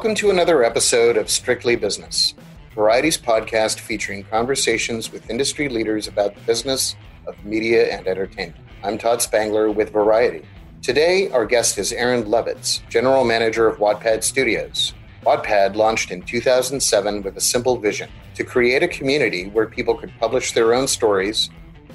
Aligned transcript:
Welcome 0.00 0.14
to 0.14 0.30
another 0.30 0.64
episode 0.64 1.18
of 1.18 1.28
Strictly 1.28 1.76
Business, 1.76 2.32
Variety's 2.74 3.18
podcast 3.18 3.80
featuring 3.80 4.24
conversations 4.24 5.12
with 5.12 5.28
industry 5.28 5.68
leaders 5.68 6.08
about 6.08 6.34
the 6.34 6.40
business 6.40 6.96
of 7.26 7.44
media 7.44 7.94
and 7.94 8.06
entertainment. 8.08 8.64
I'm 8.82 8.96
Todd 8.96 9.20
Spangler 9.20 9.70
with 9.70 9.92
Variety. 9.92 10.46
Today, 10.80 11.30
our 11.32 11.44
guest 11.44 11.76
is 11.76 11.92
Aron 11.92 12.24
Levitz, 12.24 12.80
General 12.88 13.24
Manager 13.24 13.66
of 13.66 13.76
Wattpad 13.76 14.22
Studios. 14.22 14.94
Wattpad 15.22 15.74
launched 15.74 16.10
in 16.10 16.22
2007 16.22 17.22
with 17.22 17.36
a 17.36 17.40
simple 17.42 17.76
vision 17.76 18.08
to 18.36 18.42
create 18.42 18.82
a 18.82 18.88
community 18.88 19.50
where 19.50 19.66
people 19.66 19.94
could 19.94 20.14
publish 20.18 20.52
their 20.52 20.72
own 20.72 20.88
stories 20.88 21.50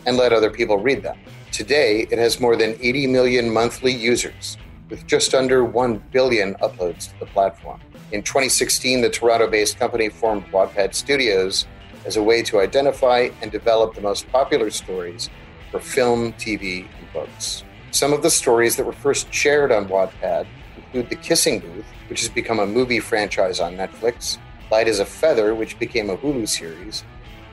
and 0.05 0.15
let 0.15 0.31
other 0.31 0.51
people 0.51 0.77
read 0.77 1.01
them. 1.01 1.17
Today, 1.51 2.05
it 2.11 2.19
has 2.19 2.39
more 2.39 2.55
than 2.55 2.77
80 2.79 3.07
million 3.07 3.51
monthly 3.51 3.91
users, 3.91 4.57
with 4.91 5.07
just 5.07 5.33
under 5.33 5.65
1 5.65 6.03
billion 6.11 6.53
uploads 6.55 7.11
to 7.11 7.19
the 7.19 7.25
platform. 7.25 7.81
In 8.11 8.21
2016, 8.21 9.01
the 9.01 9.09
Toronto 9.09 9.47
based 9.47 9.79
company 9.79 10.09
formed 10.09 10.45
Wattpad 10.51 10.93
Studios 10.93 11.65
as 12.05 12.17
a 12.17 12.23
way 12.23 12.43
to 12.43 12.59
identify 12.59 13.29
and 13.41 13.51
develop 13.51 13.95
the 13.95 14.01
most 14.01 14.31
popular 14.31 14.69
stories 14.69 15.31
for 15.71 15.79
film, 15.79 16.33
TV, 16.33 16.81
and 16.99 17.13
books. 17.13 17.63
Some 17.89 18.13
of 18.13 18.21
the 18.21 18.29
stories 18.29 18.75
that 18.75 18.85
were 18.85 18.93
first 18.93 19.33
shared 19.33 19.71
on 19.71 19.87
Wattpad 19.87 20.45
include 20.77 21.09
The 21.09 21.15
Kissing 21.15 21.59
Booth, 21.59 21.85
which 22.07 22.19
has 22.19 22.29
become 22.29 22.59
a 22.59 22.67
movie 22.67 22.99
franchise 22.99 23.59
on 23.59 23.75
Netflix, 23.75 24.37
Light 24.69 24.87
as 24.87 24.99
a 24.99 25.05
Feather, 25.05 25.55
which 25.55 25.79
became 25.79 26.11
a 26.11 26.17
Hulu 26.17 26.47
series, 26.47 27.03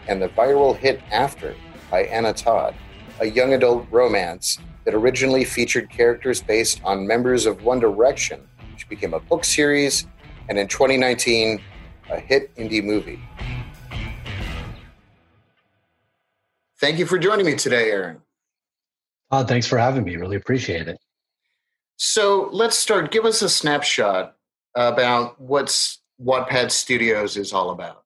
and 0.06 0.20
the 0.20 0.28
viral 0.28 0.76
hit 0.76 1.00
After 1.10 1.54
by 1.90 2.02
Anna 2.04 2.34
Todd, 2.34 2.74
a 3.20 3.26
young 3.26 3.54
adult 3.54 3.86
romance 3.90 4.58
that 4.84 4.94
originally 4.94 5.44
featured 5.44 5.88
characters 5.88 6.42
based 6.42 6.82
on 6.84 7.06
members 7.06 7.46
of 7.46 7.64
One 7.64 7.80
Direction, 7.80 8.46
which 8.72 8.88
became 8.88 9.14
a 9.14 9.20
book 9.20 9.44
series, 9.44 10.06
and 10.48 10.58
in 10.58 10.68
2019, 10.68 11.62
a 12.10 12.20
hit 12.20 12.54
indie 12.56 12.82
movie. 12.82 13.20
Thank 16.80 16.98
you 16.98 17.06
for 17.06 17.18
joining 17.18 17.46
me 17.46 17.54
today, 17.54 17.90
Aron. 17.90 18.20
Uh, 19.30 19.44
thanks 19.44 19.66
for 19.66 19.78
having 19.78 20.04
me. 20.04 20.16
Really 20.16 20.36
appreciate 20.36 20.88
it. 20.88 20.98
So 21.96 22.48
let's 22.52 22.76
start. 22.76 23.12
Give 23.12 23.24
us 23.24 23.40
a 23.42 23.48
snapshot 23.48 24.34
about 24.74 25.40
what's 25.40 26.02
Wattpad 26.20 26.70
Studios 26.70 27.36
is 27.36 27.52
all 27.52 27.70
about. 27.70 28.02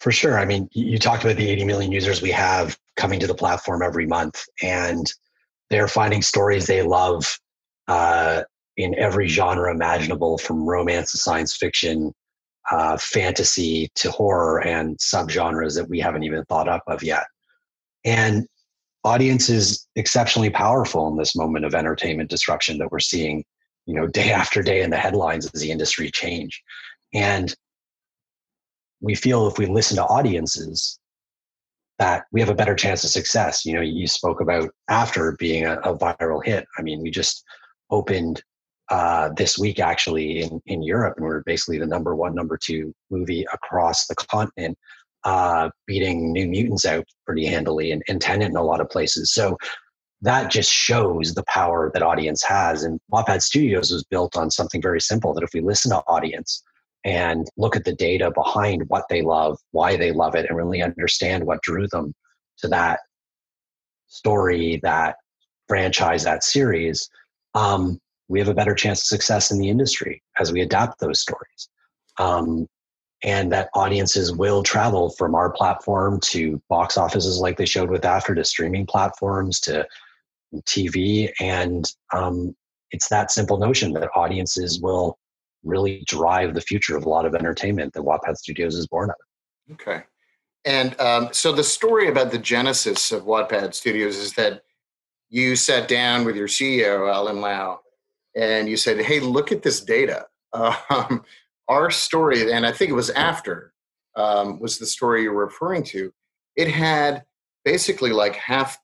For 0.00 0.12
sure. 0.12 0.38
I 0.38 0.44
mean, 0.44 0.68
you 0.72 0.98
talked 0.98 1.24
about 1.24 1.36
the 1.36 1.48
80 1.48 1.64
million 1.64 1.92
users 1.92 2.20
we 2.20 2.30
have 2.32 2.76
coming 2.96 3.20
to 3.20 3.26
the 3.26 3.34
platform 3.34 3.82
every 3.82 4.06
month, 4.06 4.44
and 4.62 5.12
they're 5.70 5.88
finding 5.88 6.22
stories 6.22 6.66
they 6.66 6.82
love 6.82 7.38
uh, 7.88 8.42
in 8.76 8.98
every 8.98 9.28
genre 9.28 9.70
imaginable, 9.70 10.38
from 10.38 10.68
romance 10.68 11.12
to 11.12 11.18
science 11.18 11.56
fiction, 11.56 12.12
uh, 12.70 12.96
fantasy 12.96 13.90
to 13.96 14.10
horror, 14.10 14.60
and 14.66 14.96
subgenres 14.98 15.76
that 15.76 15.88
we 15.88 16.00
haven't 16.00 16.22
even 16.22 16.44
thought 16.46 16.68
up 16.68 16.82
of 16.86 17.02
yet. 17.02 17.24
And 18.04 18.46
audience 19.04 19.48
is 19.48 19.86
exceptionally 19.96 20.50
powerful 20.50 21.08
in 21.08 21.16
this 21.16 21.36
moment 21.36 21.64
of 21.64 21.74
entertainment 21.74 22.30
disruption 22.30 22.78
that 22.78 22.90
we're 22.90 23.00
seeing 23.00 23.44
you 23.86 23.94
know 23.94 24.06
day 24.06 24.30
after 24.32 24.62
day 24.62 24.82
in 24.82 24.90
the 24.90 24.96
headlines 24.96 25.48
as 25.52 25.60
the 25.60 25.70
industry 25.70 26.10
change. 26.10 26.62
And 27.14 27.54
we 29.00 29.14
feel 29.14 29.48
if 29.48 29.58
we 29.58 29.66
listen 29.66 29.96
to 29.96 30.04
audiences 30.04 30.98
that 31.98 32.24
we 32.32 32.40
have 32.40 32.48
a 32.48 32.54
better 32.54 32.74
chance 32.74 33.04
of 33.04 33.10
success. 33.10 33.64
You 33.64 33.74
know 33.74 33.80
you 33.80 34.06
spoke 34.06 34.40
about 34.40 34.70
after 34.88 35.36
being 35.38 35.66
a, 35.66 35.74
a 35.80 35.96
viral 35.96 36.44
hit. 36.44 36.66
I 36.78 36.82
mean 36.82 37.02
we 37.02 37.10
just 37.10 37.44
opened 37.90 38.42
uh, 38.90 39.30
this 39.36 39.58
week 39.58 39.78
actually 39.78 40.42
in, 40.42 40.60
in 40.66 40.82
europe 40.82 41.14
and 41.16 41.24
we're 41.24 41.42
basically 41.44 41.78
the 41.78 41.86
number 41.86 42.14
one 42.14 42.34
number 42.34 42.58
two 42.60 42.92
movie 43.10 43.44
across 43.52 44.06
the 44.06 44.14
continent 44.14 44.76
uh, 45.24 45.70
beating 45.86 46.32
New 46.32 46.48
Mutants 46.48 46.84
out 46.84 47.04
pretty 47.26 47.46
handily 47.46 47.92
and, 47.92 48.02
and 48.08 48.20
Tenet 48.20 48.50
in 48.50 48.56
a 48.56 48.62
lot 48.62 48.80
of 48.80 48.90
places. 48.90 49.32
So 49.32 49.56
that 50.22 50.50
just 50.50 50.70
shows 50.70 51.34
the 51.34 51.44
power 51.44 51.90
that 51.92 52.02
audience 52.02 52.42
has. 52.42 52.84
And 52.84 53.00
Wattpad 53.12 53.42
Studios 53.42 53.90
was 53.90 54.04
built 54.04 54.36
on 54.36 54.50
something 54.50 54.80
very 54.80 55.00
simple 55.00 55.34
that 55.34 55.44
if 55.44 55.50
we 55.52 55.60
listen 55.60 55.90
to 55.90 55.98
audience 56.06 56.62
and 57.04 57.48
look 57.56 57.74
at 57.74 57.84
the 57.84 57.94
data 57.94 58.30
behind 58.30 58.84
what 58.88 59.04
they 59.10 59.22
love, 59.22 59.58
why 59.72 59.96
they 59.96 60.12
love 60.12 60.36
it, 60.36 60.46
and 60.48 60.56
really 60.56 60.82
understand 60.82 61.44
what 61.44 61.62
drew 61.62 61.88
them 61.88 62.14
to 62.58 62.68
that 62.68 63.00
story, 64.06 64.78
that 64.84 65.16
franchise, 65.66 66.22
that 66.22 66.44
series, 66.44 67.08
um, 67.54 67.98
we 68.32 68.38
have 68.38 68.48
a 68.48 68.54
better 68.54 68.74
chance 68.74 69.02
of 69.02 69.06
success 69.06 69.50
in 69.50 69.58
the 69.58 69.68
industry 69.68 70.22
as 70.40 70.50
we 70.50 70.62
adapt 70.62 70.98
those 70.98 71.20
stories. 71.20 71.68
Um, 72.18 72.66
and 73.22 73.52
that 73.52 73.68
audiences 73.74 74.32
will 74.32 74.62
travel 74.62 75.10
from 75.10 75.34
our 75.34 75.50
platform 75.50 76.18
to 76.20 76.60
box 76.70 76.96
offices 76.96 77.38
like 77.38 77.58
they 77.58 77.66
showed 77.66 77.90
with 77.90 78.06
after 78.06 78.34
to 78.34 78.42
streaming 78.42 78.86
platforms 78.86 79.60
to 79.60 79.86
tv 80.66 81.30
and 81.40 81.92
um, 82.12 82.54
it's 82.90 83.08
that 83.08 83.30
simple 83.30 83.58
notion 83.58 83.92
that 83.92 84.08
audiences 84.16 84.80
will 84.80 85.18
really 85.62 86.02
drive 86.06 86.54
the 86.54 86.60
future 86.60 86.96
of 86.96 87.04
a 87.04 87.08
lot 87.08 87.26
of 87.26 87.34
entertainment 87.34 87.92
that 87.92 88.02
wattpad 88.02 88.36
studios 88.36 88.74
is 88.74 88.86
born 88.86 89.10
of. 89.10 89.74
Okay. 89.74 90.02
And 90.64 90.98
um, 91.00 91.28
so 91.32 91.52
the 91.52 91.64
story 91.64 92.08
about 92.08 92.32
the 92.32 92.38
genesis 92.38 93.12
of 93.12 93.22
wattpad 93.22 93.72
studios 93.74 94.16
is 94.16 94.32
that 94.34 94.62
you 95.30 95.54
sat 95.54 95.88
down 95.88 96.24
with 96.24 96.36
your 96.36 96.48
ceo 96.48 97.10
allen 97.10 97.40
lau 97.40 97.80
and 98.34 98.68
you 98.68 98.76
said 98.76 99.00
hey 99.00 99.20
look 99.20 99.52
at 99.52 99.62
this 99.62 99.80
data 99.80 100.26
um, 100.52 101.24
our 101.68 101.90
story, 101.90 102.52
and 102.52 102.66
I 102.66 102.72
think 102.72 102.90
it 102.90 102.94
was 102.94 103.10
after, 103.10 103.72
um, 104.16 104.60
was 104.60 104.78
the 104.78 104.86
story 104.86 105.22
you're 105.22 105.32
referring 105.32 105.82
to. 105.84 106.12
It 106.56 106.68
had 106.68 107.24
basically 107.64 108.12
like 108.12 108.36
half 108.36 108.78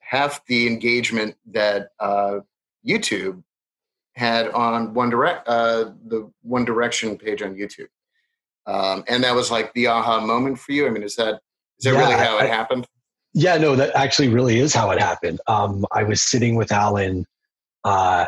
half 0.00 0.44
the 0.46 0.66
engagement 0.66 1.36
that 1.52 1.90
uh, 2.00 2.38
YouTube 2.86 3.42
had 4.14 4.48
on 4.48 4.94
One 4.94 5.10
Direct, 5.10 5.46
uh, 5.46 5.90
the 6.06 6.30
One 6.42 6.64
Direction 6.64 7.16
page 7.16 7.42
on 7.42 7.54
YouTube, 7.54 7.88
um, 8.66 9.04
and 9.06 9.22
that 9.22 9.34
was 9.34 9.50
like 9.50 9.72
the 9.74 9.86
aha 9.86 10.20
moment 10.20 10.58
for 10.58 10.72
you. 10.72 10.86
I 10.86 10.90
mean, 10.90 11.02
is 11.02 11.14
that 11.16 11.40
is 11.78 11.84
that 11.84 11.92
yeah, 11.92 12.00
really 12.00 12.14
how 12.14 12.38
it 12.38 12.48
happened? 12.48 12.86
Yeah, 13.34 13.58
no, 13.58 13.76
that 13.76 13.94
actually 13.94 14.28
really 14.28 14.58
is 14.58 14.74
how 14.74 14.90
it 14.90 14.98
happened. 14.98 15.40
Um, 15.46 15.84
I 15.92 16.02
was 16.02 16.20
sitting 16.20 16.56
with 16.56 16.72
Allen 16.72 17.26
uh, 17.84 18.26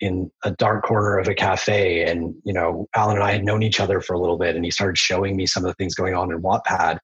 in 0.00 0.30
a 0.44 0.50
dark 0.52 0.84
corner 0.84 1.18
of 1.18 1.28
a 1.28 1.34
cafe 1.34 2.04
and 2.04 2.34
you 2.44 2.52
know 2.52 2.86
allen 2.94 3.16
and 3.16 3.24
i 3.24 3.32
had 3.32 3.44
known 3.44 3.62
each 3.62 3.80
other 3.80 4.00
for 4.00 4.14
a 4.14 4.20
little 4.20 4.36
bit 4.36 4.54
and 4.54 4.64
he 4.64 4.70
started 4.70 4.98
showing 4.98 5.36
me 5.36 5.46
some 5.46 5.64
of 5.64 5.68
the 5.68 5.74
things 5.74 5.94
going 5.94 6.14
on 6.14 6.32
in 6.32 6.42
wattpad. 6.42 6.98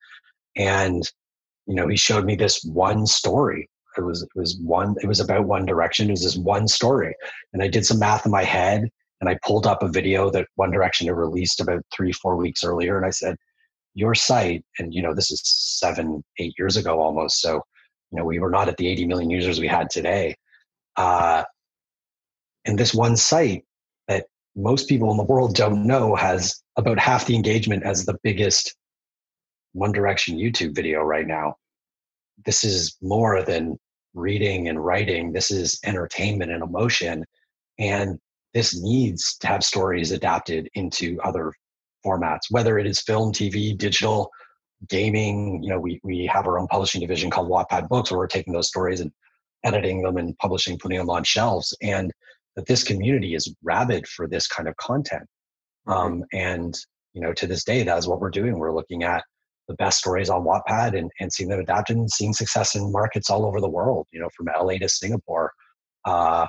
And 0.56 1.02
you 1.66 1.74
know 1.74 1.88
he 1.88 1.96
showed 1.96 2.24
me 2.24 2.34
this 2.34 2.62
one 2.64 3.06
story. 3.06 3.68
It 3.96 4.02
was 4.02 4.22
it 4.22 4.28
was 4.34 4.58
one 4.62 4.94
it 5.02 5.06
was 5.06 5.20
about 5.20 5.46
one 5.46 5.64
direction. 5.64 6.08
It 6.08 6.12
was 6.12 6.22
this 6.22 6.36
one 6.36 6.68
story. 6.68 7.14
And 7.52 7.62
i 7.62 7.68
did 7.68 7.86
some 7.86 7.98
math 7.98 8.26
in 8.26 8.32
my 8.32 8.44
head 8.44 8.88
and 9.20 9.30
i 9.30 9.38
pulled 9.44 9.66
up 9.66 9.82
a 9.82 9.88
video 9.88 10.30
that 10.30 10.48
one 10.56 10.70
direction 10.70 11.06
had 11.06 11.16
released 11.16 11.60
about 11.60 11.82
three 11.94 12.12
four 12.12 12.36
weeks 12.36 12.64
earlier. 12.64 12.96
And 12.96 13.06
i 13.06 13.10
said 13.10 13.36
your 13.94 14.14
site 14.14 14.64
and 14.78 14.92
you 14.92 15.02
know 15.02 15.14
this 15.14 15.30
is 15.30 15.40
seven 15.44 16.22
eight 16.38 16.54
years 16.58 16.76
ago 16.76 17.00
almost. 17.00 17.40
So 17.40 17.62
you 18.10 18.18
know 18.18 18.24
we 18.24 18.38
were 18.38 18.50
not 18.50 18.68
at 18.68 18.76
the 18.76 18.88
80 18.88 19.06
million 19.06 19.30
users 19.30 19.60
we 19.60 19.68
had 19.68 19.88
today. 19.88 20.36
Uh, 20.96 21.44
and 22.64 22.78
this 22.78 22.94
one 22.94 23.16
site 23.16 23.64
that 24.08 24.26
most 24.56 24.88
people 24.88 25.10
in 25.10 25.16
the 25.16 25.24
world 25.24 25.54
don't 25.54 25.86
know 25.86 26.14
has 26.14 26.62
about 26.76 26.98
half 26.98 27.26
the 27.26 27.34
engagement 27.34 27.84
as 27.84 28.04
the 28.04 28.18
biggest 28.22 28.76
One 29.72 29.92
Direction 29.92 30.36
YouTube 30.36 30.74
video 30.74 31.00
right 31.00 31.26
now. 31.26 31.56
This 32.44 32.64
is 32.64 32.96
more 33.00 33.42
than 33.42 33.78
reading 34.14 34.68
and 34.68 34.82
writing. 34.82 35.32
This 35.32 35.50
is 35.50 35.78
entertainment 35.84 36.50
and 36.50 36.62
emotion. 36.62 37.24
And 37.78 38.18
this 38.52 38.80
needs 38.80 39.36
to 39.38 39.46
have 39.46 39.64
stories 39.64 40.12
adapted 40.12 40.68
into 40.74 41.18
other 41.22 41.52
formats, 42.04 42.50
whether 42.50 42.78
it 42.78 42.86
is 42.86 43.00
film, 43.00 43.32
TV, 43.32 43.76
digital, 43.76 44.30
gaming. 44.88 45.62
You 45.62 45.70
know, 45.70 45.80
we, 45.80 46.00
we 46.02 46.26
have 46.26 46.46
our 46.46 46.58
own 46.58 46.66
publishing 46.66 47.00
division 47.00 47.30
called 47.30 47.48
Wattpad 47.48 47.88
Books 47.88 48.10
where 48.10 48.18
we're 48.18 48.26
taking 48.26 48.52
those 48.52 48.68
stories 48.68 49.00
and 49.00 49.10
editing 49.64 50.02
them 50.02 50.16
and 50.16 50.36
publishing, 50.38 50.78
putting 50.78 50.98
them 50.98 51.08
on 51.08 51.24
shelves. 51.24 51.74
And 51.80 52.12
that 52.56 52.66
this 52.66 52.84
community 52.84 53.34
is 53.34 53.54
rabid 53.62 54.06
for 54.06 54.26
this 54.26 54.46
kind 54.46 54.68
of 54.68 54.76
content. 54.76 55.24
Mm-hmm. 55.86 55.92
Um, 55.92 56.24
and 56.32 56.74
you 57.14 57.20
know, 57.20 57.32
to 57.34 57.46
this 57.46 57.64
day, 57.64 57.82
that 57.82 57.98
is 57.98 58.08
what 58.08 58.20
we're 58.20 58.30
doing. 58.30 58.58
We're 58.58 58.74
looking 58.74 59.02
at 59.02 59.22
the 59.68 59.74
best 59.74 59.98
stories 59.98 60.30
on 60.30 60.44
Wattpad 60.44 60.98
and, 60.98 61.10
and 61.20 61.32
seeing 61.32 61.48
them 61.48 61.60
adapted 61.60 61.96
and 61.96 62.10
seeing 62.10 62.32
success 62.32 62.74
in 62.74 62.90
markets 62.90 63.30
all 63.30 63.44
over 63.44 63.60
the 63.60 63.68
world. 63.68 64.06
You 64.12 64.20
know, 64.20 64.28
from 64.36 64.46
LA 64.46 64.78
to 64.78 64.88
Singapore, 64.88 65.52
uh, 66.04 66.46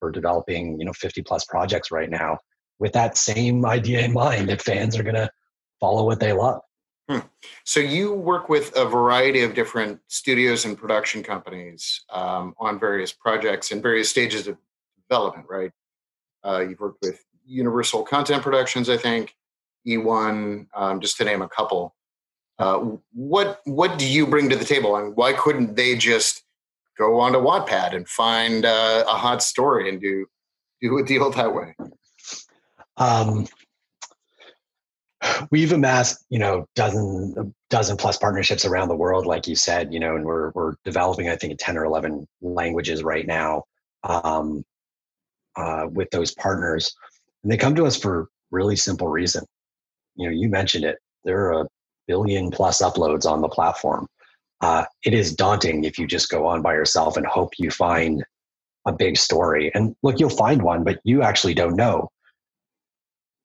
we're 0.00 0.10
developing 0.10 0.78
you 0.78 0.86
know 0.86 0.92
50 0.92 1.22
plus 1.22 1.44
projects 1.44 1.90
right 1.90 2.10
now 2.10 2.38
with 2.78 2.92
that 2.92 3.16
same 3.16 3.64
idea 3.66 4.00
in 4.00 4.12
mind 4.12 4.48
that 4.48 4.62
fans 4.62 4.96
are 4.98 5.02
going 5.02 5.14
to 5.14 5.30
follow 5.80 6.04
what 6.04 6.20
they 6.20 6.32
love. 6.32 6.60
Hmm. 7.08 7.20
So 7.64 7.80
you 7.80 8.12
work 8.12 8.48
with 8.48 8.76
a 8.76 8.84
variety 8.84 9.42
of 9.42 9.54
different 9.54 10.00
studios 10.08 10.66
and 10.66 10.76
production 10.76 11.22
companies 11.22 12.04
um, 12.10 12.54
on 12.58 12.78
various 12.78 13.12
projects 13.12 13.72
in 13.72 13.80
various 13.80 14.10
stages 14.10 14.46
of 14.46 14.58
development, 15.08 15.46
right? 15.48 15.72
Uh, 16.44 16.60
you've 16.68 16.80
worked 16.80 16.98
with 17.02 17.22
Universal 17.46 18.04
Content 18.04 18.42
Productions, 18.42 18.88
I 18.88 18.96
think, 18.96 19.34
E1, 19.86 20.66
um, 20.74 21.00
just 21.00 21.16
to 21.18 21.24
name 21.24 21.42
a 21.42 21.48
couple. 21.48 21.94
Uh, 22.58 22.96
what 23.12 23.60
what 23.64 23.98
do 23.98 24.06
you 24.06 24.26
bring 24.26 24.48
to 24.50 24.56
the 24.56 24.64
table, 24.64 24.96
and 24.96 25.14
why 25.16 25.32
couldn't 25.32 25.76
they 25.76 25.96
just 25.96 26.42
go 26.98 27.20
onto 27.20 27.38
Wattpad 27.38 27.94
and 27.94 28.08
find 28.08 28.64
uh, 28.64 29.04
a 29.06 29.12
hot 29.12 29.42
story 29.42 29.88
and 29.88 30.00
do 30.00 30.26
do 30.80 30.98
a 30.98 31.04
deal 31.04 31.30
that 31.30 31.54
way? 31.54 31.74
Um, 32.96 33.46
we've 35.52 35.72
amassed, 35.72 36.24
you 36.30 36.40
know, 36.40 36.66
dozen 36.74 37.54
dozen 37.70 37.96
plus 37.96 38.16
partnerships 38.18 38.64
around 38.64 38.88
the 38.88 38.96
world, 38.96 39.24
like 39.24 39.46
you 39.46 39.54
said, 39.54 39.92
you 39.92 40.00
know, 40.00 40.16
and 40.16 40.24
we're 40.24 40.50
we're 40.50 40.74
developing, 40.84 41.28
I 41.28 41.36
think, 41.36 41.60
ten 41.60 41.78
or 41.78 41.84
eleven 41.84 42.26
languages 42.40 43.04
right 43.04 43.26
now 43.26 43.64
um, 44.02 44.64
uh, 45.58 45.86
with 45.90 46.08
those 46.10 46.34
partners, 46.34 46.94
and 47.42 47.52
they 47.52 47.56
come 47.56 47.74
to 47.74 47.84
us 47.84 47.96
for 47.96 48.28
really 48.50 48.76
simple 48.76 49.08
reason. 49.08 49.44
You 50.16 50.28
know, 50.28 50.34
you 50.34 50.48
mentioned 50.48 50.84
it. 50.84 50.96
There 51.24 51.46
are 51.46 51.62
a 51.62 51.66
billion 52.06 52.50
plus 52.50 52.80
uploads 52.80 53.26
on 53.30 53.40
the 53.40 53.48
platform. 53.48 54.06
Uh, 54.60 54.84
it 55.04 55.14
is 55.14 55.34
daunting 55.34 55.84
if 55.84 55.98
you 55.98 56.06
just 56.06 56.30
go 56.30 56.46
on 56.46 56.62
by 56.62 56.74
yourself 56.74 57.16
and 57.16 57.26
hope 57.26 57.52
you 57.58 57.70
find 57.70 58.24
a 58.86 58.92
big 58.92 59.16
story. 59.16 59.70
And 59.74 59.94
look, 60.02 60.18
you'll 60.18 60.30
find 60.30 60.62
one, 60.62 60.82
but 60.82 60.98
you 61.04 61.22
actually 61.22 61.54
don't 61.54 61.76
know. 61.76 62.08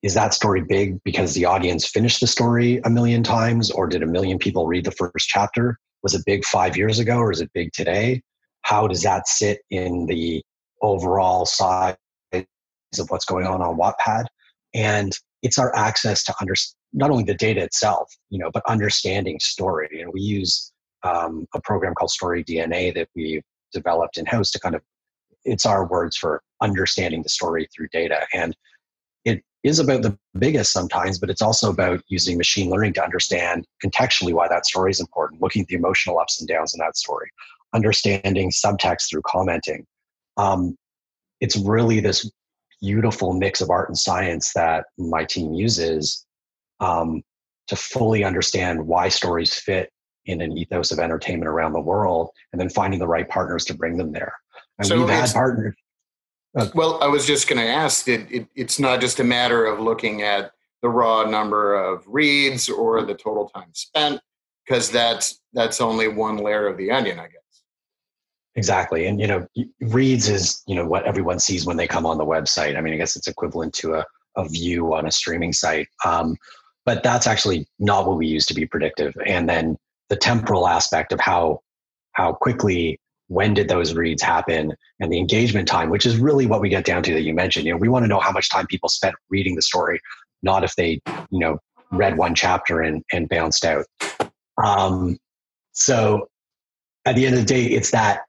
Is 0.02 0.16
that 0.16 0.34
story 0.34 0.64
big 0.68 1.02
because 1.04 1.34
the 1.34 1.46
audience 1.46 1.88
finished 1.88 2.20
the 2.20 2.28
story 2.28 2.82
a 2.84 2.90
million 2.90 3.24
times, 3.24 3.72
or 3.72 3.88
did 3.88 4.04
a 4.04 4.08
million 4.08 4.38
people 4.38 4.68
read 4.68 4.86
the 4.86 4.92
first 4.92 5.28
chapter? 5.30 5.78
Was 6.02 6.14
it 6.14 6.26
big 6.26 6.44
five 6.46 6.76
years 6.76 7.00
ago, 7.00 7.18
or 7.18 7.32
is 7.32 7.42
it 7.42 7.52
big 7.54 7.72
today? 7.74 8.22
How 8.64 8.88
does 8.88 9.04
that 9.04 9.28
sit 9.28 9.62
in 9.70 10.06
the 10.08 10.44
overall 10.82 11.46
size 11.46 11.96
of 13.00 13.10
what's 13.10 13.26
going 13.26 13.46
on 13.46 13.62
on 13.62 13.78
Wattpad? 13.78 14.26
And 14.74 15.12
it's 15.42 15.60
our 15.60 15.76
access 15.76 16.24
to 16.24 16.34
understand 16.40 16.78
not 16.94 17.10
only 17.10 17.24
the 17.24 17.34
data 17.34 17.62
itself, 17.62 18.08
you 18.30 18.38
know, 18.38 18.52
but 18.54 18.64
understanding 18.68 19.40
story. 19.40 19.90
And 20.00 20.14
we 20.14 20.22
use 20.22 20.72
um, 21.04 21.48
a 21.54 21.62
program 21.62 21.96
called 21.96 22.12
Story 22.12 22.44
DNA 22.44 22.94
that 22.94 23.10
we've 23.16 23.44
developed 23.74 24.18
in 24.18 24.26
house 24.26 24.52
to 24.52 24.60
kind 24.60 24.76
of 24.76 24.82
it's 25.46 25.66
our 25.66 25.86
words 25.88 26.16
for 26.16 26.42
understanding 26.62 27.22
the 27.22 27.30
story 27.30 27.68
through 27.76 27.90
data. 27.92 28.26
And 28.34 28.56
it 29.26 29.42
is 29.64 29.80
about 29.80 30.02
the 30.02 30.18
biggest 30.38 30.72
sometimes, 30.72 31.20
but 31.20 31.30
it's 31.30 31.42
also 31.42 31.70
about 31.70 32.02
using 32.08 32.38
machine 32.38 32.70
learning 32.70 32.94
to 32.94 33.04
understand 33.04 33.66
contextually 33.84 34.34
why 34.34 34.48
that 34.48 34.66
story 34.66 34.92
is 34.92 35.02
important, 35.02 35.42
looking 35.42 35.64
at 35.64 35.68
the 35.68 35.76
emotional 35.76 36.20
ups 36.20 36.40
and 36.40 36.48
downs 36.48 36.74
in 36.74 36.80
that 36.80 36.96
story, 36.96 37.30
understanding 37.74 38.52
subtext 38.52 39.10
through 39.10 39.24
commenting. 39.26 39.86
Um, 40.38 40.78
it's 41.42 41.58
really 41.58 42.00
this 42.00 42.30
beautiful 42.84 43.32
mix 43.32 43.62
of 43.62 43.70
art 43.70 43.88
and 43.88 43.98
science 43.98 44.52
that 44.54 44.86
my 44.98 45.24
team 45.24 45.54
uses 45.54 46.26
um, 46.82 47.24
to 47.68 47.76
fully 47.78 48.26
understand 48.26 48.86
why 48.86 49.08
stories 49.08 49.54
fit 49.54 49.90
in 50.26 50.42
an 50.42 50.58
ethos 50.58 50.92
of 50.92 51.00
entertainment 51.00 51.48
around 51.48 51.72
the 51.72 51.80
world 51.80 52.30
and 52.52 52.60
then 52.60 52.70
finding 52.70 53.00
the 53.00 53.08
right 53.08 53.30
partners 53.30 53.64
to 53.64 53.74
bring 53.74 53.98
them 53.98 54.12
there. 54.12 54.34
And 54.78 54.88
so 54.88 55.00
we've 55.00 55.10
had 55.10 55.32
partners. 55.32 55.76
Uh, 56.58 56.68
well, 56.76 57.02
I 57.02 57.08
was 57.08 57.26
just 57.26 57.48
going 57.48 57.62
to 57.62 57.68
ask 57.68 58.08
it, 58.08 58.30
it, 58.30 58.48
it's 58.54 58.80
not 58.80 59.02
just 59.02 59.20
a 59.20 59.24
matter 59.24 59.66
of 59.66 59.80
looking 59.80 60.22
at 60.22 60.52
the 60.82 60.90
raw 60.90 61.24
number 61.24 61.76
of 61.76 62.04
reads 62.06 62.70
or 62.70 63.02
the 63.04 63.16
total 63.16 63.50
time 63.50 63.70
spent, 63.72 64.20
because 64.66 64.92
that's 64.92 65.42
that's 65.54 65.80
only 65.80 66.10
one 66.10 66.38
layer 66.38 66.68
of 66.68 66.78
the 66.78 66.92
onion, 66.92 67.18
I 67.20 67.28
guess. 67.28 67.43
Exactly. 68.56 69.08
And, 69.08 69.20
you 69.20 69.28
know, 69.28 69.48
reads 69.82 70.30
is, 70.30 70.62
you 70.68 70.76
know, 70.76 70.86
what 70.86 71.06
everyone 71.06 71.40
sees 71.40 71.66
when 71.66 71.78
they 71.78 71.88
come 71.88 72.06
on 72.06 72.18
the 72.18 72.26
website. 72.26 72.78
I 72.78 72.82
mean, 72.82 72.94
I 72.94 72.98
guess 72.98 73.16
it's 73.16 73.28
equivalent 73.28 73.74
to 73.76 73.96
a, 73.96 74.06
a 74.38 74.48
view 74.48 74.94
on 74.94 75.08
a 75.08 75.12
streaming 75.12 75.54
site. 75.54 75.88
Um, 76.06 76.38
but 76.86 77.02
that's 77.02 77.28
actually 77.28 77.68
not 77.80 78.06
what 78.06 78.18
we 78.18 78.28
use 78.28 78.46
to 78.48 78.54
be 78.54 78.68
predictive. 78.68 79.16
And 79.26 79.50
then 79.50 79.78
the 80.10 80.16
temporal 80.16 80.68
aspect 80.68 81.12
of 81.12 81.20
how 81.20 81.62
how 82.12 82.34
quickly 82.34 83.00
when 83.28 83.54
did 83.54 83.68
those 83.68 83.96
reads 83.96 84.22
happen 84.22 84.74
and 85.00 85.12
the 85.12 85.18
engagement 85.18 85.68
time 85.68 85.90
which 85.90 86.06
is 86.06 86.18
really 86.18 86.46
what 86.46 86.62
we 86.62 86.70
get 86.70 86.86
down 86.86 87.02
to 87.02 87.14
that 87.14 87.22
you 87.22 87.34
mentioned 87.34 87.66
you 87.66 87.72
know 87.72 87.78
we 87.78 87.90
want 87.90 88.04
to 88.04 88.08
know 88.08 88.20
how 88.20 88.32
much 88.32 88.50
time 88.50 88.68
people 88.68 88.90
spent 88.90 89.16
reading 89.30 89.56
the 89.56 89.62
story 89.62 90.00
not 90.44 90.64
if 90.64 90.76
they 90.76 91.02
you 91.32 91.40
know 91.40 91.58
read 91.92 92.18
one 92.18 92.36
chapter 92.36 92.82
and 92.82 93.04
and 93.12 93.28
bounced 93.30 93.66
out 93.66 93.86
um, 94.64 95.18
so 95.72 96.28
at 97.06 97.16
the 97.16 97.26
end 97.26 97.34
of 97.34 97.42
the 97.42 97.48
day 97.48 97.64
it's 97.64 97.92
that 97.92 98.22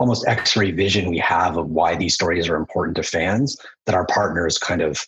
almost 0.00 0.26
x-ray 0.26 0.72
vision 0.72 1.08
we 1.08 1.18
have 1.18 1.56
of 1.56 1.68
why 1.68 1.94
these 1.94 2.14
stories 2.14 2.48
are 2.48 2.56
important 2.56 2.96
to 2.96 3.02
fans 3.02 3.56
that 3.86 3.94
our 3.94 4.06
partners 4.06 4.58
kind 4.58 4.82
of 4.82 5.06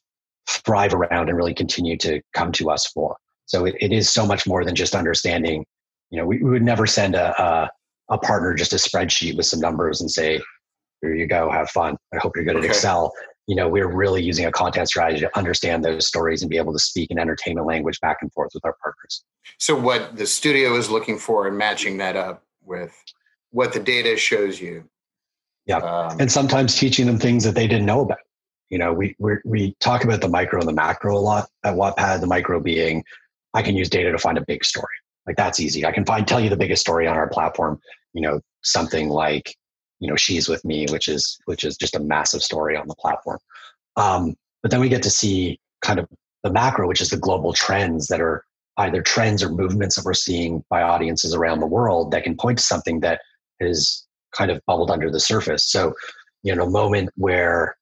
thrive 0.48 0.94
around 0.94 1.28
and 1.28 1.36
really 1.36 1.54
continue 1.54 1.96
to 1.96 2.20
come 2.34 2.52
to 2.52 2.70
us 2.70 2.86
for 2.86 3.16
so 3.46 3.64
it, 3.64 3.74
it 3.80 3.92
is 3.92 4.08
so 4.08 4.24
much 4.24 4.46
more 4.46 4.64
than 4.64 4.74
just 4.74 4.94
understanding 4.94 5.64
you 6.12 6.18
know, 6.18 6.26
we, 6.26 6.40
we 6.42 6.50
would 6.50 6.62
never 6.62 6.86
send 6.86 7.16
a, 7.16 7.42
a, 7.42 7.70
a 8.10 8.18
partner 8.18 8.54
just 8.54 8.74
a 8.74 8.76
spreadsheet 8.76 9.36
with 9.36 9.46
some 9.46 9.58
numbers 9.58 10.02
and 10.02 10.10
say, 10.10 10.40
here 11.00 11.14
you 11.14 11.26
go, 11.26 11.50
have 11.50 11.70
fun. 11.70 11.96
I 12.14 12.18
hope 12.18 12.36
you're 12.36 12.44
good 12.44 12.56
okay. 12.56 12.68
at 12.68 12.70
Excel. 12.70 13.12
You 13.46 13.56
know, 13.56 13.66
we're 13.66 13.88
really 13.88 14.22
using 14.22 14.44
a 14.44 14.52
content 14.52 14.88
strategy 14.88 15.20
to 15.20 15.38
understand 15.38 15.84
those 15.84 16.06
stories 16.06 16.42
and 16.42 16.50
be 16.50 16.58
able 16.58 16.74
to 16.74 16.78
speak 16.78 17.10
in 17.10 17.18
entertainment 17.18 17.66
language 17.66 17.98
back 18.00 18.18
and 18.20 18.30
forth 18.32 18.50
with 18.54 18.64
our 18.64 18.76
partners. 18.80 19.24
So, 19.58 19.74
what 19.74 20.16
the 20.16 20.26
studio 20.26 20.76
is 20.76 20.90
looking 20.90 21.18
for 21.18 21.48
and 21.48 21.58
matching 21.58 21.96
that 21.96 22.14
up 22.14 22.44
with 22.62 22.94
what 23.52 23.72
the 23.72 23.80
data 23.80 24.16
shows 24.16 24.60
you. 24.60 24.84
Yeah, 25.66 25.78
um, 25.78 26.20
and 26.20 26.30
sometimes 26.30 26.76
teaching 26.76 27.06
them 27.06 27.18
things 27.18 27.44
that 27.44 27.54
they 27.54 27.68
didn't 27.68 27.86
know 27.86 28.00
about. 28.00 28.18
You 28.70 28.78
know, 28.78 28.92
we 28.92 29.14
we 29.18 29.34
we 29.44 29.76
talk 29.80 30.02
about 30.02 30.20
the 30.20 30.28
micro 30.28 30.58
and 30.58 30.68
the 30.68 30.72
macro 30.72 31.16
a 31.16 31.20
lot 31.20 31.48
at 31.62 31.74
Wattpad. 31.74 32.20
The 32.20 32.26
micro 32.26 32.58
being, 32.58 33.04
I 33.54 33.62
can 33.62 33.76
use 33.76 33.88
data 33.88 34.10
to 34.10 34.18
find 34.18 34.38
a 34.38 34.44
big 34.46 34.64
story. 34.64 34.94
Like 35.26 35.36
that's 35.36 35.60
easy. 35.60 35.86
I 35.86 35.92
can 35.92 36.04
find 36.04 36.26
tell 36.26 36.40
you 36.40 36.50
the 36.50 36.56
biggest 36.56 36.80
story 36.80 37.06
on 37.06 37.16
our 37.16 37.28
platform. 37.28 37.78
You 38.12 38.22
know, 38.22 38.40
something 38.62 39.08
like 39.08 39.54
you 40.00 40.08
know 40.08 40.16
she's 40.16 40.48
with 40.48 40.64
me, 40.64 40.86
which 40.90 41.06
is 41.06 41.38
which 41.44 41.62
is 41.62 41.76
just 41.76 41.94
a 41.94 42.00
massive 42.00 42.42
story 42.42 42.76
on 42.76 42.88
the 42.88 42.96
platform. 42.96 43.38
Um, 43.96 44.34
but 44.62 44.70
then 44.70 44.80
we 44.80 44.88
get 44.88 45.02
to 45.04 45.10
see 45.10 45.60
kind 45.82 46.00
of 46.00 46.08
the 46.42 46.50
macro, 46.52 46.88
which 46.88 47.00
is 47.00 47.10
the 47.10 47.18
global 47.18 47.52
trends 47.52 48.08
that 48.08 48.20
are 48.20 48.44
either 48.78 49.02
trends 49.02 49.42
or 49.42 49.50
movements 49.50 49.96
that 49.96 50.04
we're 50.04 50.14
seeing 50.14 50.64
by 50.70 50.82
audiences 50.82 51.34
around 51.34 51.60
the 51.60 51.66
world 51.66 52.10
that 52.10 52.24
can 52.24 52.36
point 52.36 52.58
to 52.58 52.64
something 52.64 53.00
that 53.00 53.20
is 53.62 54.06
kind 54.32 54.50
of 54.50 54.60
bubbled 54.66 54.90
under 54.90 55.10
the 55.10 55.20
surface. 55.20 55.70
So, 55.70 55.94
you 56.42 56.54
know, 56.54 56.64
a 56.64 56.70
moment 56.70 57.10
where 57.16 57.76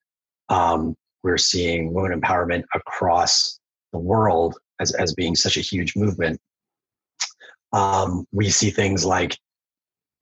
um, 0.48 0.94
we're 1.22 1.38
seeing 1.38 1.92
women 1.94 2.20
empowerment 2.20 2.64
across 2.74 3.58
the 3.92 3.98
world 3.98 4.58
as, 4.80 4.92
as 4.94 5.14
being 5.14 5.34
such 5.34 5.56
a 5.56 5.60
huge 5.60 5.96
movement 5.96 6.40
um, 7.72 8.26
we 8.32 8.50
see 8.50 8.70
things 8.70 9.04
like 9.04 9.38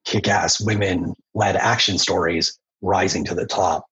kick-ass 0.04 0.60
women-led 0.60 1.56
action 1.56 1.98
stories 1.98 2.58
rising 2.82 3.24
to 3.24 3.34
the 3.34 3.46
top. 3.46 3.84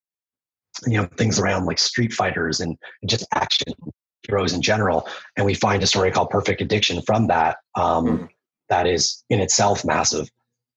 You 0.87 0.99
know, 0.99 1.09
things 1.17 1.39
around 1.39 1.65
like 1.65 1.79
street 1.79 2.13
fighters 2.13 2.61
and, 2.61 2.77
and 3.01 3.11
just 3.11 3.27
action 3.35 3.73
heroes 4.27 4.53
in 4.53 4.61
general. 4.61 5.09
And 5.37 5.47
we 5.47 5.55
find 5.55 5.83
a 5.83 5.87
story 5.87 6.11
called 6.11 6.31
Perfect 6.31 6.61
Addiction 6.61 7.01
from 7.03 7.29
that 7.29 7.57
um, 7.77 8.07
mm. 8.07 8.29
that 8.69 8.87
is 8.87 9.25
in 9.31 9.41
itself 9.41 9.85
massive. 9.85 10.29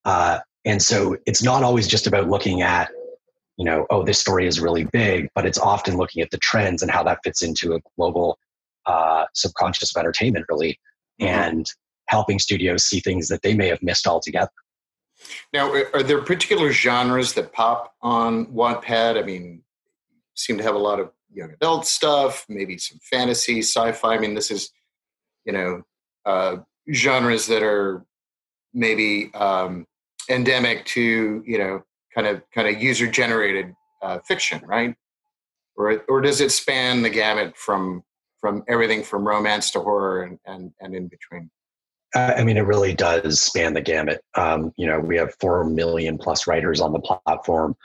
Uh, 0.06 0.40
and 0.66 0.82
so 0.82 1.18
it's 1.26 1.44
not 1.44 1.64
always 1.64 1.88
just 1.88 2.08
about 2.08 2.30
looking 2.30 2.62
at, 2.62 2.90
you 3.58 3.66
know, 3.66 3.86
oh, 3.90 4.04
this 4.04 4.20
story 4.20 4.48
is 4.48 4.60
really 4.60 4.86
big, 4.86 5.30
but 5.36 5.46
it's 5.46 5.58
often 5.58 5.98
looking 5.98 6.22
at 6.22 6.32
the 6.32 6.38
trends 6.38 6.82
and 6.82 6.92
how 6.92 7.04
that 7.04 7.20
fits 7.24 7.42
into 7.42 7.74
a 7.74 7.80
global 7.98 8.38
uh, 8.86 9.26
subconscious 9.34 9.96
of 9.96 10.00
entertainment, 10.00 10.46
really. 10.50 10.80
Mm-hmm. 11.22 11.28
And 11.28 11.66
helping 12.10 12.40
studios 12.40 12.84
see 12.84 13.00
things 13.00 13.28
that 13.28 13.42
they 13.44 13.54
may 13.54 13.68
have 13.68 13.82
missed 13.84 14.08
altogether. 14.08 14.50
Now, 15.54 15.72
are 15.94 16.02
there 16.02 16.22
particular 16.22 16.72
genres 16.72 17.34
that 17.34 17.54
pop 17.54 17.94
on 18.02 18.48
Wattpad? 18.48 19.22
I 19.22 19.22
mean, 19.22 19.64
seem 20.34 20.58
to 20.58 20.64
have 20.64 20.76
a 20.76 20.80
lot 20.80 21.00
of 21.00 21.12
young 21.32 21.52
adult 21.52 21.86
stuff, 21.86 22.46
maybe 22.50 22.78
some 22.78 22.98
fantasy, 23.04 23.60
sci-fi. 23.60 24.16
I 24.16 24.18
mean, 24.18 24.34
this 24.34 24.50
is, 24.50 24.72
you 25.46 25.54
know, 25.54 25.84
uh, 26.26 26.58
genres 26.92 27.46
that 27.48 27.62
are 27.62 28.04
maybe 28.74 29.32
um, 29.36 29.86
endemic 30.30 30.86
to, 30.86 31.44
you 31.46 31.58
know, 31.58 31.84
kind 32.14 32.28
of 32.28 32.42
kind 32.54 32.68
of 32.68 32.82
user-generated 32.82 33.74
uh, 34.02 34.20
fiction, 34.20 34.62
right? 34.66 34.96
Or 35.76 36.04
or 36.10 36.22
does 36.22 36.42
it 36.42 36.52
span 36.52 37.02
the 37.02 37.10
gamut 37.10 37.56
from 37.56 38.04
from 38.42 38.64
everything 38.68 39.04
from 39.04 39.28
romance 39.28 39.72
to 39.72 39.80
horror 39.80 40.24
and 40.24 40.40
and, 40.46 40.72
and 40.82 40.96
in 40.96 41.08
between? 41.08 41.50
I 42.16 42.44
mean, 42.44 42.58
it 42.58 42.62
really 42.62 42.96
does 42.96 43.40
span 43.40 43.74
the 43.74 43.82
gamut. 43.82 44.22
Um, 44.34 44.74
you 44.78 44.88
know, 44.88 45.00
we 45.00 45.16
have 45.18 45.36
four 45.40 45.64
million 45.64 46.18
plus 46.18 46.48
writers 46.48 46.82
on 46.82 46.92
the 46.92 47.00
platform. 47.00 47.76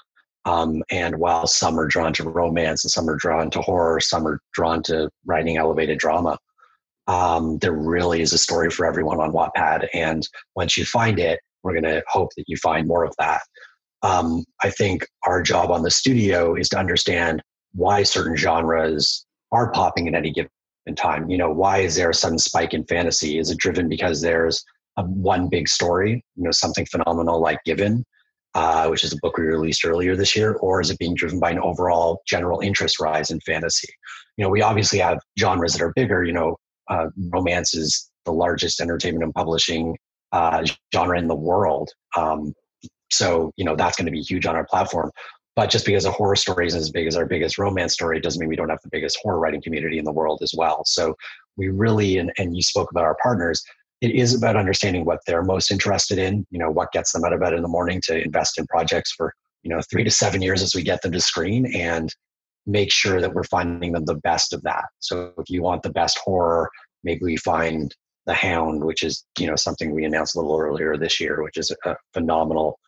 Um, 0.46 0.82
and 0.90 1.16
while 1.18 1.46
some 1.46 1.78
are 1.78 1.86
drawn 1.86 2.12
to 2.14 2.28
romance 2.28 2.84
and 2.84 2.90
some 2.90 3.08
are 3.08 3.16
drawn 3.16 3.50
to 3.50 3.60
horror, 3.60 4.00
some 4.00 4.26
are 4.26 4.40
drawn 4.52 4.82
to 4.84 5.10
writing 5.26 5.58
elevated 5.58 5.98
drama, 5.98 6.38
um, 7.06 7.58
there 7.58 7.72
really 7.72 8.22
is 8.22 8.32
a 8.32 8.38
story 8.38 8.70
for 8.70 8.86
everyone 8.86 9.20
on 9.20 9.32
Wattpad. 9.32 9.88
And 9.92 10.26
once 10.56 10.76
you 10.76 10.86
find 10.86 11.18
it, 11.18 11.40
we're 11.64 11.72
going 11.72 11.94
to 11.94 12.02
hope 12.06 12.30
that 12.36 12.44
you 12.46 12.56
find 12.58 12.86
more 12.86 13.04
of 13.04 13.14
that. 13.18 13.40
Um, 14.02 14.44
I 14.62 14.70
think 14.70 15.06
our 15.26 15.42
job 15.42 15.70
on 15.70 15.82
the 15.82 15.90
studio 15.90 16.54
is 16.54 16.68
to 16.68 16.78
understand 16.78 17.42
why 17.72 18.02
certain 18.02 18.36
genres 18.36 19.26
are 19.50 19.72
popping 19.72 20.06
at 20.06 20.14
any 20.14 20.30
given 20.30 20.50
time. 20.94 21.28
You 21.30 21.38
know, 21.38 21.50
why 21.50 21.78
is 21.78 21.96
there 21.96 22.10
a 22.10 22.14
sudden 22.14 22.38
spike 22.38 22.74
in 22.74 22.84
fantasy? 22.84 23.38
Is 23.38 23.50
it 23.50 23.58
driven 23.58 23.88
because 23.88 24.20
there's 24.20 24.62
a, 24.98 25.04
one 25.04 25.48
big 25.48 25.68
story, 25.68 26.22
you 26.36 26.44
know, 26.44 26.50
something 26.50 26.86
phenomenal 26.86 27.40
like 27.40 27.58
Given, 27.64 28.04
uh, 28.54 28.88
which 28.88 29.04
is 29.04 29.12
a 29.12 29.18
book 29.22 29.38
we 29.38 29.44
released 29.44 29.84
earlier 29.84 30.14
this 30.14 30.36
year, 30.36 30.54
or 30.54 30.80
is 30.80 30.90
it 30.90 30.98
being 30.98 31.14
driven 31.14 31.40
by 31.40 31.50
an 31.50 31.58
overall 31.58 32.20
general 32.26 32.60
interest 32.60 33.00
rise 33.00 33.30
in 33.30 33.40
fantasy? 33.40 33.88
You 34.36 34.44
know, 34.44 34.50
we 34.50 34.62
obviously 34.62 34.98
have 34.98 35.18
genres 35.38 35.72
that 35.72 35.82
are 35.82 35.92
bigger. 35.96 36.24
You 36.24 36.34
know, 36.34 36.56
uh, 36.90 37.06
romance 37.32 37.74
is 37.74 38.10
the 38.24 38.32
largest 38.32 38.80
entertainment 38.80 39.24
and 39.24 39.34
publishing 39.34 39.96
uh, 40.34 40.64
genre 40.92 41.18
in 41.18 41.28
the 41.28 41.34
world. 41.34 41.90
Um, 42.16 42.52
so, 43.10 43.52
you 43.56 43.64
know, 43.64 43.76
that's 43.76 43.96
going 43.96 44.06
to 44.06 44.12
be 44.12 44.20
huge 44.20 44.46
on 44.46 44.56
our 44.56 44.66
platform. 44.66 45.10
But 45.56 45.70
just 45.70 45.86
because 45.86 46.04
a 46.04 46.10
horror 46.10 46.34
story 46.34 46.66
isn't 46.66 46.80
as 46.80 46.90
big 46.90 47.06
as 47.06 47.16
our 47.16 47.24
biggest 47.24 47.58
romance 47.58 47.92
story 47.92 48.20
doesn't 48.20 48.40
mean 48.40 48.48
we 48.48 48.56
don't 48.56 48.68
have 48.68 48.82
the 48.82 48.90
biggest 48.90 49.16
horror 49.22 49.38
writing 49.38 49.62
community 49.62 49.98
in 49.98 50.04
the 50.04 50.12
world 50.12 50.40
as 50.42 50.52
well. 50.56 50.82
So 50.84 51.14
we 51.56 51.68
really, 51.68 52.18
and, 52.18 52.32
and 52.38 52.56
you 52.56 52.62
spoke 52.62 52.90
about 52.90 53.04
our 53.04 53.16
partners, 53.22 53.62
it 54.00 54.10
is 54.10 54.34
about 54.34 54.56
understanding 54.56 55.04
what 55.04 55.20
they're 55.24 55.44
most 55.44 55.70
interested 55.70 56.18
in, 56.18 56.44
you 56.50 56.58
know, 56.58 56.70
what 56.70 56.90
gets 56.90 57.12
them 57.12 57.24
out 57.24 57.32
of 57.32 57.40
bed 57.40 57.52
in 57.52 57.62
the 57.62 57.68
morning 57.68 58.00
to 58.06 58.20
invest 58.20 58.58
in 58.58 58.66
projects 58.66 59.12
for, 59.12 59.32
you 59.62 59.70
know, 59.70 59.80
three 59.88 60.02
to 60.02 60.10
seven 60.10 60.42
years 60.42 60.60
as 60.60 60.74
we 60.74 60.82
get 60.82 61.00
them 61.02 61.12
to 61.12 61.20
screen 61.20 61.72
and 61.72 62.12
make 62.66 62.90
sure 62.90 63.20
that 63.20 63.32
we're 63.32 63.44
finding 63.44 63.92
them 63.92 64.04
the 64.04 64.16
best 64.16 64.52
of 64.52 64.60
that. 64.62 64.86
So 64.98 65.32
if 65.38 65.48
you 65.48 65.62
want 65.62 65.84
the 65.84 65.92
best 65.92 66.18
horror, 66.18 66.68
maybe 67.04 67.20
we 67.22 67.36
find 67.36 67.94
The 68.26 68.34
Hound, 68.34 68.84
which 68.84 69.02
is, 69.02 69.24
you 69.38 69.46
know, 69.46 69.56
something 69.56 69.94
we 69.94 70.04
announced 70.04 70.34
a 70.36 70.40
little 70.40 70.58
earlier 70.58 70.96
this 70.96 71.20
year, 71.20 71.42
which 71.42 71.56
is 71.56 71.74
a 71.84 71.96
phenomenal 72.12 72.78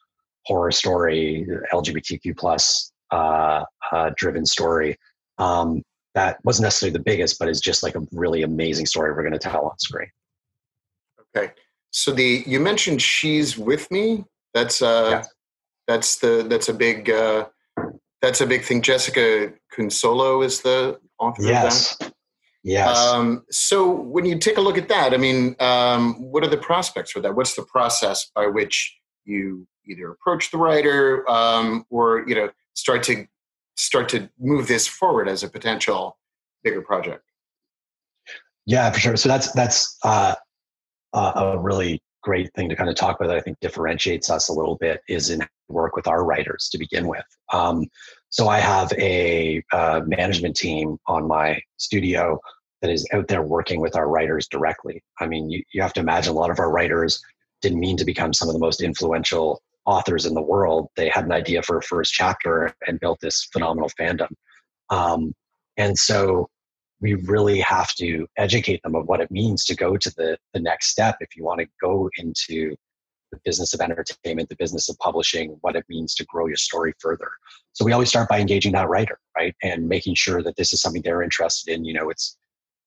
horror 0.44 0.70
story, 0.70 1.46
LGBTQ 1.72 2.36
plus 2.36 2.92
uh, 3.10 3.64
uh, 3.92 4.10
driven 4.16 4.46
story. 4.46 4.96
Um, 5.38 5.82
that 6.14 6.38
wasn't 6.44 6.64
necessarily 6.64 6.94
the 6.94 7.04
biggest, 7.04 7.38
but 7.38 7.48
is 7.48 7.60
just 7.60 7.82
like 7.82 7.94
a 7.94 8.06
really 8.12 8.42
amazing 8.42 8.86
story 8.86 9.12
we're 9.12 9.22
going 9.22 9.32
to 9.32 9.38
tell 9.38 9.66
on 9.66 9.78
screen. 9.78 10.08
Okay, 11.36 11.52
so 11.90 12.12
the 12.12 12.42
you 12.46 12.58
mentioned 12.58 13.02
she's 13.02 13.58
with 13.58 13.90
me. 13.90 14.24
That's 14.54 14.80
uh, 14.80 15.08
yeah. 15.10 15.22
that's 15.86 16.16
the 16.16 16.46
that's 16.48 16.70
a 16.70 16.74
big 16.74 17.10
uh, 17.10 17.46
that's 18.22 18.40
a 18.40 18.46
big 18.46 18.64
thing. 18.64 18.80
Jessica 18.80 19.52
Cunsolo 19.76 20.44
is 20.44 20.62
the 20.62 20.98
author 21.18 21.42
yes. 21.42 21.92
of 21.92 21.98
that. 21.98 22.12
Yes. 22.66 22.99
Um, 22.99 23.44
so 23.49 23.88
when 23.88 24.25
you 24.25 24.38
take 24.38 24.56
a 24.56 24.61
look 24.61 24.76
at 24.76 24.88
that, 24.88 25.14
I 25.14 25.18
mean, 25.18 25.54
um, 25.61 26.14
what 26.20 26.42
are 26.42 26.49
the 26.49 26.56
prospects 26.56 27.12
for 27.12 27.20
that? 27.20 27.35
What's 27.35 27.54
the 27.54 27.62
process 27.62 28.30
by 28.35 28.46
which 28.46 28.99
you 29.25 29.66
either 29.88 30.11
approach 30.11 30.50
the 30.50 30.58
writer 30.58 31.28
um, 31.30 31.85
or 31.90 32.25
you 32.26 32.35
know 32.35 32.50
start 32.75 33.02
to 33.04 33.26
start 33.76 34.08
to 34.08 34.28
move 34.38 34.66
this 34.68 34.87
forward 34.87 35.28
as 35.28 35.42
a 35.42 35.49
potential 35.49 36.18
bigger 36.64 36.82
project 36.82 37.23
yeah 38.64 38.90
for 38.90 38.99
sure 38.99 39.16
so 39.16 39.28
that's 39.28 39.52
that's 39.52 39.99
uh, 40.04 40.35
a 41.12 41.58
really 41.58 42.02
great 42.23 42.52
thing 42.54 42.68
to 42.68 42.75
kind 42.75 42.88
of 42.88 42.96
talk 42.96 43.16
about 43.20 43.28
that 43.28 43.37
i 43.37 43.40
think 43.40 43.58
differentiates 43.61 44.30
us 44.30 44.49
a 44.49 44.52
little 44.52 44.76
bit 44.76 45.00
is 45.08 45.30
in 45.30 45.46
work 45.68 45.94
with 45.94 46.06
our 46.08 46.25
writers 46.25 46.68
to 46.70 46.78
begin 46.78 47.06
with 47.06 47.25
um, 47.52 47.85
so 48.30 48.49
i 48.49 48.58
have 48.58 48.92
a 48.94 49.62
uh, 49.73 50.00
management 50.06 50.56
team 50.56 50.99
on 51.06 51.28
my 51.28 51.61
studio 51.76 52.40
that 52.83 52.90
is 52.90 53.06
out 53.12 53.28
there 53.28 53.42
working 53.42 53.80
with 53.80 53.97
our 53.97 54.09
writers 54.09 54.47
directly 54.49 55.02
i 55.21 55.26
mean 55.26 55.50
you, 55.50 55.62
you 55.73 55.83
have 55.83 55.92
to 55.92 56.00
imagine 56.00 56.33
a 56.33 56.37
lot 56.37 56.50
of 56.50 56.59
our 56.59 56.71
writers 56.71 57.21
didn't 57.62 57.80
mean 57.80 57.97
to 57.97 58.04
become 58.04 58.33
some 58.33 58.49
of 58.49 58.54
the 58.54 58.61
most 58.61 58.83
influential 58.83 59.62
authors 59.87 60.26
in 60.26 60.35
the 60.35 60.42
world. 60.42 60.88
They 60.97 61.09
had 61.09 61.25
an 61.25 61.33
idea 61.33 61.62
for 61.62 61.78
a 61.78 61.83
first 61.83 62.12
chapter 62.12 62.75
and 62.87 63.00
built 63.00 63.21
this 63.21 63.49
phenomenal 63.52 63.90
fandom. 63.99 64.28
Um, 64.90 65.33
and 65.76 65.97
so 65.97 66.49
we 67.00 67.14
really 67.14 67.61
have 67.61 67.95
to 67.95 68.26
educate 68.37 68.83
them 68.83 68.95
of 68.95 69.06
what 69.06 69.21
it 69.21 69.30
means 69.30 69.64
to 69.66 69.76
go 69.76 69.97
to 69.97 70.11
the, 70.16 70.38
the 70.54 70.61
next 70.61 70.88
step 70.88 71.16
if 71.21 71.37
you 71.37 71.45
want 71.45 71.61
to 71.61 71.66
go 71.80 72.11
into 72.18 72.75
the 73.33 73.38
business 73.45 73.75
of 73.75 73.80
entertainment, 73.80 74.49
the 74.49 74.56
business 74.56 74.88
of 74.88 74.97
publishing, 74.99 75.56
what 75.61 75.76
it 75.76 75.85
means 75.88 76.14
to 76.14 76.25
grow 76.26 76.47
your 76.47 76.56
story 76.56 76.95
further. 77.00 77.28
So 77.73 77.85
we 77.85 77.92
always 77.92 78.09
start 78.09 78.28
by 78.28 78.40
engaging 78.40 78.73
that 78.73 78.88
writer, 78.88 79.18
right, 79.37 79.54
and 79.62 79.88
making 79.88 80.14
sure 80.14 80.42
that 80.42 80.56
this 80.56 80.73
is 80.73 80.80
something 80.80 81.02
they're 81.02 81.23
interested 81.23 81.73
in. 81.73 81.85
You 81.85 81.95
know, 81.95 82.09
it's 82.09 82.38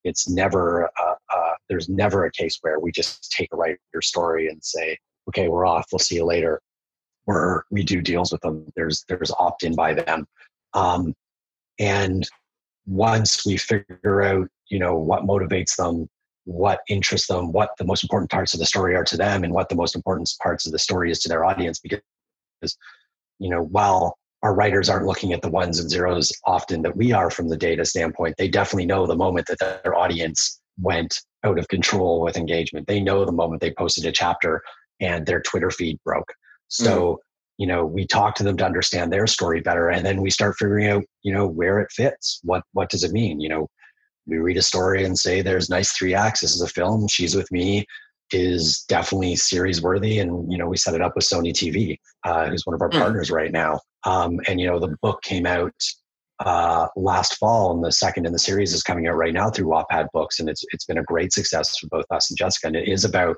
it's 0.04 0.30
never 0.30 0.86
uh, 0.86 1.16
uh, 1.34 1.54
there's 1.70 1.90
never 1.90 2.26
a 2.26 2.32
case 2.32 2.58
where 2.62 2.80
we 2.80 2.92
just 2.92 3.32
take 3.32 3.50
a 3.54 3.56
writer 3.56 3.78
story 4.02 4.48
and 4.48 4.64
say, 4.64 4.98
okay, 5.28 5.48
we're 5.48 5.66
off. 5.66 5.88
We'll 5.92 6.00
see 6.00 6.16
you 6.16 6.26
later 6.26 6.62
where 7.26 7.64
we 7.70 7.84
do 7.84 8.02
deals 8.02 8.32
with 8.32 8.42
them. 8.42 8.66
There's 8.76 9.06
there's 9.08 9.32
opt 9.40 9.64
in 9.64 9.76
by 9.76 9.94
them, 9.94 10.26
um, 10.74 11.14
and 11.80 12.28
once 12.88 13.46
we 13.46 13.58
figure 13.58 14.24
out 14.24 14.48
you 14.70 14.80
know 14.80 14.96
what 14.96 15.24
motivates 15.24 15.76
them, 15.76 16.08
what 16.46 16.80
interests 16.90 17.28
them, 17.28 17.52
what 17.52 17.72
the 17.78 17.86
most 17.86 18.04
important 18.04 18.32
parts 18.32 18.54
of 18.54 18.60
the 18.60 18.66
story 18.66 18.96
are 18.96 19.04
to 19.04 19.18
them, 19.18 19.44
and 19.44 19.54
what 19.54 19.70
the 19.70 19.76
most 19.76 19.96
important 19.96 20.30
parts 20.42 20.66
of 20.66 20.72
the 20.72 20.80
story 20.80 21.12
is 21.12 21.20
to 21.20 21.30
their 21.30 21.46
audience, 21.46 21.80
because 21.80 22.02
you 23.38 23.50
know 23.50 23.62
while 23.62 24.18
our 24.44 24.54
writers 24.54 24.90
aren't 24.90 25.06
looking 25.06 25.34
at 25.34 25.42
the 25.42 25.50
ones 25.50 25.80
and 25.80 25.90
zeros 25.90 26.32
often 26.46 26.82
that 26.84 26.96
we 26.96 27.12
are 27.12 27.30
from 27.30 27.50
the 27.50 27.58
data 27.58 27.84
standpoint, 27.86 28.36
they 28.38 28.48
definitely 28.48 28.86
know 28.86 29.06
the 29.06 29.16
moment 29.16 29.48
that 29.48 29.60
their 29.84 29.96
audience 29.96 30.62
went 30.82 31.20
out 31.44 31.60
of 31.60 31.68
control 31.68 32.22
with 32.22 32.38
engagement. 32.38 32.88
They 32.88 33.02
know 33.02 33.26
the 33.26 33.32
moment 33.32 33.62
they 33.62 33.72
posted 33.72 34.06
a 34.06 34.12
chapter 34.12 34.62
and 35.02 35.26
their 35.26 35.42
Twitter 35.42 35.70
feed 35.70 35.98
broke. 36.06 36.32
So, 36.70 37.14
mm. 37.14 37.18
you 37.58 37.68
know, 37.68 37.86
we 37.86 38.08
talk 38.08 38.36
to 38.36 38.44
them 38.44 38.58
to 38.58 38.66
understand 38.66 39.12
their 39.12 39.28
story 39.28 39.62
better, 39.62 39.90
and 39.90 40.06
then 40.06 40.22
we 40.22 40.30
start 40.30 40.56
figuring 40.58 40.88
out, 40.88 41.04
you 41.24 41.34
know, 41.34 41.48
where 41.48 41.80
it 41.80 41.92
fits. 41.92 42.40
What 42.44 42.64
what 42.74 42.90
does 42.90 43.04
it 43.04 43.12
mean? 43.12 43.40
You 43.40 43.50
know, 43.50 43.68
we 44.26 44.38
read 44.38 44.58
a 44.58 44.62
story 44.62 45.04
and 45.04 45.18
say, 45.18 45.42
"There's 45.42 45.70
nice 45.70 45.92
three 45.94 46.14
acts. 46.14 46.42
This 46.42 46.56
is 46.56 46.62
a 46.62 46.68
film. 46.68 47.08
She's 47.08 47.36
with 47.36 47.52
me." 47.52 47.86
is 48.32 48.86
definitely 48.88 49.36
series 49.36 49.82
worthy 49.82 50.20
and 50.20 50.52
you 50.52 50.56
know 50.56 50.68
we 50.68 50.78
set 50.78 50.94
it 50.94 51.02
up 51.02 51.16
with 51.16 51.26
sony 51.26 51.52
tv 51.52 51.98
uh, 52.26 52.48
who's 52.48 52.64
one 52.64 52.76
of 52.76 52.82
our 52.84 52.90
mm. 52.92 53.00
partners 53.00 53.32
right 53.32 53.52
now 53.52 53.80
um, 54.04 54.40
and 54.48 54.60
you 54.60 54.68
know 54.68 54.80
the 54.80 54.96
book 55.02 55.22
came 55.22 55.46
out 55.46 55.74
uh, 56.40 56.88
last 56.96 57.36
fall 57.36 57.72
and 57.74 57.84
the 57.84 57.92
second 57.92 58.26
in 58.26 58.32
the 58.32 58.40
series 58.40 58.74
is 58.74 58.84
coming 58.84 59.08
out 59.08 59.16
right 59.16 59.34
now 59.34 59.50
through 59.50 59.68
wattpad 59.68 60.08
books 60.14 60.40
and 60.40 60.50
it's 60.50 60.64
it's 60.72 60.86
been 60.86 60.98
a 60.98 61.04
great 61.04 61.34
success 61.34 61.78
for 61.78 61.88
both 61.88 62.06
us 62.12 62.32
and 62.32 62.38
jessica 62.38 62.68
and 62.68 62.76
it 62.76 62.88
is 62.88 63.04
about 63.04 63.36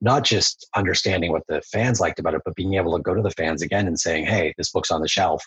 not 0.00 0.24
just 0.24 0.66
understanding 0.76 1.32
what 1.32 1.42
the 1.48 1.62
fans 1.62 2.00
liked 2.00 2.18
about 2.18 2.34
it, 2.34 2.42
but 2.44 2.54
being 2.54 2.74
able 2.74 2.96
to 2.96 3.02
go 3.02 3.14
to 3.14 3.22
the 3.22 3.30
fans 3.30 3.62
again 3.62 3.86
and 3.86 3.98
saying, 3.98 4.26
"Hey, 4.26 4.54
this 4.58 4.70
book's 4.70 4.90
on 4.90 5.00
the 5.00 5.08
shelf. 5.08 5.44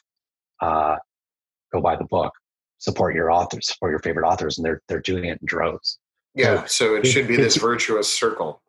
Uh, 0.62 0.98
go 1.72 1.82
buy 1.82 1.96
the 1.96 2.06
book. 2.06 2.34
Support 2.80 3.16
your 3.16 3.32
authors. 3.32 3.68
Support 3.68 3.92
your 3.92 4.00
favorite 4.00 4.28
authors." 4.28 4.58
And 4.58 4.66
they're 4.66 4.82
they're 4.88 5.02
doing 5.02 5.26
it 5.26 5.40
in 5.42 5.46
droves. 5.46 6.00
Yeah, 6.36 6.66
so, 6.66 6.68
so 6.68 6.96
it 6.96 7.08
should 7.08 7.28
be 7.28 7.36
this 7.36 7.58
virtuous 7.58 8.12
circle. 8.12 8.62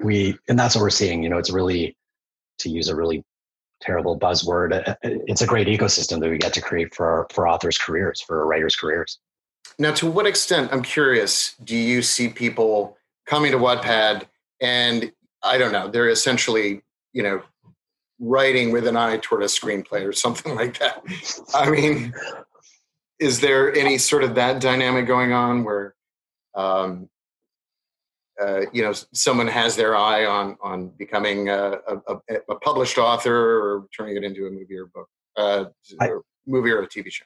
We 0.00 0.36
and 0.48 0.58
that's 0.58 0.74
what 0.74 0.82
we're 0.82 0.90
seeing. 0.90 1.22
You 1.22 1.30
know, 1.30 1.38
it's 1.38 1.50
really 1.50 1.96
to 2.58 2.68
use 2.68 2.88
a 2.88 2.96
really 2.96 3.24
terrible 3.82 4.18
buzzword. 4.18 4.72
Uh, 4.72 4.90
uh, 4.90 4.96
it's 5.02 5.42
a 5.42 5.46
great 5.46 5.66
ecosystem 5.66 6.20
that 6.20 6.30
we 6.30 6.38
get 6.38 6.54
to 6.54 6.62
create 6.62 6.94
for 6.94 7.26
for 7.32 7.46
authors' 7.46 7.78
careers, 7.78 8.20
for 8.20 8.46
writers' 8.46 8.76
careers. 8.76 9.18
Now, 9.78 9.92
to 9.94 10.10
what 10.10 10.26
extent, 10.26 10.72
I'm 10.72 10.82
curious, 10.82 11.54
do 11.64 11.76
you 11.76 12.02
see 12.02 12.28
people 12.28 12.96
coming 13.26 13.52
to 13.52 13.58
Wattpad 13.58 14.24
and 14.60 15.12
I 15.42 15.58
don't 15.58 15.72
know, 15.72 15.88
they're 15.88 16.08
essentially, 16.08 16.82
you 17.12 17.22
know, 17.22 17.42
writing 18.20 18.70
with 18.70 18.86
an 18.86 18.96
eye 18.96 19.18
toward 19.20 19.42
a 19.42 19.46
screenplay 19.46 20.06
or 20.06 20.12
something 20.12 20.54
like 20.62 20.78
that. 20.78 21.02
I 21.54 21.70
mean, 21.70 22.14
is 23.18 23.40
there 23.40 23.74
any 23.74 23.98
sort 23.98 24.24
of 24.24 24.36
that 24.36 24.60
dynamic 24.60 25.06
going 25.06 25.32
on 25.32 25.64
where, 25.64 25.94
um, 26.54 27.08
uh, 28.40 28.62
you 28.72 28.82
know, 28.82 28.92
someone 29.12 29.46
has 29.46 29.76
their 29.76 29.96
eye 29.96 30.24
on 30.24 30.56
on 30.62 30.88
becoming 30.98 31.48
a, 31.48 31.78
a, 31.86 32.16
a, 32.48 32.54
published 32.56 32.98
author 32.98 33.34
or 33.34 33.86
turning 33.96 34.16
it 34.16 34.24
into 34.24 34.46
a 34.46 34.50
movie 34.50 34.76
or 34.76 34.86
book, 34.86 35.08
uh, 35.36 35.64
I, 36.00 36.08
or 36.08 36.22
movie 36.46 36.70
or 36.70 36.82
a 36.82 36.88
TV 36.88 37.10
show? 37.12 37.24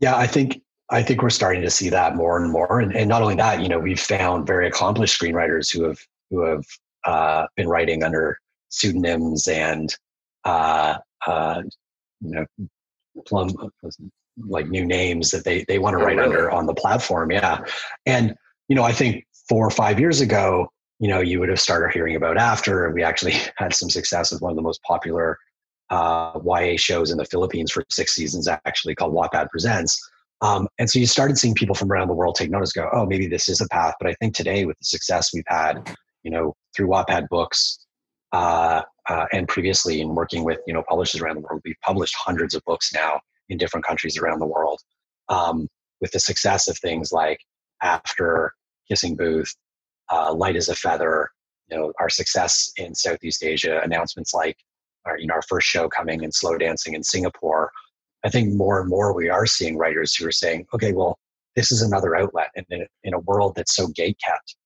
Yeah, 0.00 0.16
I 0.16 0.26
think 0.26 0.60
I 0.90 1.02
think 1.02 1.22
we're 1.22 1.30
starting 1.30 1.62
to 1.62 1.70
see 1.70 1.88
that 1.90 2.16
more 2.16 2.42
and 2.42 2.50
more. 2.50 2.80
And, 2.80 2.94
and 2.94 3.08
not 3.08 3.22
only 3.22 3.36
that, 3.36 3.60
you 3.60 3.68
know, 3.68 3.78
we've 3.78 4.00
found 4.00 4.46
very 4.46 4.66
accomplished 4.68 5.20
screenwriters 5.20 5.72
who 5.72 5.84
have 5.84 5.98
who 6.30 6.42
have 6.42 6.64
uh, 7.04 7.46
been 7.56 7.68
writing 7.68 8.02
under 8.02 8.38
pseudonyms 8.68 9.48
and 9.48 9.94
uh, 10.44 10.98
uh, 11.26 11.62
you 12.20 12.30
know 12.30 12.46
plum 13.26 13.52
like 14.38 14.68
new 14.68 14.84
names 14.84 15.30
that 15.30 15.44
they 15.44 15.64
they 15.66 15.78
want 15.78 15.96
to 15.96 16.02
oh, 16.02 16.06
write 16.06 16.16
really? 16.16 16.28
under 16.28 16.50
on 16.50 16.66
the 16.66 16.74
platform. 16.74 17.30
Yeah, 17.30 17.64
and 18.04 18.34
you 18.68 18.76
know 18.76 18.82
I 18.82 18.92
think 18.92 19.26
four 19.48 19.66
or 19.66 19.70
five 19.70 19.98
years 20.00 20.20
ago, 20.20 20.68
you 20.98 21.08
know 21.08 21.20
you 21.20 21.40
would 21.40 21.48
have 21.48 21.60
started 21.60 21.92
hearing 21.92 22.16
about 22.16 22.38
after. 22.38 22.90
We 22.90 23.02
actually 23.02 23.34
had 23.56 23.74
some 23.74 23.90
success 23.90 24.32
with 24.32 24.42
one 24.42 24.50
of 24.50 24.56
the 24.56 24.62
most 24.62 24.82
popular 24.82 25.38
uh, 25.90 26.38
YA 26.44 26.76
shows 26.76 27.10
in 27.10 27.18
the 27.18 27.24
Philippines 27.24 27.70
for 27.70 27.84
six 27.90 28.14
seasons, 28.14 28.48
actually 28.48 28.94
called 28.94 29.14
Wattpad 29.14 29.50
Presents. 29.50 29.98
Um, 30.42 30.68
and 30.78 30.90
so 30.90 30.98
you 30.98 31.06
started 31.06 31.38
seeing 31.38 31.54
people 31.54 31.74
from 31.74 31.90
around 31.90 32.08
the 32.08 32.14
world 32.14 32.34
take 32.34 32.50
notice, 32.50 32.72
go, 32.72 32.90
oh, 32.92 33.06
maybe 33.06 33.26
this 33.26 33.48
is 33.48 33.62
a 33.62 33.68
path. 33.68 33.94
But 33.98 34.10
I 34.10 34.14
think 34.14 34.34
today, 34.34 34.66
with 34.66 34.76
the 34.78 34.84
success 34.84 35.30
we've 35.32 35.44
had 35.46 35.96
you 36.26 36.32
know, 36.32 36.56
through 36.74 36.88
Wattpad 36.88 37.28
books, 37.28 37.86
uh, 38.32 38.82
uh, 39.08 39.26
and 39.32 39.46
previously 39.46 40.00
in 40.00 40.16
working 40.16 40.42
with 40.42 40.58
you 40.66 40.74
know 40.74 40.82
publishers 40.88 41.20
around 41.20 41.36
the 41.36 41.40
world, 41.40 41.62
we've 41.64 41.80
published 41.82 42.16
hundreds 42.18 42.52
of 42.54 42.62
books 42.66 42.92
now 42.92 43.20
in 43.48 43.56
different 43.56 43.86
countries 43.86 44.18
around 44.18 44.40
the 44.40 44.46
world. 44.46 44.80
Um, 45.28 45.68
with 46.00 46.10
the 46.10 46.18
success 46.18 46.66
of 46.66 46.76
things 46.78 47.12
like 47.12 47.38
After, 47.80 48.52
Kissing 48.88 49.16
Booth, 49.16 49.54
uh, 50.12 50.32
Light 50.32 50.56
as 50.56 50.68
a 50.68 50.74
Feather, 50.74 51.30
you 51.70 51.76
know, 51.76 51.92
our 52.00 52.08
success 52.08 52.72
in 52.76 52.94
Southeast 52.94 53.42
Asia, 53.42 53.80
announcements 53.82 54.32
like 54.34 54.56
our, 55.04 55.18
you 55.18 55.26
know, 55.26 55.34
our 55.34 55.42
first 55.42 55.66
show 55.66 55.88
coming 55.88 56.22
in 56.22 56.32
slow 56.32 56.56
dancing 56.56 56.94
in 56.94 57.02
Singapore. 57.02 57.70
I 58.24 58.30
think 58.30 58.54
more 58.54 58.80
and 58.80 58.88
more 58.88 59.14
we 59.14 59.28
are 59.28 59.46
seeing 59.46 59.76
writers 59.76 60.14
who 60.14 60.26
are 60.26 60.32
saying, 60.32 60.66
okay, 60.74 60.92
well, 60.92 61.18
this 61.54 61.72
is 61.72 61.82
another 61.82 62.16
outlet. 62.16 62.50
And 62.56 62.66
in, 62.70 62.86
in 63.04 63.14
a 63.14 63.20
world 63.20 63.54
that's 63.56 63.74
so 63.74 63.88
gate 63.88 64.18
kept, 64.24 64.56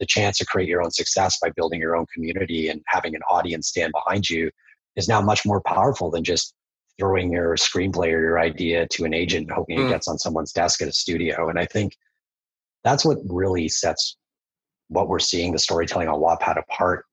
the 0.00 0.06
chance 0.06 0.38
to 0.38 0.46
create 0.46 0.68
your 0.68 0.82
own 0.82 0.90
success 0.90 1.38
by 1.40 1.50
building 1.50 1.80
your 1.80 1.96
own 1.96 2.06
community 2.12 2.68
and 2.68 2.80
having 2.86 3.14
an 3.14 3.22
audience 3.28 3.68
stand 3.68 3.92
behind 3.92 4.28
you 4.28 4.50
is 4.96 5.08
now 5.08 5.20
much 5.20 5.44
more 5.44 5.60
powerful 5.60 6.10
than 6.10 6.24
just 6.24 6.54
throwing 6.98 7.32
your 7.32 7.54
screenplay 7.56 8.12
or 8.12 8.20
your 8.20 8.40
idea 8.40 8.86
to 8.88 9.04
an 9.04 9.14
agent 9.14 9.50
hoping 9.50 9.78
mm. 9.78 9.82
it 9.82 9.84
hmm. 9.84 9.90
gets 9.90 10.08
on 10.08 10.18
someone's 10.18 10.52
desk 10.52 10.82
at 10.82 10.88
a 10.88 10.92
studio. 10.92 11.48
And 11.48 11.58
I 11.58 11.64
think 11.64 11.96
that's 12.84 13.04
what 13.04 13.18
really 13.28 13.68
sets 13.68 14.16
what 14.88 15.08
we're 15.08 15.18
seeing 15.18 15.52
the 15.52 15.58
storytelling 15.58 16.08
on 16.08 16.20
Wattpad 16.20 16.58
apart. 16.58 17.04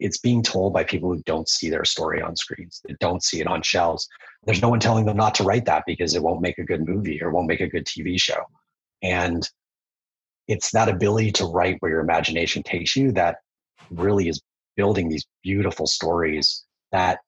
It's 0.00 0.18
being 0.18 0.42
told 0.42 0.72
by 0.72 0.82
people 0.84 1.12
who 1.14 1.22
don't 1.24 1.48
see 1.48 1.70
their 1.70 1.84
story 1.84 2.20
on 2.20 2.34
screens, 2.34 2.80
that 2.84 2.98
don't 2.98 3.22
see 3.22 3.40
it 3.40 3.46
on 3.46 3.62
shelves. 3.62 4.08
There's 4.44 4.62
no 4.62 4.68
one 4.68 4.80
telling 4.80 5.04
them 5.04 5.16
not 5.16 5.34
to 5.36 5.44
write 5.44 5.64
that 5.66 5.84
because 5.86 6.14
it 6.14 6.22
won't 6.22 6.42
make 6.42 6.58
a 6.58 6.64
good 6.64 6.86
movie 6.86 7.22
or 7.22 7.30
won't 7.30 7.46
make 7.46 7.60
a 7.60 7.68
good 7.68 7.86
TV 7.86 8.20
show. 8.20 8.42
And 9.02 9.48
it's 10.48 10.72
that 10.72 10.88
ability 10.88 11.30
to 11.32 11.44
write 11.44 11.76
where 11.80 11.92
your 11.92 12.00
imagination 12.00 12.62
takes 12.64 12.96
you 12.96 13.12
that 13.12 13.36
really 13.90 14.28
is 14.28 14.40
building 14.76 15.08
these 15.08 15.26
beautiful 15.42 15.86
stories 15.86 16.64
that 16.90 17.18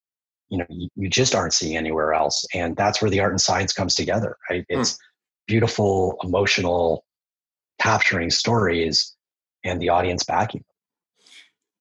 you 0.48 0.58
know 0.58 0.66
you, 0.68 0.88
you 0.96 1.08
just 1.08 1.34
aren't 1.34 1.52
seeing 1.52 1.76
anywhere 1.76 2.14
else 2.14 2.46
and 2.54 2.76
that's 2.76 3.00
where 3.00 3.10
the 3.10 3.20
art 3.20 3.32
and 3.32 3.40
science 3.40 3.72
comes 3.72 3.94
together 3.94 4.36
right 4.50 4.64
hmm. 4.70 4.80
it's 4.80 4.92
mm. 4.92 4.98
beautiful 5.46 6.16
emotional 6.22 7.04
capturing 7.78 8.30
stories 8.30 9.14
and 9.64 9.80
the 9.80 9.88
audience 9.88 10.24
backing 10.24 10.64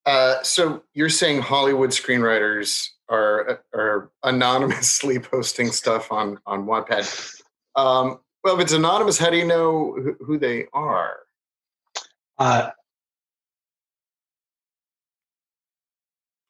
uh, 0.06 0.42
so 0.44 0.84
you're 0.94 1.10
saying 1.10 1.42
hollywood 1.42 1.92
screenwriters 1.92 2.90
are 3.10 3.64
are 3.74 4.12
anonymously 4.24 5.20
posting 5.32 5.72
stuff 5.72 6.12
on 6.12 6.40
on 6.46 6.66
wattpad 6.66 7.42
um, 7.76 8.20
well, 8.44 8.56
if 8.56 8.62
it's 8.62 8.74
anonymous, 8.74 9.18
how 9.18 9.30
do 9.30 9.38
you 9.38 9.46
know 9.46 9.94
who, 9.94 10.16
who 10.26 10.38
they 10.38 10.66
are? 10.74 11.16
Uh, 12.38 12.70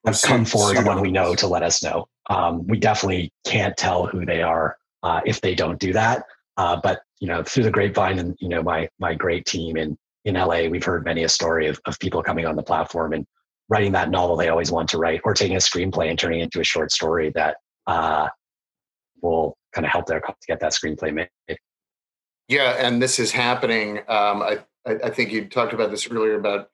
have 0.05 0.21
come 0.21 0.43
forward 0.43 0.85
when 0.85 1.01
we 1.01 1.11
know 1.11 1.35
to 1.35 1.47
let 1.47 1.63
us 1.63 1.83
know. 1.83 2.07
Um, 2.29 2.65
we 2.67 2.77
definitely 2.77 3.31
can't 3.45 3.77
tell 3.77 4.07
who 4.07 4.25
they 4.25 4.41
are 4.41 4.77
uh, 5.03 5.21
if 5.25 5.39
they 5.41 5.55
don't 5.55 5.79
do 5.79 5.93
that. 5.93 6.25
Uh, 6.57 6.79
but 6.81 7.03
you 7.23 7.29
know, 7.29 7.41
through 7.41 7.63
the 7.63 7.71
grapevine 7.71 8.19
and 8.19 8.35
you 8.41 8.49
know 8.49 8.61
my 8.61 8.89
my 8.99 9.13
great 9.13 9.45
team 9.45 9.77
in 9.77 9.97
in 10.25 10.35
LA, 10.35 10.67
we've 10.67 10.83
heard 10.83 11.05
many 11.05 11.23
a 11.23 11.29
story 11.29 11.67
of 11.67 11.79
of 11.85 11.97
people 11.99 12.21
coming 12.21 12.45
on 12.45 12.57
the 12.57 12.61
platform 12.61 13.13
and 13.13 13.25
writing 13.69 13.93
that 13.93 14.09
novel 14.09 14.35
they 14.35 14.49
always 14.49 14.73
want 14.73 14.89
to 14.89 14.97
write, 14.97 15.21
or 15.23 15.33
taking 15.33 15.55
a 15.55 15.59
screenplay 15.59 16.09
and 16.09 16.19
turning 16.19 16.41
it 16.41 16.43
into 16.43 16.59
a 16.59 16.65
short 16.65 16.91
story 16.91 17.31
that 17.33 17.55
uh, 17.87 18.27
will 19.21 19.55
kind 19.71 19.85
of 19.85 19.91
help 19.93 20.05
their 20.05 20.21
get 20.49 20.59
that 20.59 20.73
screenplay 20.73 21.13
made. 21.13 21.57
Yeah, 22.49 22.75
and 22.77 23.01
this 23.01 23.19
is 23.19 23.31
happening. 23.31 23.99
Um, 24.09 24.43
I, 24.43 24.59
I 24.85 25.09
think 25.09 25.31
you 25.31 25.45
talked 25.45 25.71
about 25.71 25.91
this 25.91 26.11
earlier 26.11 26.35
about 26.37 26.71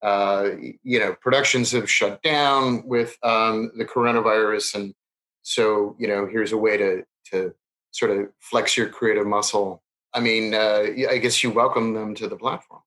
uh, 0.00 0.50
you 0.84 1.00
know 1.00 1.16
productions 1.20 1.72
have 1.72 1.90
shut 1.90 2.22
down 2.22 2.86
with 2.86 3.16
um, 3.24 3.72
the 3.76 3.84
coronavirus, 3.84 4.76
and 4.76 4.94
so 5.42 5.96
you 5.98 6.06
know 6.06 6.24
here's 6.24 6.52
a 6.52 6.56
way 6.56 6.76
to 6.76 7.02
to 7.32 7.52
sort 7.90 8.12
of 8.12 8.28
flex 8.40 8.76
your 8.76 8.88
creative 8.88 9.26
muscle. 9.26 9.82
I 10.14 10.20
mean, 10.20 10.54
uh, 10.54 10.86
I 11.10 11.18
guess 11.18 11.42
you 11.42 11.50
welcome 11.50 11.94
them 11.94 12.14
to 12.16 12.28
the 12.28 12.36
platform. 12.36 12.82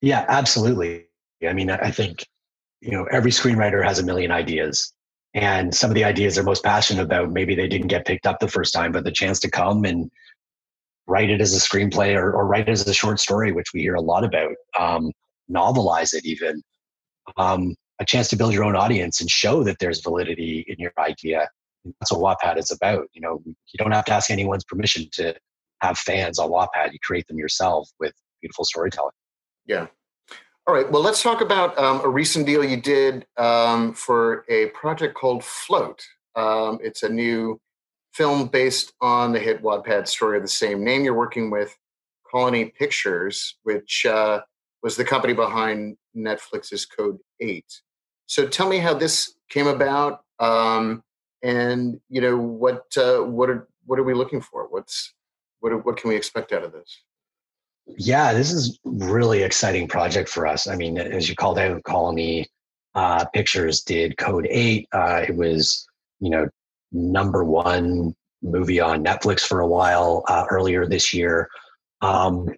Yeah, 0.00 0.24
absolutely. 0.28 1.06
I 1.46 1.52
mean, 1.52 1.70
I 1.70 1.90
think 1.90 2.26
you 2.80 2.92
know 2.92 3.04
every 3.10 3.30
screenwriter 3.30 3.84
has 3.84 3.98
a 3.98 4.04
million 4.04 4.30
ideas, 4.30 4.92
and 5.34 5.74
some 5.74 5.90
of 5.90 5.94
the 5.94 6.04
ideas 6.04 6.34
they're 6.34 6.44
most 6.44 6.62
passionate 6.62 7.02
about 7.02 7.32
maybe 7.32 7.54
they 7.54 7.68
didn't 7.68 7.88
get 7.88 8.06
picked 8.06 8.26
up 8.26 8.38
the 8.38 8.48
first 8.48 8.72
time, 8.72 8.92
but 8.92 9.04
the 9.04 9.12
chance 9.12 9.40
to 9.40 9.50
come 9.50 9.84
and 9.84 10.10
write 11.06 11.30
it 11.30 11.40
as 11.40 11.54
a 11.54 11.60
screenplay 11.60 12.14
or, 12.16 12.32
or 12.32 12.46
write 12.46 12.68
it 12.68 12.72
as 12.72 12.86
a 12.88 12.94
short 12.94 13.20
story, 13.20 13.52
which 13.52 13.72
we 13.74 13.80
hear 13.80 13.94
a 13.94 14.00
lot 14.00 14.24
about, 14.24 14.54
um, 14.78 15.10
novelize 15.50 16.14
it 16.14 16.24
even, 16.24 16.62
um, 17.36 17.74
a 18.00 18.04
chance 18.04 18.28
to 18.28 18.36
build 18.36 18.54
your 18.54 18.64
own 18.64 18.76
audience 18.76 19.20
and 19.20 19.30
show 19.30 19.62
that 19.62 19.78
there's 19.78 20.00
validity 20.00 20.64
in 20.66 20.76
your 20.78 20.92
idea. 20.98 21.48
That's 22.00 22.12
what 22.12 22.38
Wattpad 22.40 22.58
is 22.58 22.70
about. 22.70 23.06
You 23.12 23.20
know, 23.20 23.42
you 23.44 23.78
don't 23.78 23.92
have 23.92 24.06
to 24.06 24.12
ask 24.12 24.30
anyone's 24.30 24.64
permission 24.64 25.06
to 25.14 25.34
have 25.84 25.98
fans 25.98 26.38
on 26.38 26.50
Wattpad. 26.50 26.92
You 26.92 26.98
create 27.02 27.26
them 27.28 27.38
yourself 27.38 27.88
with 28.00 28.12
beautiful 28.40 28.64
storytelling. 28.64 29.12
Yeah. 29.66 29.86
All 30.66 30.74
right. 30.74 30.90
Well, 30.90 31.02
let's 31.02 31.22
talk 31.22 31.40
about 31.42 31.78
um, 31.78 32.00
a 32.02 32.08
recent 32.08 32.46
deal 32.46 32.64
you 32.64 32.80
did 32.80 33.26
um, 33.36 33.92
for 33.92 34.44
a 34.48 34.66
project 34.68 35.14
called 35.14 35.44
Float. 35.44 36.02
Um, 36.36 36.78
it's 36.82 37.02
a 37.02 37.08
new 37.08 37.60
film 38.12 38.48
based 38.48 38.92
on 39.00 39.32
the 39.32 39.38
hit 39.38 39.62
Wattpad 39.62 40.08
story 40.08 40.38
of 40.38 40.42
the 40.42 40.48
same 40.48 40.82
name. 40.82 41.04
You're 41.04 41.14
working 41.14 41.50
with 41.50 41.76
Colony 42.30 42.66
Pictures, 42.66 43.56
which 43.64 44.06
uh, 44.06 44.40
was 44.82 44.96
the 44.96 45.04
company 45.04 45.34
behind 45.34 45.96
Netflix's 46.16 46.86
Code 46.86 47.18
8. 47.40 47.64
So 48.26 48.46
tell 48.46 48.68
me 48.68 48.78
how 48.78 48.94
this 48.94 49.34
came 49.50 49.66
about, 49.66 50.20
um, 50.38 51.02
and 51.42 52.00
you 52.08 52.20
know 52.22 52.38
what 52.38 52.84
uh, 52.96 53.18
what 53.18 53.50
are 53.50 53.68
what 53.84 53.98
are 53.98 54.02
we 54.02 54.14
looking 54.14 54.40
for? 54.40 54.66
What's 54.70 55.12
what 55.64 55.84
what 55.86 55.96
can 55.96 56.10
we 56.10 56.16
expect 56.16 56.52
out 56.52 56.62
of 56.62 56.72
this? 56.72 57.02
Yeah, 57.86 58.34
this 58.34 58.52
is 58.52 58.78
really 58.84 59.42
exciting 59.42 59.88
project 59.88 60.28
for 60.28 60.46
us. 60.46 60.66
I 60.66 60.76
mean, 60.76 60.98
as 60.98 61.28
you 61.28 61.34
called 61.34 61.58
out, 61.58 61.82
Colony 61.84 62.46
uh, 62.94 63.24
Pictures 63.32 63.82
did 63.82 64.18
Code 64.18 64.46
Eight. 64.50 64.88
Uh, 64.92 65.24
it 65.26 65.34
was 65.34 65.86
you 66.20 66.28
know 66.28 66.48
number 66.92 67.44
one 67.44 68.14
movie 68.42 68.78
on 68.78 69.02
Netflix 69.02 69.40
for 69.40 69.60
a 69.60 69.66
while 69.66 70.22
uh, 70.28 70.44
earlier 70.50 70.86
this 70.86 71.14
year. 71.14 71.48
Um, 72.02 72.48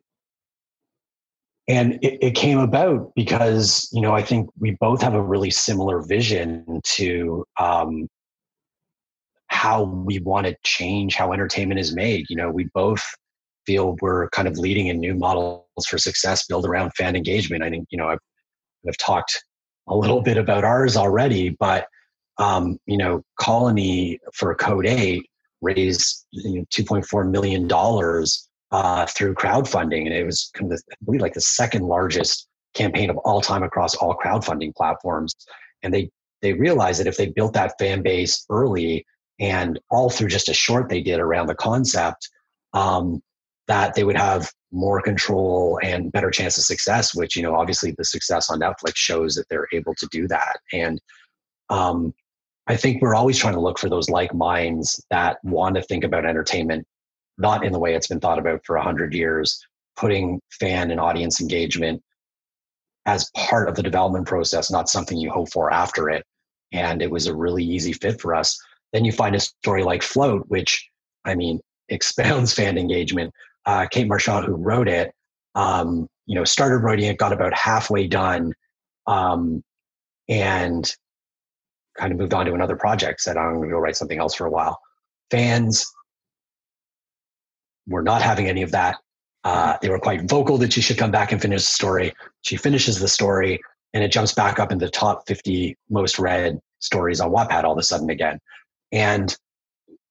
and 1.68 1.94
it, 2.02 2.18
it, 2.20 2.34
came 2.34 2.58
about 2.58 3.12
because, 3.14 3.88
you 3.92 4.00
know, 4.00 4.12
I 4.12 4.22
think 4.22 4.50
we 4.58 4.76
both 4.80 5.02
have 5.02 5.14
a 5.14 5.22
really 5.22 5.50
similar 5.50 6.00
vision 6.00 6.80
to 6.82 7.44
um, 7.58 8.08
how 9.48 9.84
we 9.84 10.18
want 10.20 10.46
to 10.46 10.56
change 10.64 11.14
how 11.14 11.32
entertainment 11.32 11.80
is 11.80 11.94
made. 11.94 12.26
You 12.28 12.36
know, 12.36 12.50
we 12.50 12.64
both 12.74 13.02
feel 13.66 13.96
we're 14.00 14.28
kind 14.30 14.48
of 14.48 14.58
leading 14.58 14.86
in 14.88 14.98
new 15.00 15.14
models 15.14 15.64
for 15.88 15.98
success 15.98 16.46
built 16.46 16.64
around 16.64 16.92
fan 16.92 17.16
engagement. 17.16 17.62
I 17.62 17.70
think, 17.70 17.86
you 17.90 17.98
know, 17.98 18.08
I've, 18.08 18.18
I've 18.88 18.96
talked 18.98 19.42
a 19.88 19.96
little 19.96 20.22
bit 20.22 20.36
about 20.36 20.64
ours 20.64 20.96
already, 20.96 21.50
but 21.50 21.86
um, 22.38 22.78
you 22.86 22.96
know, 22.96 23.22
Colony 23.40 24.18
for 24.34 24.54
Code 24.54 24.86
8 24.86 25.24
raised 25.62 26.26
you 26.30 26.58
know, 26.58 26.64
$2.4 26.74 27.30
million 27.30 27.68
uh, 28.72 29.06
through 29.06 29.34
crowdfunding. 29.34 30.02
And 30.02 30.12
it 30.12 30.24
was 30.24 30.50
kind 30.54 30.72
of, 30.72 30.80
I 30.90 30.94
believe, 31.04 31.22
like 31.22 31.34
the 31.34 31.40
second 31.40 31.82
largest 31.82 32.46
campaign 32.74 33.10
of 33.10 33.16
all 33.18 33.40
time 33.40 33.62
across 33.62 33.94
all 33.94 34.16
crowdfunding 34.16 34.74
platforms. 34.74 35.34
And 35.82 35.94
they, 35.94 36.10
they 36.42 36.52
realized 36.52 37.00
that 37.00 37.06
if 37.06 37.16
they 37.16 37.26
built 37.26 37.54
that 37.54 37.74
fan 37.78 38.02
base 38.02 38.44
early 38.50 39.06
and 39.38 39.78
all 39.90 40.10
through 40.10 40.28
just 40.28 40.48
a 40.48 40.54
short 40.54 40.88
they 40.88 41.02
did 41.02 41.20
around 41.20 41.46
the 41.46 41.54
concept, 41.54 42.28
um, 42.72 43.22
that 43.68 43.94
they 43.94 44.04
would 44.04 44.16
have 44.16 44.50
more 44.72 45.00
control 45.00 45.78
and 45.82 46.12
better 46.12 46.30
chance 46.30 46.58
of 46.58 46.64
success, 46.64 47.14
which, 47.14 47.36
you 47.36 47.42
know, 47.42 47.54
obviously 47.54 47.94
the 47.96 48.04
success 48.04 48.50
on 48.50 48.60
Netflix 48.60 48.96
shows 48.96 49.34
that 49.34 49.48
they're 49.48 49.68
able 49.72 49.94
to 49.94 50.06
do 50.10 50.28
that. 50.28 50.58
And 50.72 51.00
um, 51.68 52.14
I 52.66 52.76
think 52.76 53.00
we're 53.00 53.14
always 53.14 53.38
trying 53.38 53.54
to 53.54 53.60
look 53.60 53.78
for 53.78 53.88
those 53.88 54.10
like 54.10 54.34
minds 54.34 55.02
that 55.10 55.38
want 55.42 55.76
to 55.76 55.82
think 55.82 56.04
about 56.04 56.24
entertainment, 56.26 56.86
not 57.38 57.64
in 57.64 57.72
the 57.72 57.78
way 57.78 57.94
it's 57.94 58.08
been 58.08 58.20
thought 58.20 58.38
about 58.38 58.64
for 58.64 58.76
a 58.76 58.82
hundred 58.82 59.14
years, 59.14 59.58
putting 59.96 60.40
fan 60.50 60.90
and 60.90 61.00
audience 61.00 61.40
engagement 61.40 62.02
as 63.06 63.30
part 63.36 63.68
of 63.68 63.76
the 63.76 63.82
development 63.82 64.26
process, 64.26 64.70
not 64.70 64.88
something 64.88 65.16
you 65.16 65.30
hope 65.30 65.50
for 65.52 65.72
after 65.72 66.10
it. 66.10 66.24
And 66.72 67.00
it 67.00 67.10
was 67.10 67.28
a 67.28 67.34
really 67.34 67.64
easy 67.64 67.92
fit 67.92 68.20
for 68.20 68.34
us. 68.34 68.58
Then 68.92 69.04
you 69.04 69.12
find 69.12 69.34
a 69.34 69.40
story 69.40 69.82
like 69.82 70.02
Float, 70.02 70.44
which 70.48 70.88
I 71.24 71.34
mean 71.34 71.60
expounds 71.88 72.52
fan 72.52 72.78
engagement. 72.78 73.32
Uh, 73.64 73.86
Kate 73.90 74.06
Marchant, 74.06 74.46
who 74.46 74.54
wrote 74.54 74.88
it, 74.88 75.12
um, 75.54 76.08
you 76.26 76.34
know, 76.34 76.44
started 76.44 76.78
writing 76.78 77.06
it, 77.06 77.18
got 77.18 77.32
about 77.32 77.54
halfway 77.54 78.06
done, 78.06 78.52
um, 79.06 79.62
and 80.28 80.92
kind 81.96 82.12
of 82.12 82.18
moved 82.18 82.34
on 82.34 82.46
to 82.46 82.54
another 82.54 82.76
project, 82.76 83.20
said, 83.20 83.36
I'm 83.36 83.56
going 83.56 83.68
to 83.68 83.74
go 83.74 83.78
write 83.78 83.96
something 83.96 84.18
else 84.18 84.34
for 84.34 84.46
a 84.46 84.50
while. 84.50 84.78
Fans 85.30 85.86
were 87.88 88.02
not 88.02 88.22
having 88.22 88.48
any 88.48 88.62
of 88.62 88.70
that. 88.72 88.96
Uh, 89.44 89.76
they 89.80 89.88
were 89.88 89.98
quite 89.98 90.28
vocal 90.28 90.58
that 90.58 90.72
she 90.72 90.80
should 90.80 90.98
come 90.98 91.10
back 91.10 91.32
and 91.32 91.40
finish 91.40 91.62
the 91.62 91.72
story. 91.72 92.12
She 92.42 92.56
finishes 92.56 92.98
the 92.98 93.08
story, 93.08 93.60
and 93.94 94.02
it 94.02 94.10
jumps 94.10 94.32
back 94.32 94.58
up 94.58 94.72
in 94.72 94.78
the 94.78 94.90
top 94.90 95.26
50 95.26 95.76
most 95.88 96.18
read 96.18 96.58
stories 96.80 97.20
on 97.20 97.30
Wattpad 97.30 97.64
all 97.64 97.72
of 97.72 97.78
a 97.78 97.82
sudden 97.82 98.10
again. 98.10 98.40
And 98.92 99.36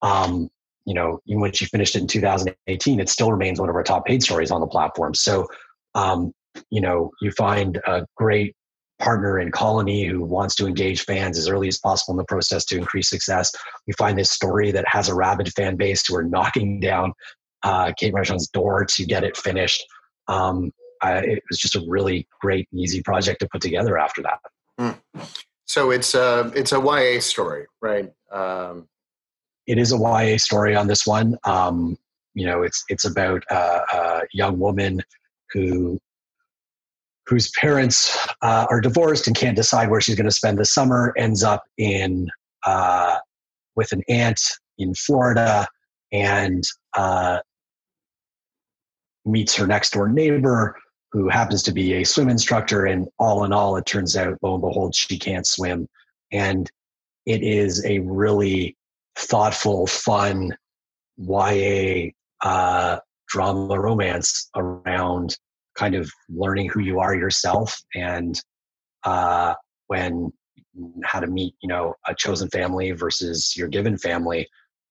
um, 0.02 0.50
you 0.86 0.94
know, 0.94 1.20
even 1.26 1.42
when 1.42 1.52
she 1.52 1.66
finished 1.66 1.96
it 1.96 2.02
in 2.02 2.08
2018, 2.08 3.00
it 3.00 3.10
still 3.10 3.32
remains 3.32 3.60
one 3.60 3.70
of 3.70 3.76
our 3.76 3.84
top 3.84 4.06
paid 4.06 4.22
stories 4.22 4.52
on 4.52 4.62
the 4.62 4.68
platform. 4.68 5.14
So, 5.16 5.48
um, 5.96 6.32
you 6.70 6.80
know, 6.80 7.12
you 7.22 7.32
find 7.32 7.78
a 7.88 8.06
great 8.16 8.56
partner 9.00 9.40
in 9.40 9.52
Colony 9.52 10.06
who 10.06 10.24
wants 10.24 10.56
to 10.56 10.68
engage 10.68 11.04
fans 11.04 11.38
as 11.38 11.50
early 11.50 11.68
as 11.68 11.80
possible 11.80 12.14
in 12.14 12.18
the 12.18 12.26
process 12.26 12.64
to 12.66 12.78
increase 12.78 13.10
success. 13.10 13.52
We 13.88 13.94
find 13.94 14.18
this 14.18 14.32
story 14.32 14.72
that 14.72 14.86
has 14.88 15.10
a 15.10 15.16
rabid 15.16 15.52
fan 15.54 15.76
base 15.76 16.06
who 16.08 16.16
are 16.16 16.24
knocking 16.24 16.80
down 16.80 17.14
uh, 17.64 17.92
Kate 17.98 18.14
Marchant's 18.14 18.48
door 18.48 18.86
to 18.86 19.06
get 19.06 19.24
it 19.24 19.36
finished. 19.36 19.84
Um, 20.28 20.72
I, 21.02 21.18
it 21.18 21.44
was 21.50 21.60
just 21.60 21.76
a 21.76 21.84
really 21.88 22.28
great, 22.42 22.70
easy 22.74 23.02
project 23.02 23.42
to 23.42 23.50
put 23.52 23.62
together 23.62 23.98
after 23.98 24.22
that. 24.22 24.40
Mm. 24.80 25.30
So 25.66 25.92
it's 25.92 26.14
a 26.14 26.52
it's 26.56 26.72
a 26.72 26.80
YA 26.80 27.20
story, 27.20 27.66
right? 27.82 28.12
Um, 28.32 28.88
it 29.68 29.78
is 29.78 29.92
a 29.92 29.98
YA 29.98 30.38
story 30.38 30.76
on 30.76 30.88
this 30.88 31.06
one. 31.08 31.38
Um, 31.44 31.98
you 32.34 32.46
know, 32.46 32.64
it's 32.64 32.84
it's 32.90 33.06
about 33.06 33.44
a, 33.50 33.56
a 33.56 34.22
young 34.34 34.60
woman 34.60 35.02
who 35.52 36.00
whose 37.26 37.50
parents 37.52 38.28
uh, 38.44 38.68
are 38.70 38.80
divorced 38.80 39.26
and 39.26 39.36
can't 39.36 39.56
decide 39.56 39.90
where 39.90 40.00
she's 40.00 40.16
going 40.16 40.26
to 40.26 40.32
spend 40.32 40.60
the 40.60 40.66
summer. 40.66 41.14
Ends 41.18 41.44
up 41.44 41.64
in 41.78 42.30
uh, 42.66 43.18
with 43.76 43.92
an 43.92 44.04
aunt 44.08 44.40
in 44.78 44.94
Florida 44.94 45.68
and 46.12 46.64
uh, 46.96 47.40
meets 49.26 49.56
her 49.56 49.66
next 49.66 49.94
door 49.94 50.08
neighbor 50.08 50.78
who 51.16 51.30
happens 51.30 51.64
to 51.64 51.72
be 51.72 51.94
a 51.94 52.04
swim 52.04 52.28
instructor. 52.28 52.86
And 52.86 53.08
all 53.18 53.46
in 53.46 53.54
all, 53.54 53.78
it 53.78 53.86
turns 53.86 54.18
out, 54.18 54.38
lo 54.42 54.56
and 54.56 54.62
behold, 54.62 54.94
she 54.94 55.18
can't 55.18 55.48
swim. 55.48 55.88
And 56.34 56.70
it 57.26 57.42
is 57.42 57.86
a 57.86 58.00
really 58.00 58.76
thoughtful, 59.16 59.88
fun 59.88 60.54
YA 61.18 62.10
uh, 62.44 63.00
drama 63.30 63.80
romance 63.80 64.50
around 64.58 65.38
kind 65.78 65.96
of 65.96 66.12
learning 66.28 66.70
who 66.70 66.82
you 66.82 67.00
are 67.00 67.16
yourself 67.16 67.82
and 67.96 68.42
uh, 69.06 69.54
when 69.88 70.34
how 71.06 71.22
to 71.22 71.28
meet 71.28 71.54
you 71.62 71.70
know 71.70 71.94
a 72.08 72.16
chosen 72.16 72.50
family 72.50 72.92
versus 72.92 73.56
your 73.56 73.68
given 73.68 73.98
family 73.98 74.48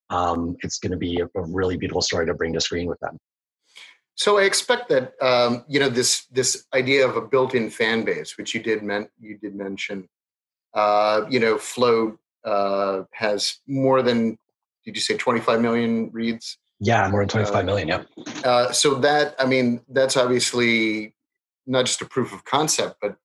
um, 0.09 0.55
it's 0.61 0.79
going 0.79 0.91
to 0.91 0.97
be 0.97 1.19
a, 1.19 1.25
a, 1.25 1.43
really 1.47 1.77
beautiful 1.77 2.01
story 2.01 2.25
to 2.25 2.33
bring 2.33 2.53
to 2.53 2.61
screen 2.61 2.87
with 2.87 2.99
them 2.99 3.17
so 4.15 4.37
i 4.37 4.43
expect 4.43 4.89
that 4.89 5.13
um, 5.21 5.63
you 5.67 5.79
know 5.79 5.89
this 5.89 6.25
this 6.31 6.65
idea 6.73 7.07
of 7.07 7.15
a 7.15 7.21
built-in 7.21 7.69
fan 7.69 8.03
base 8.03 8.37
which 8.37 8.53
you 8.53 8.61
did 8.61 8.81
meant 8.83 9.09
you 9.19 9.37
did 9.37 9.55
mention 9.55 10.07
uh, 10.73 11.25
you 11.29 11.39
know 11.39 11.57
flow 11.57 12.17
uh, 12.43 13.03
has 13.11 13.59
more 13.67 14.01
than 14.01 14.37
did 14.85 14.95
you 14.95 15.01
say 15.01 15.17
25 15.17 15.61
million 15.61 16.09
reads? 16.11 16.57
Yeah, 16.79 17.07
more 17.09 17.21
than 17.21 17.29
25 17.29 17.55
uh, 17.55 17.63
million. 17.63 17.87
Yeah. 17.87 18.03
Uh, 18.43 18.71
so 18.71 18.95
that 18.95 19.35
I 19.39 19.45
mean, 19.45 19.81
that's 19.89 20.15
obviously 20.15 21.15
not 21.65 21.85
just 21.85 22.01
a 22.01 22.05
proof 22.05 22.31
of 22.33 22.45
concept, 22.45 22.97
but 23.01 23.17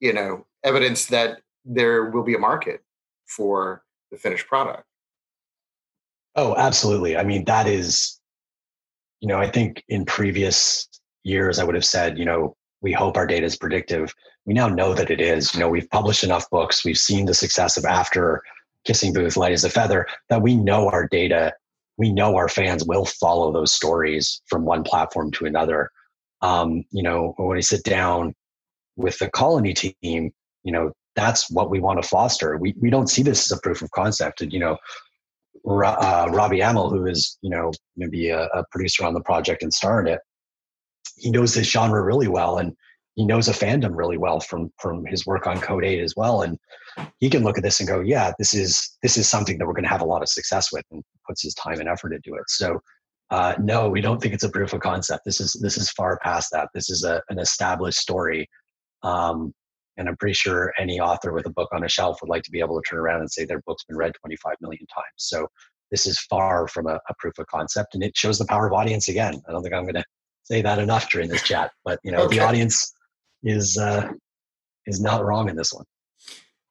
you 0.00 0.12
know, 0.12 0.46
evidence 0.64 1.06
that 1.06 1.40
there 1.64 2.06
will 2.06 2.24
be 2.24 2.34
a 2.34 2.38
market 2.38 2.82
for 3.26 3.84
the 4.10 4.18
finished 4.18 4.46
product. 4.48 4.84
Oh, 6.36 6.56
absolutely. 6.56 7.16
I 7.16 7.22
mean, 7.22 7.44
that 7.44 7.68
is, 7.68 8.20
you 9.24 9.28
know, 9.28 9.38
I 9.38 9.48
think 9.48 9.82
in 9.88 10.04
previous 10.04 10.86
years 11.22 11.58
I 11.58 11.64
would 11.64 11.74
have 11.74 11.84
said, 11.86 12.18
you 12.18 12.26
know, 12.26 12.54
we 12.82 12.92
hope 12.92 13.16
our 13.16 13.26
data 13.26 13.46
is 13.46 13.56
predictive. 13.56 14.12
We 14.44 14.52
now 14.52 14.68
know 14.68 14.92
that 14.92 15.10
it 15.10 15.18
is. 15.18 15.54
You 15.54 15.60
know, 15.60 15.70
we've 15.70 15.88
published 15.88 16.24
enough 16.24 16.50
books. 16.50 16.84
We've 16.84 16.98
seen 16.98 17.24
the 17.24 17.32
success 17.32 17.78
of 17.78 17.86
after 17.86 18.42
kissing 18.84 19.14
booth 19.14 19.38
light 19.38 19.54
as 19.54 19.64
a 19.64 19.70
feather 19.70 20.06
that 20.28 20.42
we 20.42 20.54
know 20.54 20.90
our 20.90 21.08
data 21.08 21.54
we 21.96 22.12
know 22.12 22.36
our 22.36 22.48
fans 22.48 22.84
will 22.84 23.06
follow 23.06 23.50
those 23.50 23.72
stories 23.72 24.42
from 24.46 24.66
one 24.66 24.82
platform 24.82 25.30
to 25.30 25.46
another 25.46 25.90
um, 26.42 26.84
you 26.90 27.02
know 27.02 27.32
when 27.38 27.56
we 27.56 27.62
sit 27.62 27.82
down 27.84 28.34
with 28.96 29.18
the 29.20 29.30
colony 29.30 29.72
team 29.72 30.30
you 30.64 30.72
know 30.72 30.92
that's 31.16 31.50
what 31.50 31.70
we 31.70 31.80
want 31.80 32.02
to 32.02 32.06
foster 32.06 32.58
we, 32.58 32.74
we 32.78 32.90
don't 32.90 33.08
see 33.08 33.22
this 33.22 33.50
as 33.50 33.56
a 33.56 33.62
proof 33.62 33.80
of 33.80 33.90
concept 33.92 34.42
and 34.42 34.52
you 34.52 34.58
know 34.58 34.76
uh, 35.66 36.28
robbie 36.30 36.60
amell 36.60 36.90
who 36.90 37.06
is 37.06 37.38
you 37.42 37.50
know 37.50 37.72
going 37.98 38.02
to 38.02 38.08
be 38.08 38.28
a, 38.28 38.44
a 38.46 38.64
producer 38.70 39.04
on 39.04 39.14
the 39.14 39.20
project 39.20 39.62
and 39.62 39.72
star 39.72 40.00
in 40.00 40.06
it 40.06 40.20
he 41.16 41.30
knows 41.30 41.54
this 41.54 41.70
genre 41.70 42.02
really 42.02 42.28
well 42.28 42.58
and 42.58 42.74
he 43.14 43.24
knows 43.24 43.48
a 43.48 43.52
fandom 43.52 43.92
really 43.94 44.18
well 44.18 44.40
from 44.40 44.70
from 44.78 45.04
his 45.06 45.24
work 45.26 45.46
on 45.46 45.60
code 45.60 45.84
8 45.84 46.00
as 46.00 46.14
well 46.16 46.42
and 46.42 46.58
he 47.18 47.30
can 47.30 47.44
look 47.44 47.56
at 47.56 47.64
this 47.64 47.80
and 47.80 47.88
go 47.88 48.00
yeah 48.00 48.32
this 48.38 48.54
is 48.54 48.96
this 49.02 49.16
is 49.16 49.28
something 49.28 49.58
that 49.58 49.66
we're 49.66 49.72
going 49.72 49.84
to 49.84 49.90
have 49.90 50.02
a 50.02 50.06
lot 50.06 50.22
of 50.22 50.28
success 50.28 50.72
with 50.72 50.84
and 50.90 51.02
puts 51.26 51.42
his 51.42 51.54
time 51.54 51.80
and 51.80 51.88
effort 51.88 52.12
into 52.12 52.34
it. 52.34 52.48
So 52.48 52.80
uh, 53.30 53.54
no 53.58 53.88
we 53.88 54.00
don't 54.00 54.20
think 54.20 54.34
it's 54.34 54.44
a 54.44 54.50
proof 54.50 54.72
of 54.72 54.80
concept. 54.80 55.24
This 55.24 55.40
is 55.40 55.54
this 55.54 55.76
is 55.76 55.90
far 55.90 56.18
past 56.22 56.50
that. 56.52 56.68
This 56.74 56.90
is 56.90 57.04
a, 57.04 57.22
an 57.30 57.38
established 57.38 57.98
story. 57.98 58.48
Um, 59.02 59.54
and 59.96 60.08
i'm 60.08 60.16
pretty 60.16 60.34
sure 60.34 60.72
any 60.78 61.00
author 61.00 61.32
with 61.32 61.46
a 61.46 61.50
book 61.50 61.68
on 61.72 61.84
a 61.84 61.88
shelf 61.88 62.18
would 62.20 62.30
like 62.30 62.42
to 62.42 62.50
be 62.50 62.60
able 62.60 62.80
to 62.80 62.88
turn 62.88 62.98
around 62.98 63.20
and 63.20 63.30
say 63.30 63.44
their 63.44 63.62
book's 63.66 63.84
been 63.84 63.96
read 63.96 64.12
25 64.20 64.54
million 64.60 64.86
times 64.86 65.06
so 65.16 65.46
this 65.90 66.06
is 66.06 66.18
far 66.18 66.66
from 66.66 66.86
a, 66.86 66.94
a 67.08 67.14
proof 67.18 67.38
of 67.38 67.46
concept 67.46 67.94
and 67.94 68.02
it 68.02 68.16
shows 68.16 68.38
the 68.38 68.46
power 68.46 68.66
of 68.66 68.72
audience 68.72 69.08
again 69.08 69.40
i 69.48 69.52
don't 69.52 69.62
think 69.62 69.74
i'm 69.74 69.84
going 69.84 69.94
to 69.94 70.04
say 70.42 70.60
that 70.60 70.78
enough 70.78 71.10
during 71.10 71.28
this 71.28 71.42
chat 71.42 71.70
but 71.84 71.98
you 72.04 72.12
know 72.12 72.22
okay. 72.22 72.36
the 72.36 72.44
audience 72.44 72.92
is 73.44 73.78
uh, 73.78 74.10
is 74.86 75.00
not 75.00 75.24
wrong 75.24 75.48
in 75.48 75.56
this 75.56 75.72
one. 75.72 75.84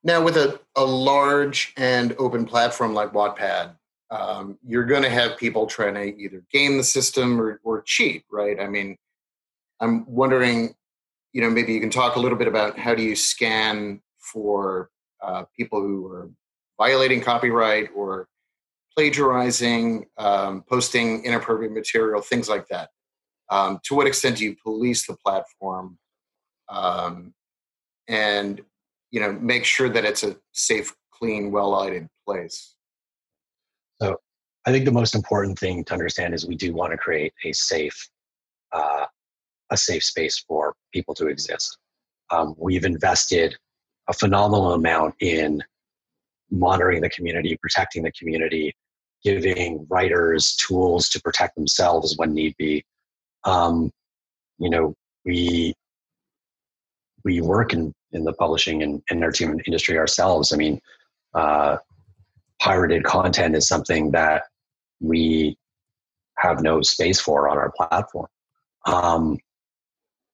Now, 0.04 0.22
with 0.22 0.36
a, 0.36 0.60
a 0.76 0.84
large 0.84 1.74
and 1.78 2.16
open 2.20 2.46
platform 2.46 2.94
like 2.94 3.14
Wattpad, 3.14 3.76
um, 4.12 4.58
you're 4.66 4.84
going 4.84 5.04
to 5.04 5.10
have 5.10 5.38
people 5.38 5.66
trying 5.66 5.96
to 5.96 6.04
either 6.04 6.44
game 6.52 6.78
the 6.78 6.84
system 6.84 7.40
or, 7.40 7.60
or 7.64 7.82
cheat, 7.84 8.24
right? 8.30 8.60
I 8.60 8.68
mean, 8.68 8.98
I'm 9.80 10.06
wondering, 10.06 10.76
you 11.34 11.42
know, 11.42 11.50
maybe 11.50 11.74
you 11.74 11.80
can 11.80 11.90
talk 11.90 12.16
a 12.16 12.20
little 12.20 12.38
bit 12.38 12.48
about 12.48 12.78
how 12.78 12.96
do 12.96 13.04
you 13.04 13.16
scan 13.16 14.02
for 14.20 14.90
uh, 15.22 15.44
people 15.58 15.82
who 15.82 16.08
are 16.08 16.30
violating 16.80 17.22
copyright 17.22 17.90
or 17.96 18.28
plagiarizing, 18.96 20.06
um, 20.18 20.64
posting 20.70 21.26
inappropriate 21.26 21.74
material, 21.74 22.22
things 22.22 22.48
like 22.48 22.68
that. 22.68 22.90
Um, 23.50 23.80
to 23.86 23.96
what 23.96 24.08
extent 24.08 24.38
do 24.38 24.46
you 24.46 24.56
police 24.64 25.06
the 25.06 25.16
platform 25.16 25.98
um, 26.70 27.34
and 28.08 28.62
you 29.12 29.20
know 29.20 29.34
make 29.34 29.66
sure 29.66 29.90
that 29.90 30.06
it's 30.06 30.24
a 30.24 30.36
safe, 30.54 30.94
clean, 31.12 31.52
well 31.52 31.70
lighted 31.72 32.08
place. 32.26 32.76
So, 34.02 34.18
I 34.66 34.72
think 34.72 34.86
the 34.86 34.92
most 34.92 35.14
important 35.14 35.60
thing 35.60 35.84
to 35.86 35.94
understand 35.94 36.34
is 36.34 36.48
we 36.48 36.56
do 36.56 36.74
want 36.74 36.92
to 36.92 36.98
create 36.98 37.34
a 37.44 37.52
safe, 37.52 38.10
uh, 38.72 39.06
a 39.74 39.78
safe 39.78 40.04
space 40.04 40.44
for 40.48 40.76
people 40.94 41.14
to 41.16 41.28
exist. 41.28 41.78
Um, 42.32 42.56
we've 42.58 42.86
invested 42.86 43.56
a 44.08 44.14
phenomenal 44.14 44.74
amount 44.74 45.16
in 45.20 45.62
monitoring 46.52 47.02
the 47.02 47.10
community, 47.10 47.58
protecting 47.62 48.04
the 48.04 48.12
community, 48.12 48.76
giving 49.24 49.86
writers 49.90 50.56
tools 50.56 51.10
to 51.10 51.22
protect 51.22 51.56
themselves 51.56 52.16
when 52.18 52.34
need 52.34 52.56
be. 52.58 52.84
Um, 53.44 53.92
you 54.60 54.70
know, 54.70 54.94
we 55.26 55.74
we 57.24 57.42
work 57.42 57.74
in, 57.74 57.94
in 58.12 58.24
the 58.24 58.34
publishing 58.34 58.84
and 58.84 59.02
entertainment 59.10 59.62
industry 59.66 59.98
ourselves. 59.98 60.54
I 60.54 60.58
mean, 60.58 60.80
uh, 61.34 61.78
pirated 62.60 63.04
content 63.04 63.56
is 63.56 63.68
something 63.68 64.12
that 64.12 64.44
we 65.00 65.58
have 66.38 66.62
no 66.62 66.82
space 66.82 67.20
for 67.20 67.48
on 67.50 67.58
our 67.58 67.72
platform. 67.72 68.28
Um, 68.86 69.38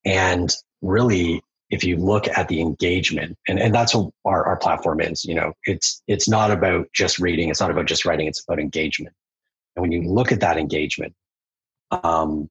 and 0.05 0.53
really, 0.81 1.41
if 1.69 1.83
you 1.83 1.97
look 1.97 2.27
at 2.27 2.47
the 2.47 2.61
engagement, 2.61 3.37
and, 3.47 3.59
and 3.59 3.73
that's 3.73 3.93
what 3.93 4.11
our, 4.25 4.45
our 4.45 4.57
platform 4.57 5.01
is, 5.01 5.23
you 5.25 5.35
know, 5.35 5.53
it's 5.65 6.01
it's 6.07 6.27
not 6.27 6.51
about 6.51 6.87
just 6.93 7.19
reading, 7.19 7.49
it's 7.49 7.59
not 7.59 7.71
about 7.71 7.85
just 7.85 8.05
writing, 8.05 8.27
it's 8.27 8.43
about 8.43 8.59
engagement. 8.59 9.13
And 9.75 9.81
when 9.81 9.91
you 9.91 10.01
look 10.09 10.31
at 10.31 10.39
that 10.39 10.57
engagement, 10.57 11.13
um, 11.91 12.49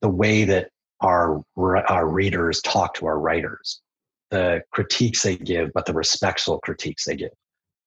the 0.00 0.08
way 0.08 0.44
that 0.44 0.70
our, 1.00 1.42
our 1.56 2.06
readers 2.06 2.60
talk 2.62 2.94
to 2.94 3.06
our 3.06 3.18
writers, 3.18 3.80
the 4.30 4.62
critiques 4.70 5.22
they 5.22 5.36
give, 5.36 5.72
but 5.72 5.86
the 5.86 5.92
respectful 5.92 6.58
critiques 6.60 7.04
they 7.04 7.16
give. 7.16 7.30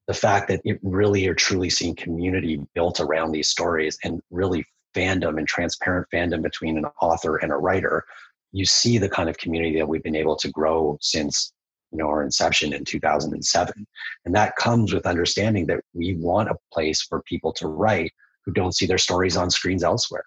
The 0.08 0.14
fact 0.14 0.48
that 0.50 0.62
it 0.66 0.80
really 0.82 1.28
are 1.28 1.36
truly 1.36 1.70
seeing 1.70 1.96
community 1.96 2.60
built 2.74 3.00
around 3.00 3.32
these 3.32 3.50
stories 3.50 3.98
and 4.04 4.22
really 4.32 4.66
fandom 4.96 5.38
and 5.38 5.48
transparent 5.48 6.08
fandom 6.14 6.42
between 6.42 6.78
an 6.78 6.86
author 7.02 7.38
and 7.38 7.52
a 7.52 7.56
writer, 7.56 8.04
you 8.52 8.66
see 8.66 8.98
the 8.98 9.10
kind 9.10 9.30
of 9.30 9.38
community 9.38 9.78
that 9.78 9.88
we've 9.88 10.04
been 10.04 10.16
able 10.16 10.36
to 10.38 10.50
grow 10.50 10.98
since 11.02 11.54
you 11.92 11.98
know 11.98 12.08
our 12.08 12.24
inception 12.24 12.72
in 12.72 12.86
2007 12.86 13.86
and 14.24 14.34
that 14.34 14.56
comes 14.56 14.94
with 14.94 15.06
understanding 15.06 15.66
that 15.66 15.82
we 15.94 16.16
want 16.16 16.50
a 16.50 16.56
place 16.72 17.02
for 17.02 17.22
people 17.24 17.52
to 17.52 17.68
write 17.68 18.14
who 18.46 18.54
don't 18.54 18.76
see 18.76 18.86
their 18.86 18.98
stories 18.98 19.36
on 19.36 19.50
screens 19.52 19.84
elsewhere 19.84 20.24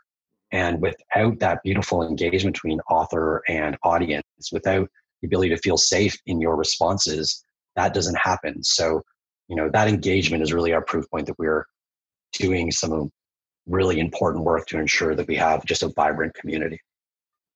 and 0.55 0.81
without 0.81 1.41
that 1.41 1.65
beautiful 1.65 2.07
engagement 2.07 2.55
between 2.55 2.79
author 2.89 3.43
and 3.49 3.77
audience, 3.83 4.25
without 4.53 4.89
the 5.21 5.27
ability 5.27 5.49
to 5.49 5.57
feel 5.57 5.77
safe 5.77 6.17
in 6.27 6.41
your 6.41 6.55
responses, 6.55 7.45
that 7.75 7.93
doesn't 7.93 8.17
happen. 8.17 8.63
So, 8.63 9.03
you 9.49 9.57
know, 9.57 9.69
that 9.73 9.89
engagement 9.89 10.45
is 10.45 10.53
really 10.53 10.73
our 10.73 10.85
proof 10.85 11.11
point 11.11 11.27
that 11.27 11.39
we're 11.41 11.67
doing 12.35 12.71
some 12.71 13.11
really 13.67 14.01
important 14.01 14.45
work 14.45 14.67
to 14.67 14.79
ensure 14.79 15.15
that 15.15 15.27
we 15.27 15.37
have 15.37 15.65
just 15.65 15.83
a 15.83 15.89
vibrant 15.89 16.35
community. 16.35 16.81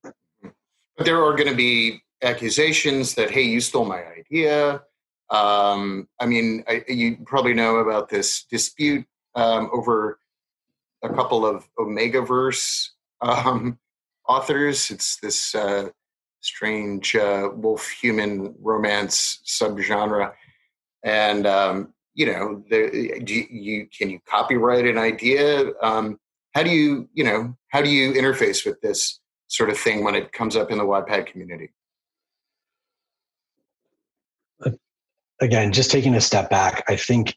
But 0.02 1.04
there 1.04 1.22
are 1.22 1.34
going 1.36 1.48
to 1.48 1.56
be 1.56 2.02
accusations 2.22 3.14
that, 3.14 3.30
hey, 3.30 3.42
you 3.42 3.60
stole 3.60 3.84
my 3.84 4.02
idea. 4.04 4.82
Um, 5.30 6.08
I 6.18 6.26
mean, 6.26 6.64
I, 6.66 6.84
you 6.88 7.18
probably 7.24 7.54
know 7.54 7.76
about 7.76 8.08
this 8.08 8.44
dispute 8.44 9.06
um, 9.34 9.70
over 9.72 10.18
a 11.02 11.08
couple 11.08 11.46
of 11.46 11.68
Omegaverse 11.78 12.88
um, 13.20 13.78
authors. 14.26 14.90
It's 14.90 15.16
this 15.20 15.54
uh, 15.54 15.90
strange 16.40 17.14
uh, 17.14 17.50
wolf 17.54 17.88
human 17.88 18.54
romance 18.60 19.40
subgenre, 19.46 20.32
and 21.04 21.46
um, 21.46 21.94
you 22.18 22.26
know, 22.26 22.64
the, 22.68 23.20
do 23.22 23.32
you, 23.32 23.46
you, 23.48 23.88
can 23.96 24.10
you 24.10 24.18
copyright 24.28 24.84
an 24.84 24.98
idea? 24.98 25.70
Um, 25.80 26.18
how 26.52 26.64
do 26.64 26.70
you 26.70 27.08
you 27.14 27.22
know 27.22 27.56
how 27.68 27.80
do 27.80 27.88
you 27.88 28.12
interface 28.12 28.66
with 28.66 28.80
this 28.80 29.20
sort 29.46 29.70
of 29.70 29.78
thing 29.78 30.02
when 30.02 30.16
it 30.16 30.32
comes 30.32 30.56
up 30.56 30.72
in 30.72 30.78
the 30.78 30.84
Wattpad 30.84 31.26
community? 31.26 31.70
Again, 35.40 35.72
just 35.72 35.92
taking 35.92 36.16
a 36.16 36.20
step 36.20 36.50
back, 36.50 36.82
I 36.88 36.96
think 36.96 37.36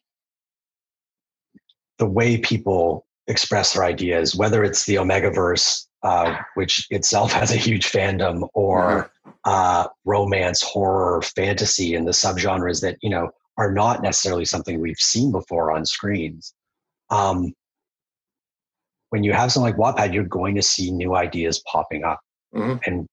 the 2.00 2.08
way 2.08 2.40
people 2.40 3.06
express 3.28 3.74
their 3.74 3.84
ideas, 3.84 4.36
whether 4.36 4.64
it's 4.64 4.88
the 4.88 4.96
Omegaverse, 4.96 5.86
uh, 6.02 6.36
which 6.56 6.88
itself 6.90 7.32
has 7.40 7.52
a 7.52 7.58
huge 7.58 7.92
fandom, 7.92 8.50
or 8.56 9.12
mm-hmm. 9.28 9.30
uh, 9.46 9.88
romance, 10.06 10.64
horror, 10.64 11.22
fantasy, 11.22 11.94
and 11.94 12.08
the 12.08 12.12
subgenres 12.12 12.82
that 12.82 12.98
you 13.04 13.12
know 13.12 13.30
are 13.58 13.72
not 13.72 14.02
necessarily 14.02 14.46
something 14.46 14.80
we've 14.80 14.98
seen 14.98 15.32
before 15.32 15.72
on 15.72 15.86
screens. 15.86 16.54
Um, 17.10 17.54
when 19.10 19.24
you 19.24 19.34
have 19.34 19.52
something 19.52 19.78
like 19.78 19.96
Wattpad, 19.96 20.14
you're 20.14 20.24
going 20.24 20.56
to 20.56 20.62
see 20.62 20.92
new 20.92 21.16
ideas 21.16 21.62
popping 21.72 22.04
up, 22.04 22.20
mm-hmm. 22.56 22.78
and 22.86 23.08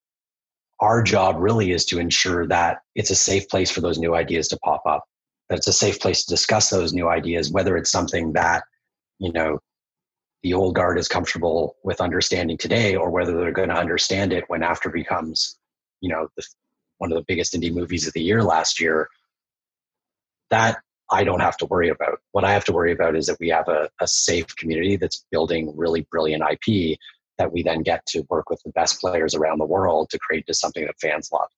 our 0.80 1.02
job 1.02 1.36
really 1.38 1.72
is 1.72 1.84
to 1.86 1.98
ensure 1.98 2.46
that 2.46 2.78
it's 2.94 3.10
a 3.10 3.16
safe 3.16 3.48
place 3.48 3.70
for 3.70 3.80
those 3.80 3.98
new 3.98 4.14
ideas 4.14 4.46
to 4.48 4.58
pop 4.58 4.82
up. 4.86 5.04
That 5.48 5.58
it's 5.58 5.66
a 5.66 5.72
safe 5.72 5.98
place 5.98 6.24
to 6.24 6.30
discuss 6.32 6.70
those 6.70 6.92
new 6.92 7.08
ideas, 7.08 7.50
whether 7.50 7.76
it's 7.76 7.90
something 7.90 8.32
that 8.34 8.62
you 9.18 9.32
know 9.32 9.58
the 10.42 10.54
old 10.54 10.74
guard 10.74 10.98
is 10.98 11.08
comfortable 11.08 11.76
with 11.82 12.00
understanding 12.00 12.56
today 12.56 12.94
or 12.94 13.10
whether 13.10 13.36
they're 13.36 13.50
going 13.50 13.68
to 13.70 13.74
understand 13.74 14.32
it 14.32 14.44
when 14.46 14.62
after 14.62 14.88
becomes 14.88 15.58
you 16.00 16.08
know 16.08 16.28
the, 16.36 16.44
one 16.98 17.10
of 17.10 17.18
the 17.18 17.24
biggest 17.26 17.54
indie 17.54 17.72
movies 17.72 18.06
of 18.06 18.12
the 18.12 18.22
year 18.22 18.42
last 18.42 18.80
year 18.80 19.08
that 20.50 20.78
i 21.10 21.24
don't 21.24 21.40
have 21.40 21.56
to 21.56 21.66
worry 21.66 21.88
about 21.88 22.20
what 22.32 22.44
i 22.44 22.52
have 22.52 22.64
to 22.64 22.72
worry 22.72 22.92
about 22.92 23.16
is 23.16 23.26
that 23.26 23.38
we 23.40 23.48
have 23.48 23.68
a, 23.68 23.88
a 24.00 24.06
safe 24.06 24.54
community 24.56 24.96
that's 24.96 25.24
building 25.30 25.72
really 25.76 26.06
brilliant 26.10 26.42
ip 26.50 26.98
that 27.38 27.52
we 27.52 27.62
then 27.62 27.82
get 27.82 28.04
to 28.06 28.24
work 28.28 28.50
with 28.50 28.60
the 28.64 28.72
best 28.72 29.00
players 29.00 29.34
around 29.34 29.58
the 29.58 29.64
world 29.64 30.10
to 30.10 30.18
create 30.18 30.46
just 30.46 30.60
something 30.60 30.84
that 30.84 30.98
fans 31.00 31.30
love 31.32 31.48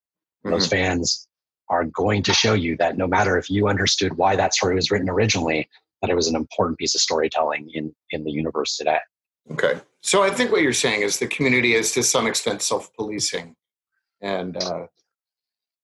mm-hmm. 0.44 0.52
those 0.52 0.66
fans 0.66 1.26
are 1.68 1.84
going 1.84 2.20
to 2.20 2.34
show 2.34 2.52
you 2.52 2.76
that 2.76 2.96
no 2.96 3.06
matter 3.06 3.38
if 3.38 3.48
you 3.48 3.68
understood 3.68 4.16
why 4.16 4.34
that 4.34 4.52
story 4.52 4.74
was 4.74 4.90
written 4.90 5.08
originally 5.08 5.68
that 6.00 6.10
it 6.10 6.16
was 6.16 6.28
an 6.28 6.36
important 6.36 6.78
piece 6.78 6.94
of 6.94 7.00
storytelling 7.00 7.70
in 7.74 7.94
in 8.10 8.24
the 8.24 8.30
universe 8.30 8.76
today. 8.76 8.98
Okay, 9.50 9.80
so 10.02 10.22
I 10.22 10.30
think 10.30 10.52
what 10.52 10.62
you're 10.62 10.72
saying 10.72 11.02
is 11.02 11.18
the 11.18 11.26
community 11.26 11.74
is 11.74 11.92
to 11.92 12.02
some 12.02 12.26
extent 12.26 12.62
self-policing, 12.62 13.54
and 14.20 14.56
uh, 14.56 14.86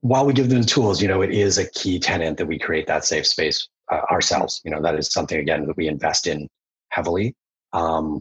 while 0.00 0.26
we 0.26 0.32
give 0.32 0.48
them 0.48 0.60
the 0.60 0.66
tools, 0.66 1.02
you 1.02 1.08
know, 1.08 1.22
it 1.22 1.30
is 1.30 1.58
a 1.58 1.68
key 1.70 1.98
tenant 1.98 2.38
that 2.38 2.46
we 2.46 2.58
create 2.58 2.86
that 2.86 3.04
safe 3.04 3.26
space 3.26 3.68
uh, 3.90 4.02
ourselves. 4.10 4.60
You 4.64 4.70
know, 4.70 4.82
that 4.82 4.98
is 4.98 5.12
something 5.12 5.38
again 5.38 5.66
that 5.66 5.76
we 5.76 5.88
invest 5.88 6.26
in 6.26 6.48
heavily. 6.90 7.34
Um, 7.72 8.20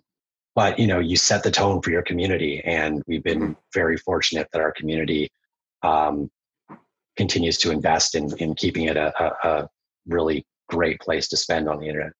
but 0.55 0.79
you 0.79 0.87
know, 0.87 0.99
you 0.99 1.17
set 1.17 1.43
the 1.43 1.51
tone 1.51 1.81
for 1.81 1.91
your 1.91 2.01
community, 2.01 2.61
and 2.63 3.03
we've 3.07 3.23
been 3.23 3.55
very 3.73 3.97
fortunate 3.97 4.47
that 4.53 4.61
our 4.61 4.71
community 4.71 5.29
um, 5.83 6.29
continues 7.17 7.57
to 7.59 7.71
invest 7.71 8.15
in 8.15 8.35
in 8.37 8.55
keeping 8.55 8.85
it 8.85 8.97
a, 8.97 9.13
a, 9.21 9.49
a 9.49 9.69
really 10.07 10.45
great 10.69 10.99
place 10.99 11.27
to 11.27 11.37
spend 11.37 11.69
on 11.69 11.79
the 11.79 11.87
internet. 11.87 12.13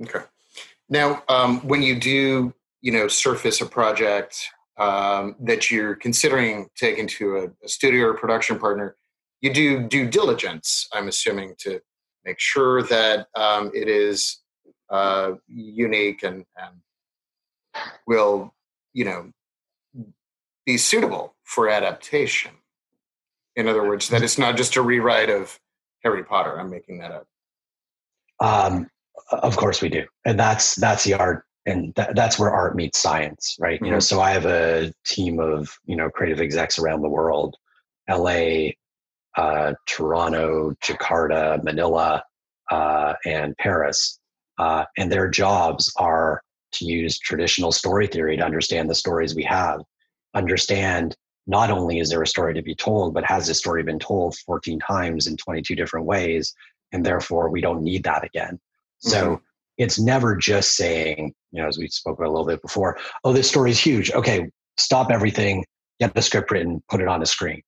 Okay. 0.00 0.24
Now, 0.88 1.22
um, 1.28 1.60
when 1.60 1.82
you 1.82 1.98
do, 1.98 2.52
you 2.80 2.92
know, 2.92 3.08
surface 3.08 3.60
a 3.60 3.66
project 3.66 4.48
um, 4.78 5.36
that 5.40 5.70
you're 5.70 5.94
considering 5.94 6.68
taking 6.76 7.06
to 7.06 7.36
a, 7.36 7.44
a, 7.64 7.68
studio 7.68 8.06
or 8.06 8.14
production 8.14 8.58
partner, 8.58 8.96
you 9.42 9.52
do 9.52 9.86
due 9.86 10.08
diligence. 10.08 10.88
I'm 10.92 11.08
assuming 11.08 11.54
to 11.58 11.80
make 12.24 12.38
sure 12.38 12.82
that 12.84 13.26
um, 13.34 13.70
it 13.74 13.88
is 13.88 14.40
uh, 14.88 15.32
unique 15.48 16.22
and, 16.22 16.44
and 16.56 17.84
will, 18.06 18.54
you 18.92 19.04
know, 19.04 19.32
be 20.64 20.78
suitable 20.78 21.34
for 21.44 21.68
adaptation. 21.68 22.52
In 23.56 23.68
other 23.68 23.86
words, 23.86 24.08
that 24.08 24.22
it's 24.22 24.38
not 24.38 24.56
just 24.56 24.76
a 24.76 24.82
rewrite 24.82 25.28
of 25.28 25.58
Harry 26.04 26.24
Potter. 26.24 26.58
I'm 26.58 26.70
making 26.70 26.98
that 27.00 27.10
up. 27.10 27.26
Um, 28.40 28.88
of 29.30 29.56
course 29.56 29.82
we 29.82 29.88
do, 29.88 30.04
and 30.24 30.38
that's 30.38 30.74
that's 30.76 31.04
the 31.04 31.14
art, 31.14 31.44
and 31.66 31.94
th- 31.94 32.08
that's 32.14 32.38
where 32.38 32.50
art 32.50 32.74
meets 32.74 32.98
science, 32.98 33.56
right? 33.60 33.76
Mm-hmm. 33.76 33.84
You 33.84 33.90
know, 33.92 33.96
mm-hmm. 33.98 34.16
so 34.16 34.20
I 34.20 34.30
have 34.30 34.46
a 34.46 34.92
team 35.04 35.38
of 35.38 35.78
you 35.84 35.96
know 35.96 36.10
creative 36.10 36.40
execs 36.40 36.78
around 36.78 37.02
the 37.02 37.08
world, 37.08 37.56
L.A., 38.08 38.76
uh, 39.36 39.74
Toronto, 39.86 40.72
Jakarta, 40.82 41.62
Manila, 41.62 42.22
uh, 42.70 43.14
and 43.24 43.56
Paris, 43.58 44.18
uh, 44.58 44.84
and 44.96 45.10
their 45.10 45.28
jobs 45.28 45.92
are 45.96 46.42
to 46.72 46.84
use 46.84 47.18
traditional 47.18 47.72
story 47.72 48.06
theory 48.06 48.36
to 48.36 48.44
understand 48.44 48.88
the 48.88 48.94
stories 48.94 49.34
we 49.34 49.42
have, 49.42 49.80
understand 50.34 51.16
not 51.46 51.70
only 51.70 51.98
is 51.98 52.08
there 52.08 52.22
a 52.22 52.26
story 52.26 52.54
to 52.54 52.62
be 52.62 52.74
told, 52.74 53.12
but 53.12 53.24
has 53.24 53.46
this 53.46 53.58
story 53.58 53.82
been 53.82 53.98
told 53.98 54.36
14 54.46 54.78
times 54.78 55.26
in 55.26 55.36
22 55.36 55.74
different 55.74 56.06
ways? 56.06 56.54
and 56.92 57.04
therefore 57.04 57.48
we 57.48 57.60
don't 57.60 57.82
need 57.82 58.04
that 58.04 58.24
again. 58.24 58.60
So 58.98 59.24
mm-hmm. 59.24 59.44
it's 59.78 59.98
never 59.98 60.36
just 60.36 60.76
saying, 60.76 61.34
you 61.50 61.62
know, 61.62 61.68
as 61.68 61.78
we 61.78 61.88
spoke 61.88 62.18
about 62.18 62.28
a 62.28 62.30
little 62.30 62.46
bit 62.46 62.62
before, 62.62 62.98
oh, 63.24 63.32
this 63.32 63.48
story 63.48 63.70
is 63.70 63.80
huge. 63.80 64.12
Okay, 64.12 64.48
stop 64.76 65.10
everything, 65.10 65.64
get 65.98 66.14
the 66.14 66.22
script 66.22 66.50
written, 66.50 66.82
put 66.88 67.00
it 67.00 67.08
on 67.08 67.22
a 67.22 67.26
screen. 67.26 67.62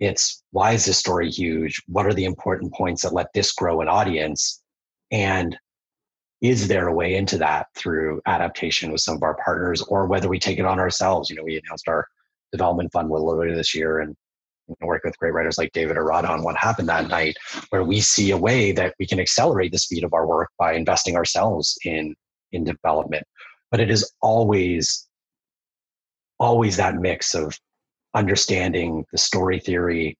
It's 0.00 0.42
why 0.50 0.72
is 0.72 0.84
this 0.84 0.98
story 0.98 1.30
huge? 1.30 1.80
What 1.86 2.06
are 2.06 2.14
the 2.14 2.24
important 2.24 2.72
points 2.74 3.02
that 3.02 3.14
let 3.14 3.32
this 3.32 3.52
grow 3.52 3.80
an 3.80 3.88
audience? 3.88 4.62
And 5.10 5.56
is 6.40 6.68
there 6.68 6.88
a 6.88 6.94
way 6.94 7.14
into 7.14 7.38
that 7.38 7.68
through 7.76 8.20
adaptation 8.26 8.92
with 8.92 9.00
some 9.00 9.16
of 9.16 9.22
our 9.22 9.36
partners 9.42 9.82
or 9.82 10.06
whether 10.06 10.28
we 10.28 10.38
take 10.38 10.58
it 10.58 10.66
on 10.66 10.78
ourselves? 10.78 11.30
You 11.30 11.36
know, 11.36 11.44
we 11.44 11.60
announced 11.64 11.88
our 11.88 12.06
development 12.52 12.92
fund 12.92 13.10
a 13.10 13.14
little 13.14 13.40
bit 13.40 13.54
this 13.54 13.74
year 13.74 14.00
and 14.00 14.14
work 14.80 15.02
with 15.04 15.18
great 15.18 15.32
writers 15.32 15.58
like 15.58 15.72
David 15.72 15.96
Arata 15.96 16.28
on 16.28 16.42
what 16.42 16.56
happened 16.56 16.88
that 16.88 17.08
night, 17.08 17.36
where 17.70 17.84
we 17.84 18.00
see 18.00 18.30
a 18.30 18.36
way 18.36 18.72
that 18.72 18.94
we 18.98 19.06
can 19.06 19.20
accelerate 19.20 19.72
the 19.72 19.78
speed 19.78 20.04
of 20.04 20.14
our 20.14 20.26
work 20.26 20.50
by 20.58 20.74
investing 20.74 21.16
ourselves 21.16 21.76
in 21.84 22.14
in 22.52 22.64
development. 22.64 23.24
But 23.70 23.80
it 23.80 23.90
is 23.90 24.10
always 24.22 25.08
always 26.38 26.76
that 26.76 26.96
mix 26.96 27.34
of 27.34 27.58
understanding 28.14 29.04
the 29.12 29.18
story 29.18 29.60
theory, 29.60 30.16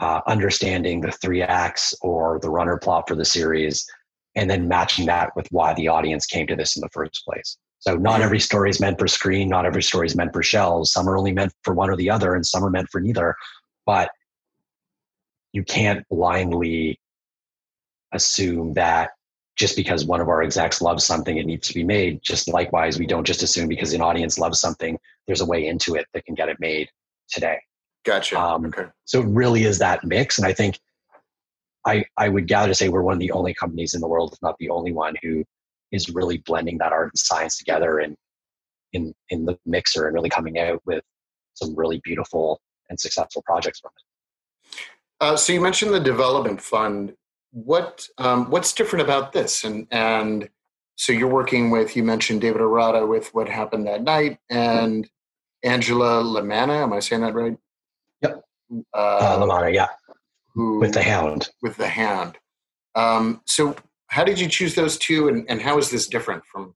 uh, 0.00 0.20
understanding 0.26 1.00
the 1.00 1.12
three 1.12 1.42
acts 1.42 1.94
or 2.00 2.38
the 2.40 2.50
runner 2.50 2.78
plot 2.78 3.08
for 3.08 3.14
the 3.14 3.24
series, 3.24 3.86
and 4.34 4.50
then 4.50 4.68
matching 4.68 5.06
that 5.06 5.34
with 5.36 5.46
why 5.50 5.74
the 5.74 5.88
audience 5.88 6.26
came 6.26 6.46
to 6.46 6.56
this 6.56 6.76
in 6.76 6.80
the 6.80 6.88
first 6.92 7.24
place. 7.24 7.56
So 7.80 7.96
not 7.96 8.22
every 8.22 8.40
story 8.40 8.70
is 8.70 8.80
meant 8.80 8.98
for 8.98 9.06
screen, 9.06 9.48
not 9.48 9.66
every 9.66 9.82
story 9.82 10.06
is 10.06 10.16
meant 10.16 10.32
for 10.32 10.42
shelves. 10.42 10.90
Some 10.90 11.08
are 11.08 11.18
only 11.18 11.32
meant 11.32 11.52
for 11.62 11.74
one 11.74 11.90
or 11.90 11.96
the 11.96 12.10
other, 12.10 12.34
and 12.34 12.44
some 12.44 12.64
are 12.64 12.70
meant 12.70 12.88
for 12.90 13.00
neither 13.00 13.36
but 13.86 14.10
you 15.52 15.62
can't 15.62 16.06
blindly 16.08 16.98
assume 18.12 18.72
that 18.74 19.10
just 19.56 19.76
because 19.76 20.04
one 20.04 20.20
of 20.20 20.28
our 20.28 20.42
execs 20.42 20.82
loves 20.82 21.04
something 21.04 21.36
it 21.36 21.46
needs 21.46 21.68
to 21.68 21.74
be 21.74 21.84
made 21.84 22.20
just 22.22 22.48
likewise 22.48 22.98
we 22.98 23.06
don't 23.06 23.26
just 23.26 23.42
assume 23.42 23.68
because 23.68 23.92
an 23.92 24.00
audience 24.00 24.38
loves 24.38 24.60
something 24.60 24.98
there's 25.26 25.40
a 25.40 25.46
way 25.46 25.66
into 25.66 25.94
it 25.94 26.06
that 26.12 26.24
can 26.24 26.34
get 26.34 26.48
it 26.48 26.58
made 26.60 26.88
today 27.28 27.58
gotcha 28.04 28.38
um, 28.38 28.66
okay 28.66 28.86
so 29.04 29.20
it 29.20 29.26
really 29.26 29.64
is 29.64 29.78
that 29.78 30.04
mix 30.04 30.38
and 30.38 30.46
i 30.46 30.52
think 30.52 30.78
i 31.86 32.04
i 32.16 32.28
would 32.28 32.46
gather 32.46 32.68
to 32.68 32.74
say 32.74 32.88
we're 32.88 33.02
one 33.02 33.14
of 33.14 33.20
the 33.20 33.32
only 33.32 33.54
companies 33.54 33.94
in 33.94 34.00
the 34.00 34.08
world 34.08 34.32
if 34.32 34.38
not 34.42 34.56
the 34.58 34.70
only 34.70 34.92
one 34.92 35.14
who 35.22 35.44
is 35.92 36.10
really 36.10 36.38
blending 36.38 36.78
that 36.78 36.92
art 36.92 37.10
and 37.12 37.18
science 37.18 37.56
together 37.56 37.98
and 37.98 38.16
in 38.94 39.14
in 39.30 39.44
the 39.44 39.58
mixer 39.66 40.06
and 40.06 40.14
really 40.14 40.30
coming 40.30 40.58
out 40.58 40.80
with 40.86 41.04
some 41.54 41.74
really 41.76 42.00
beautiful 42.04 42.60
and 42.88 42.98
successful 42.98 43.42
projects 43.46 43.80
from 43.80 43.90
it. 43.96 44.80
Uh, 45.20 45.36
so 45.36 45.52
you 45.52 45.60
mentioned 45.60 45.92
the 45.92 46.00
development 46.00 46.60
fund. 46.60 47.14
What 47.52 48.08
um, 48.18 48.50
what's 48.50 48.72
different 48.72 49.04
about 49.04 49.32
this? 49.32 49.64
And 49.64 49.86
and 49.90 50.48
so 50.96 51.12
you're 51.12 51.28
working 51.28 51.70
with 51.70 51.96
you 51.96 52.02
mentioned 52.02 52.40
David 52.40 52.60
Arata 52.60 53.06
with 53.06 53.32
what 53.34 53.48
happened 53.48 53.86
that 53.86 54.02
night 54.02 54.38
and 54.48 55.08
Angela 55.64 56.22
Lamanna. 56.22 56.82
Am 56.82 56.92
I 56.92 57.00
saying 57.00 57.22
that 57.22 57.34
right? 57.34 57.56
Yep. 58.22 58.42
Uh, 58.94 58.96
uh, 58.96 59.40
Lamanna, 59.40 59.72
yeah. 59.72 59.88
Who, 60.54 60.78
with 60.78 60.94
the 60.94 61.02
Hound. 61.02 61.50
With 61.62 61.76
the 61.76 61.88
Hound. 61.88 62.38
Um, 62.94 63.40
so 63.46 63.74
how 64.08 64.22
did 64.22 64.38
you 64.38 64.48
choose 64.48 64.74
those 64.74 64.96
two, 64.98 65.28
and, 65.28 65.44
and 65.48 65.60
how 65.60 65.78
is 65.78 65.90
this 65.90 66.06
different 66.06 66.44
from 66.46 66.74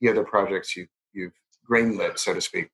the 0.00 0.08
other 0.10 0.24
projects 0.24 0.76
you, 0.76 0.86
you've 1.12 1.32
greenlit, 1.70 2.18
so 2.18 2.34
to 2.34 2.40
speak? 2.40 2.68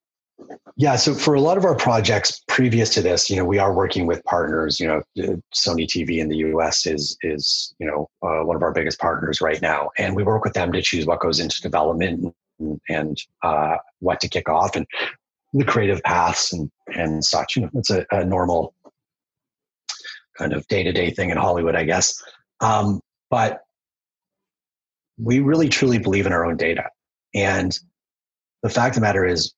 Yeah, 0.76 0.96
so 0.96 1.14
for 1.14 1.35
a 1.35 1.40
lot 1.40 1.57
of 1.57 1.64
our 1.64 1.74
projects 1.74 2.42
previous 2.46 2.90
to 2.90 3.02
this, 3.02 3.31
you 3.31 3.37
know, 3.37 3.44
we 3.44 3.59
are 3.59 3.72
working 3.72 4.07
with 4.07 4.22
partners. 4.24 4.79
You 4.79 4.88
know, 4.88 5.02
Sony 5.55 5.87
TV 5.87 6.18
in 6.18 6.29
the 6.29 6.37
U.S. 6.38 6.87
is 6.87 7.16
is 7.22 7.74
you 7.79 7.87
know 7.87 8.09
uh, 8.22 8.44
one 8.44 8.57
of 8.57 8.62
our 8.62 8.72
biggest 8.72 8.98
partners 8.98 9.40
right 9.40 9.61
now, 9.62 9.90
and 9.96 10.14
we 10.14 10.22
work 10.22 10.44
with 10.44 10.52
them 10.52 10.72
to 10.72 10.83
choose 10.83 11.07
what 11.07 11.20
goes 11.20 11.40
into 11.40 11.62
development 11.62 12.35
and, 12.59 12.81
and 12.90 13.22
uh, 13.42 13.76
what 14.00 14.20
to 14.20 14.29
kick 14.29 14.48
off 14.48 14.76
and 14.76 14.87
the 15.52 15.64
creative 15.64 16.02
paths 16.02 16.52
and 16.52 16.70
and 16.94 17.24
such. 17.24 17.56
You 17.56 17.62
know, 17.62 17.70
it's 17.74 17.90
a, 17.90 18.06
a 18.11 18.24
normal 18.24 18.74
kind 20.37 20.52
of 20.52 20.66
day 20.68 20.82
to 20.82 20.92
day 20.92 21.11
thing 21.11 21.30
in 21.30 21.37
Hollywood, 21.37 21.76
I 21.76 21.85
guess. 21.85 22.22
Um, 22.61 23.00
but 23.30 23.61
we 25.18 25.40
really 25.40 25.68
truly 25.68 25.98
believe 25.98 26.26
in 26.26 26.32
our 26.32 26.44
own 26.44 26.56
data, 26.56 26.90
and 27.35 27.78
the 28.62 28.70
fact 28.70 28.96
of 28.96 29.00
the 29.00 29.06
matter 29.06 29.24
is 29.24 29.54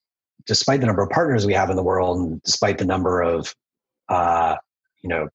despite 0.47 0.81
the 0.81 0.87
number 0.87 1.03
of 1.03 1.11
partners 1.11 1.47
we 1.47 1.53
have 1.53 1.71
in 1.71 1.77
the 1.77 1.83
world 1.83 2.19
and 2.19 2.43
despite 2.43 2.79
the 2.79 2.85
number 2.85 3.23
of 3.23 3.55
uh, 4.09 4.57
you 5.03 5.09
know 5.09 5.29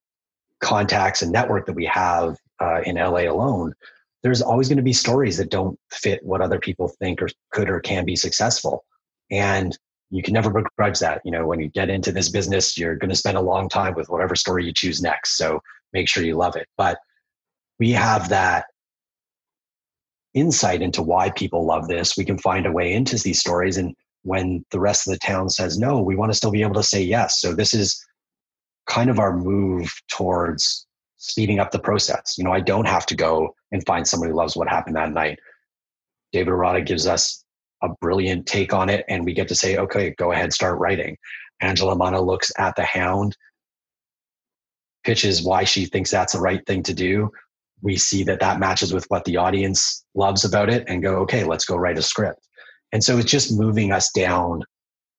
contacts 0.60 1.22
and 1.22 1.32
network 1.32 1.66
that 1.66 1.74
we 1.74 1.86
have 1.86 2.38
uh, 2.60 2.82
in 2.86 2.96
la 2.96 3.18
alone 3.18 3.74
there's 4.24 4.42
always 4.42 4.70
going 4.70 4.78
to 4.78 4.84
be 4.84 4.94
stories 4.94 5.38
that 5.38 5.50
don't 5.50 5.78
fit 5.92 6.24
what 6.24 6.42
other 6.42 6.60
people 6.60 6.88
think 6.88 7.22
or 7.22 7.28
could 7.52 7.70
or 7.70 7.80
can 7.80 8.06
be 8.06 8.16
successful 8.16 8.86
and 9.30 9.78
you 10.14 10.22
can 10.22 10.34
never 10.34 10.52
begrudge 10.52 11.00
that. 11.00 11.22
You 11.26 11.32
know 11.32 11.48
when 11.48 11.60
you 11.60 11.70
get 11.70 11.90
into 11.90 12.12
this 12.12 12.30
business 12.30 12.78
you're 12.78 12.96
going 12.96 13.10
to 13.10 13.16
spend 13.16 13.36
a 13.36 13.42
long 13.42 13.68
time 13.68 13.96
with 13.96 14.10
whatever 14.10 14.36
story 14.36 14.66
you 14.66 14.72
choose 14.72 15.02
next 15.02 15.38
so 15.38 15.60
make 15.92 16.08
sure 16.08 16.24
you 16.24 16.36
love 16.36 16.56
it. 16.56 16.68
But 16.78 17.00
we 17.80 17.92
have 17.92 18.30
that 18.30 18.66
insight 20.34 20.82
into 20.82 21.02
why 21.02 21.32
people 21.32 21.66
love 21.66 21.88
this. 21.88 22.16
We 22.16 22.26
can 22.26 22.38
find 22.38 22.66
a 22.66 22.72
way 22.72 22.94
into 22.94 23.18
these 23.18 23.40
stories 23.40 23.78
and 23.78 23.96
when 24.22 24.64
the 24.72 24.80
rest 24.80 25.08
of 25.08 25.14
the 25.14 25.20
town 25.20 25.50
says 25.50 25.78
no 25.78 26.02
we 26.02 26.16
want 26.16 26.32
to 26.32 26.38
still 26.38 26.52
be 26.52 26.62
able 26.62 26.76
to 26.76 26.84
say 26.84 27.02
yes. 27.02 27.42
So 27.42 27.54
this 27.54 27.74
is 27.74 28.00
kind 28.86 29.10
of 29.10 29.18
our 29.18 29.36
move 29.36 29.92
towards 30.10 30.86
speeding 31.18 31.60
up 31.60 31.72
the 31.72 31.80
process. 31.80 32.36
You 32.38 32.44
know 32.44 32.52
i 32.52 32.60
don't 32.60 32.88
have 32.88 33.08
to 33.08 33.16
go 33.16 33.56
and 33.72 33.84
find 33.88 34.08
someone 34.08 34.30
who 34.30 34.36
loves 34.36 34.56
what 34.56 34.70
happened 34.70 34.96
that 34.96 35.12
night. 35.12 35.40
David 36.32 36.52
arata 36.52 36.86
gives 36.86 37.08
us 37.08 37.43
a 37.84 37.90
brilliant 38.02 38.48
take 38.48 38.74
on 38.74 38.90
it 38.90 39.06
and 39.10 39.26
we 39.26 39.34
get 39.34 39.48
to 39.50 39.56
say 39.56 39.78
okay 39.78 40.12
go 40.18 40.32
ahead 40.32 40.54
start 40.54 40.80
writing. 40.80 41.18
Angela 41.62 41.96
mana 41.96 42.22
looks 42.22 42.52
at 42.58 42.76
the 42.76 42.84
hound 42.84 43.38
pitches 45.04 45.44
why 45.44 45.64
she 45.64 45.86
thinks 45.86 46.10
that's 46.10 46.34
the 46.34 46.40
right 46.40 46.66
thing 46.66 46.82
to 46.84 46.94
do. 46.94 47.30
We 47.82 47.98
see 47.98 48.24
that 48.24 48.40
that 48.40 48.60
matches 48.60 48.94
with 48.94 49.06
what 49.10 49.26
the 49.26 49.38
audience 49.38 50.04
loves 50.16 50.46
about 50.46 50.70
it 50.70 50.86
and 50.88 51.04
go 51.04 51.18
okay 51.18 51.44
let's 51.44 51.66
go 51.66 51.76
write 51.76 51.98
a 51.98 52.02
script. 52.02 52.48
And 52.92 53.04
so 53.04 53.18
it's 53.18 53.32
just 53.32 53.58
moving 53.58 53.92
us 53.92 54.12
down 54.12 54.64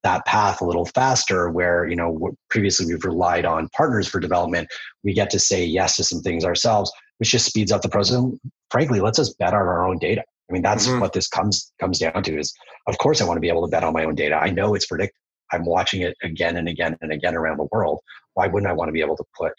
that 0.02 0.24
path 0.26 0.60
a 0.60 0.64
little 0.66 0.84
faster 0.84 1.50
where 1.50 1.86
you 1.88 1.96
know 1.96 2.36
previously 2.50 2.86
we've 2.86 3.04
relied 3.04 3.44
on 3.44 3.68
partners 3.70 4.08
for 4.08 4.20
development. 4.20 4.68
We 5.02 5.12
get 5.12 5.30
to 5.30 5.38
say 5.38 5.64
yes 5.64 5.96
to 5.96 6.04
some 6.04 6.20
things 6.20 6.44
ourselves 6.44 6.90
which 7.18 7.30
just 7.30 7.46
speeds 7.46 7.72
up 7.72 7.82
the 7.82 7.88
process. 7.88 8.16
And 8.16 8.38
frankly 8.70 9.00
lets 9.00 9.18
us 9.18 9.34
bet 9.34 9.54
on 9.54 9.60
our 9.60 9.86
own 9.86 9.98
data 9.98 10.24
i 10.48 10.52
mean 10.52 10.62
that's 10.62 10.86
mm-hmm. 10.86 11.00
what 11.00 11.12
this 11.12 11.28
comes 11.28 11.72
comes 11.80 11.98
down 11.98 12.22
to 12.22 12.38
is 12.38 12.52
of 12.86 12.96
course 12.98 13.20
i 13.20 13.24
want 13.24 13.36
to 13.36 13.40
be 13.40 13.48
able 13.48 13.62
to 13.62 13.70
bet 13.70 13.84
on 13.84 13.92
my 13.92 14.04
own 14.04 14.14
data 14.14 14.36
i 14.36 14.50
know 14.50 14.74
it's 14.74 14.86
predictive 14.86 15.16
i'm 15.52 15.64
watching 15.64 16.02
it 16.02 16.16
again 16.22 16.56
and 16.56 16.68
again 16.68 16.96
and 17.00 17.12
again 17.12 17.34
around 17.34 17.58
the 17.58 17.68
world 17.72 18.00
why 18.34 18.46
wouldn't 18.46 18.70
i 18.70 18.74
want 18.74 18.88
to 18.88 18.92
be 18.92 19.00
able 19.00 19.16
to 19.16 19.24
put 19.36 19.52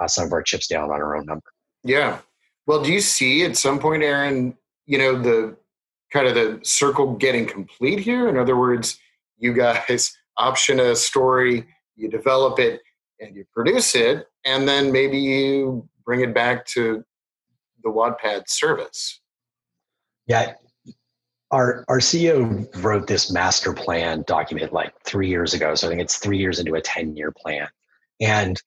uh, 0.00 0.08
some 0.08 0.26
of 0.26 0.32
our 0.32 0.42
chips 0.42 0.66
down 0.66 0.84
on 0.84 1.00
our 1.00 1.16
own 1.16 1.26
number 1.26 1.44
yeah 1.84 2.18
well 2.66 2.82
do 2.82 2.92
you 2.92 3.00
see 3.00 3.44
at 3.44 3.56
some 3.56 3.78
point 3.78 4.02
aron 4.02 4.56
you 4.86 4.98
know 4.98 5.20
the 5.20 5.56
kind 6.12 6.26
of 6.26 6.34
the 6.34 6.60
circle 6.62 7.14
getting 7.14 7.46
complete 7.46 7.98
here? 7.98 8.28
In 8.28 8.36
other 8.36 8.56
words, 8.56 8.98
you 9.38 9.52
guys 9.54 10.16
option 10.36 10.78
a 10.80 10.94
story, 10.94 11.66
you 11.96 12.08
develop 12.08 12.58
it, 12.58 12.80
and 13.20 13.34
you 13.34 13.44
produce 13.52 13.94
it, 13.94 14.26
and 14.44 14.68
then 14.68 14.92
maybe 14.92 15.18
you 15.18 15.88
bring 16.04 16.20
it 16.20 16.34
back 16.34 16.66
to 16.66 17.04
the 17.82 17.90
Wattpad 17.90 18.44
service. 18.48 19.20
Yeah. 20.26 20.54
Our, 21.50 21.84
our 21.88 21.98
CEO 21.98 22.66
wrote 22.82 23.06
this 23.06 23.30
master 23.30 23.74
plan 23.74 24.24
document 24.26 24.72
like 24.72 24.94
three 25.04 25.28
years 25.28 25.52
ago. 25.52 25.74
So 25.74 25.86
I 25.86 25.90
think 25.90 26.00
it's 26.00 26.16
three 26.16 26.38
years 26.38 26.58
into 26.58 26.74
a 26.74 26.80
10 26.80 27.14
year 27.14 27.30
plan. 27.30 27.68
And 28.20 28.60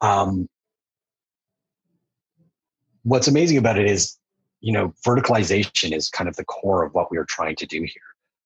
um, 0.00 0.48
what's 3.02 3.26
amazing 3.26 3.58
about 3.58 3.78
it 3.78 3.86
is 3.86 4.20
you 4.60 4.72
know, 4.72 4.92
verticalization 5.06 5.92
is 5.92 6.08
kind 6.08 6.28
of 6.28 6.36
the 6.36 6.44
core 6.44 6.84
of 6.84 6.94
what 6.94 7.10
we 7.10 7.18
are 7.18 7.24
trying 7.24 7.56
to 7.56 7.66
do 7.66 7.78
here. 7.78 8.02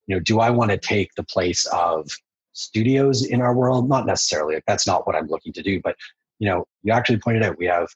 You 0.06 0.16
know, 0.16 0.20
do 0.20 0.40
I 0.40 0.50
want 0.50 0.70
to 0.70 0.78
take 0.78 1.14
the 1.14 1.24
place 1.24 1.66
of 1.66 2.08
studios 2.52 3.26
in 3.26 3.40
our 3.40 3.54
world? 3.54 3.88
Not 3.88 4.06
necessarily. 4.06 4.54
Like, 4.54 4.64
That's 4.66 4.86
not 4.86 5.06
what 5.06 5.16
I'm 5.16 5.26
looking 5.26 5.52
to 5.54 5.62
do. 5.62 5.80
But 5.82 5.96
you 6.38 6.48
know, 6.48 6.66
you 6.82 6.92
actually 6.92 7.18
pointed 7.18 7.42
out 7.42 7.58
we 7.58 7.66
have, 7.66 7.88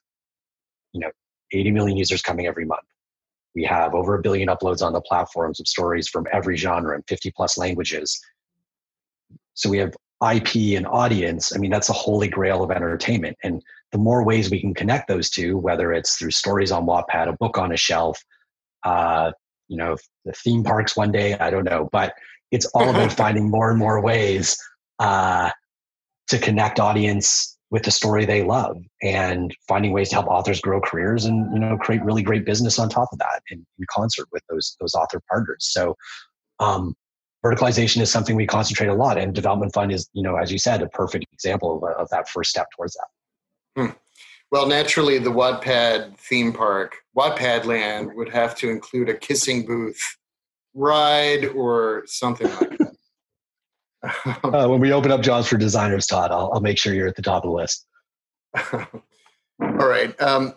you 0.93 1.01
know, 1.01 1.11
80 1.51 1.71
million 1.71 1.97
users 1.97 2.21
coming 2.21 2.45
every 2.45 2.65
month. 2.65 2.83
We 3.55 3.63
have 3.65 3.93
over 3.95 4.15
a 4.15 4.21
billion 4.21 4.49
uploads 4.49 4.85
on 4.85 4.93
the 4.93 5.01
platforms 5.01 5.59
of 5.59 5.67
stories 5.67 6.07
from 6.07 6.27
every 6.31 6.57
genre 6.57 6.95
and 6.95 7.03
50 7.07 7.31
plus 7.31 7.57
languages. 7.57 8.19
So 9.53 9.69
we 9.69 9.77
have 9.79 9.95
IP 10.21 10.77
and 10.77 10.85
audience. 10.87 11.55
I 11.55 11.59
mean, 11.59 11.71
that's 11.71 11.87
the 11.87 11.93
holy 11.93 12.27
grail 12.27 12.63
of 12.63 12.71
entertainment. 12.71 13.37
And 13.43 13.61
the 13.91 13.97
more 13.97 14.23
ways 14.23 14.49
we 14.49 14.59
can 14.59 14.73
connect 14.73 15.07
those 15.07 15.29
two, 15.29 15.57
whether 15.57 15.93
it's 15.93 16.17
through 16.17 16.31
stories 16.31 16.71
on 16.71 16.85
Wattpad, 16.85 17.27
a 17.27 17.37
book 17.39 17.57
on 17.57 17.71
a 17.71 17.77
shelf, 17.77 18.21
uh, 18.83 19.31
you 19.67 19.77
know, 19.77 19.95
the 20.25 20.33
theme 20.33 20.63
parks 20.63 20.95
one 20.95 21.11
day, 21.11 21.35
I 21.35 21.49
don't 21.49 21.63
know, 21.63 21.89
but 21.91 22.13
it's 22.51 22.65
all 22.67 22.89
about 22.89 23.11
finding 23.23 23.49
more 23.49 23.69
and 23.69 23.79
more 23.79 24.01
ways 24.01 24.57
uh, 24.99 25.51
to 26.27 26.37
connect 26.37 26.79
audience 26.79 27.57
with 27.71 27.83
the 27.83 27.91
story 27.91 28.25
they 28.25 28.43
love 28.43 28.77
and 29.01 29.55
finding 29.67 29.91
ways 29.91 30.09
to 30.09 30.15
help 30.15 30.27
authors 30.27 30.59
grow 30.59 30.81
careers 30.81 31.25
and 31.25 31.53
you 31.53 31.59
know 31.59 31.77
create 31.77 32.03
really 32.03 32.23
great 32.23 32.45
business 32.45 32.79
on 32.79 32.89
top 32.89 33.09
of 33.11 33.19
that 33.19 33.41
in, 33.51 33.65
in 33.77 33.85
concert 33.89 34.27
with 34.31 34.43
those 34.49 34.75
those 34.79 34.93
author 34.95 35.21
partners 35.29 35.69
so 35.71 35.95
um, 36.59 36.95
verticalization 37.45 38.01
is 38.01 38.11
something 38.11 38.35
we 38.35 38.47
concentrate 38.47 38.87
a 38.87 38.93
lot 38.93 39.17
and 39.17 39.33
development 39.33 39.73
fund 39.73 39.91
is 39.91 40.09
you 40.13 40.23
know 40.23 40.35
as 40.35 40.51
you 40.51 40.57
said 40.57 40.81
a 40.81 40.87
perfect 40.89 41.25
example 41.31 41.77
of, 41.77 41.83
of 41.97 42.09
that 42.09 42.27
first 42.27 42.49
step 42.49 42.67
towards 42.75 42.93
that 42.93 43.07
Hmm. 43.75 43.91
Well, 44.51 44.67
naturally, 44.67 45.19
the 45.19 45.29
Wattpad 45.29 46.17
theme 46.17 46.51
park, 46.51 46.97
Wattpad 47.15 47.65
Land, 47.65 48.11
would 48.15 48.29
have 48.29 48.55
to 48.55 48.69
include 48.69 49.09
a 49.09 49.13
kissing 49.13 49.65
booth 49.65 50.01
ride 50.73 51.45
or 51.49 52.03
something 52.07 52.49
like 52.49 52.77
that. 52.79 52.95
uh, 54.25 54.67
when 54.67 54.79
we 54.79 54.93
open 54.93 55.11
up 55.11 55.21
jobs 55.21 55.47
for 55.47 55.57
designers, 55.57 56.07
Todd, 56.07 56.31
I'll, 56.31 56.51
I'll, 56.53 56.61
make 56.61 56.77
sure 56.77 56.93
you're 56.93 57.07
at 57.07 57.15
the 57.15 57.21
top 57.21 57.43
of 57.43 57.49
the 57.49 57.55
list. 57.55 57.85
All 58.73 58.87
right. 59.59 60.19
Um, 60.21 60.53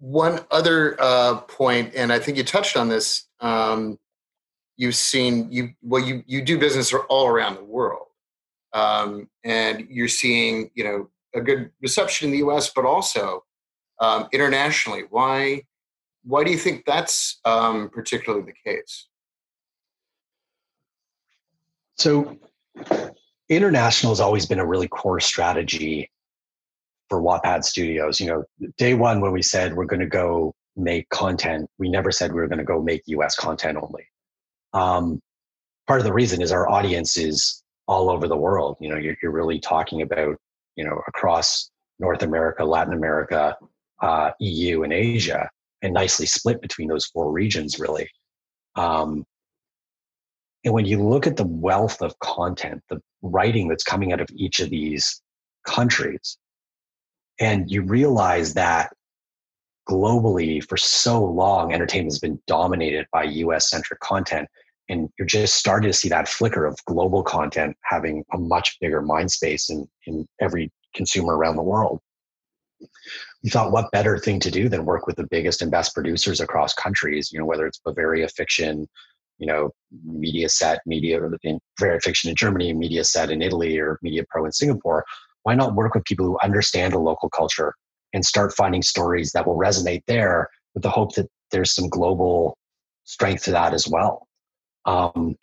one 0.00 0.40
other 0.50 0.96
uh, 1.00 1.40
point, 1.42 1.94
and 1.94 2.12
I 2.12 2.18
think 2.18 2.36
you 2.36 2.44
touched 2.44 2.76
on 2.76 2.88
this. 2.88 3.26
Um, 3.40 3.98
you've 4.76 4.96
seen 4.96 5.52
you 5.52 5.74
well, 5.82 6.02
you 6.02 6.24
you 6.26 6.42
do 6.42 6.58
business 6.58 6.92
all 7.08 7.26
around 7.26 7.56
the 7.56 7.64
world, 7.64 8.06
um, 8.72 9.28
and 9.44 9.86
you're 9.90 10.08
seeing 10.08 10.70
you 10.74 10.84
know 10.84 11.10
a 11.34 11.40
good 11.40 11.70
reception 11.80 12.26
in 12.26 12.32
the 12.32 12.38
U.S., 12.38 12.72
but 12.74 12.84
also 12.84 13.44
um, 14.00 14.28
internationally. 14.32 15.04
Why? 15.10 15.62
Why 16.24 16.44
do 16.44 16.50
you 16.50 16.58
think 16.58 16.84
that's 16.86 17.38
um, 17.44 17.88
particularly 17.90 18.44
the 18.44 18.70
case? 18.70 19.06
So, 21.96 22.38
international 23.48 24.12
has 24.12 24.20
always 24.20 24.46
been 24.46 24.58
a 24.58 24.66
really 24.66 24.88
core 24.88 25.20
strategy 25.20 26.10
for 27.08 27.20
Wattpad 27.20 27.64
Studios. 27.64 28.20
You 28.20 28.26
know, 28.28 28.70
day 28.78 28.94
one 28.94 29.20
when 29.20 29.32
we 29.32 29.42
said 29.42 29.74
we're 29.74 29.84
going 29.84 30.00
to 30.00 30.06
go 30.06 30.54
make 30.76 31.08
content, 31.10 31.68
we 31.78 31.88
never 31.88 32.12
said 32.12 32.32
we 32.32 32.40
were 32.40 32.48
going 32.48 32.58
to 32.58 32.64
go 32.64 32.80
make 32.80 33.02
U.S. 33.06 33.36
content 33.36 33.78
only. 33.80 34.06
Um, 34.72 35.20
part 35.86 36.00
of 36.00 36.04
the 36.04 36.12
reason 36.12 36.40
is 36.40 36.52
our 36.52 36.68
audience 36.68 37.16
is 37.16 37.62
all 37.88 38.08
over 38.08 38.28
the 38.28 38.36
world. 38.36 38.76
You 38.80 38.90
know, 38.90 38.96
you're, 38.96 39.16
you're 39.20 39.32
really 39.32 39.58
talking 39.58 40.02
about 40.02 40.36
you 40.80 40.84
know, 40.84 41.02
across 41.08 41.70
North 41.98 42.22
America, 42.22 42.64
Latin 42.64 42.94
America, 42.94 43.54
uh, 44.00 44.30
EU, 44.40 44.82
and 44.82 44.94
Asia, 44.94 45.48
and 45.82 45.92
nicely 45.92 46.24
split 46.24 46.62
between 46.62 46.88
those 46.88 47.04
four 47.04 47.30
regions, 47.30 47.78
really. 47.78 48.08
Um, 48.76 49.24
and 50.64 50.74
when 50.74 50.84
you 50.84 51.02
look 51.02 51.26
at 51.26 51.36
the 51.36 51.46
wealth 51.46 52.02
of 52.02 52.18
content, 52.18 52.82
the 52.90 53.00
writing 53.22 53.68
that's 53.68 53.84
coming 53.84 54.12
out 54.12 54.20
of 54.20 54.28
each 54.34 54.60
of 54.60 54.70
these 54.70 55.22
countries, 55.66 56.38
and 57.38 57.70
you 57.70 57.82
realize 57.82 58.54
that 58.54 58.92
globally 59.88 60.62
for 60.62 60.76
so 60.76 61.24
long, 61.24 61.72
entertainment 61.72 62.12
has 62.12 62.18
been 62.18 62.40
dominated 62.46 63.06
by 63.12 63.24
US 63.24 63.70
centric 63.70 64.00
content. 64.00 64.48
And 64.88 65.08
you're 65.18 65.26
just 65.26 65.54
starting 65.54 65.88
to 65.88 65.96
see 65.96 66.08
that 66.08 66.28
flicker 66.28 66.66
of 66.66 66.76
global 66.84 67.22
content 67.22 67.76
having 67.82 68.24
a 68.32 68.38
much 68.38 68.76
bigger 68.80 69.00
mind 69.00 69.30
space 69.30 69.70
in, 69.70 69.88
in 70.06 70.28
every 70.40 70.70
consumer 70.94 71.36
around 71.36 71.56
the 71.56 71.62
world. 71.62 72.00
We 73.42 73.50
thought, 73.50 73.72
what 73.72 73.90
better 73.92 74.18
thing 74.18 74.40
to 74.40 74.50
do 74.50 74.68
than 74.68 74.84
work 74.84 75.06
with 75.06 75.16
the 75.16 75.26
biggest 75.30 75.62
and 75.62 75.70
best 75.70 75.94
producers 75.94 76.40
across 76.40 76.74
countries, 76.74 77.30
you 77.32 77.38
know, 77.38 77.44
whether 77.44 77.66
it's 77.66 77.80
Bavaria 77.84 78.28
Fiction, 78.28 78.88
you 79.40 79.46
know, 79.46 79.70
Media 80.04 80.46
Mediaset, 80.46 80.78
media 80.86 81.18
in 81.42 81.58
Bavaria 81.78 82.00
Fiction 82.00 82.30
in 82.30 82.36
Germany, 82.36 82.72
Media 82.72 83.00
Mediaset 83.00 83.30
in 83.30 83.42
Italy, 83.42 83.78
or 83.78 83.98
Mediacorp 84.04 84.44
in 84.44 84.52
Singapore. 84.52 85.04
Why 85.42 85.54
not 85.54 85.74
work 85.74 85.94
with 85.94 86.04
people 86.04 86.26
who 86.26 86.38
understand 86.42 86.92
the 86.92 86.98
local 86.98 87.30
culture 87.30 87.74
and 88.12 88.24
start 88.24 88.52
finding 88.54 88.82
stories 88.82 89.32
that 89.32 89.46
will 89.46 89.56
resonate 89.56 90.02
there 90.06 90.48
with 90.74 90.82
the 90.82 90.90
hope 90.90 91.14
that 91.14 91.26
there's 91.50 91.74
some 91.74 91.88
global 91.88 92.56
strength 93.04 93.44
to 93.44 93.50
that 93.52 93.72
as 93.72 93.88
well. 93.88 94.28
Um, 94.84 95.34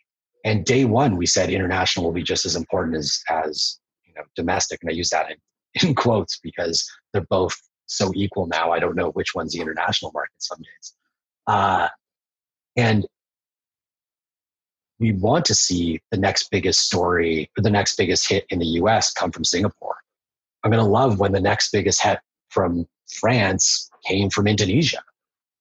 and 0.45 0.64
day 0.64 0.86
one, 0.86 1.18
we 1.18 1.26
said 1.26 1.50
international 1.50 2.06
will 2.06 2.14
be 2.14 2.24
just 2.24 2.45
as 2.45 2.56
important 2.56 2.95
as 2.95 3.20
as 3.30 3.80
you 4.06 4.14
know 4.14 4.22
domestic, 4.36 4.80
and 4.82 4.91
I 4.91 4.93
use 4.93 5.10
that 5.10 5.32
in, 5.32 5.38
in 5.89 5.95
quotes 5.95 6.39
because 6.39 6.88
they're 7.12 7.26
both 7.30 7.56
so 7.88 8.12
equal 8.16 8.48
now. 8.48 8.72
I 8.72 8.80
don't 8.80 8.95
know 8.95 9.10
which 9.12 9.34
one's 9.34 9.54
the 9.54 9.62
international 9.62 10.12
market 10.14 10.36
some 10.38 10.60
days. 10.60 10.93
Uh, 11.48 11.88
and 12.76 13.06
we 15.00 15.12
want 15.14 15.45
to 15.45 15.56
see 15.56 16.00
the 16.12 16.18
next 16.18 16.50
biggest 16.50 16.82
story 16.82 17.50
or 17.58 17.62
the 17.62 17.70
next 17.70 17.95
biggest 17.98 18.28
hit 18.28 18.45
in 18.50 18.60
the 18.60 18.66
US 18.82 19.12
come 19.12 19.32
from 19.32 19.43
Singapore. 19.43 19.98
I'm 20.64 20.72
going 20.72 20.84
to 20.84 20.89
love 20.89 21.20
when 21.20 21.32
the 21.32 21.39
next 21.39 21.72
biggest 21.72 22.02
hit 22.02 22.20
from 22.50 22.88
France 23.08 23.89
came 24.06 24.30
from 24.30 24.48
Indonesia. 24.48 25.04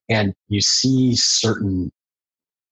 And 0.08 0.34
you 0.48 0.60
see 0.60 1.14
certain, 1.16 1.92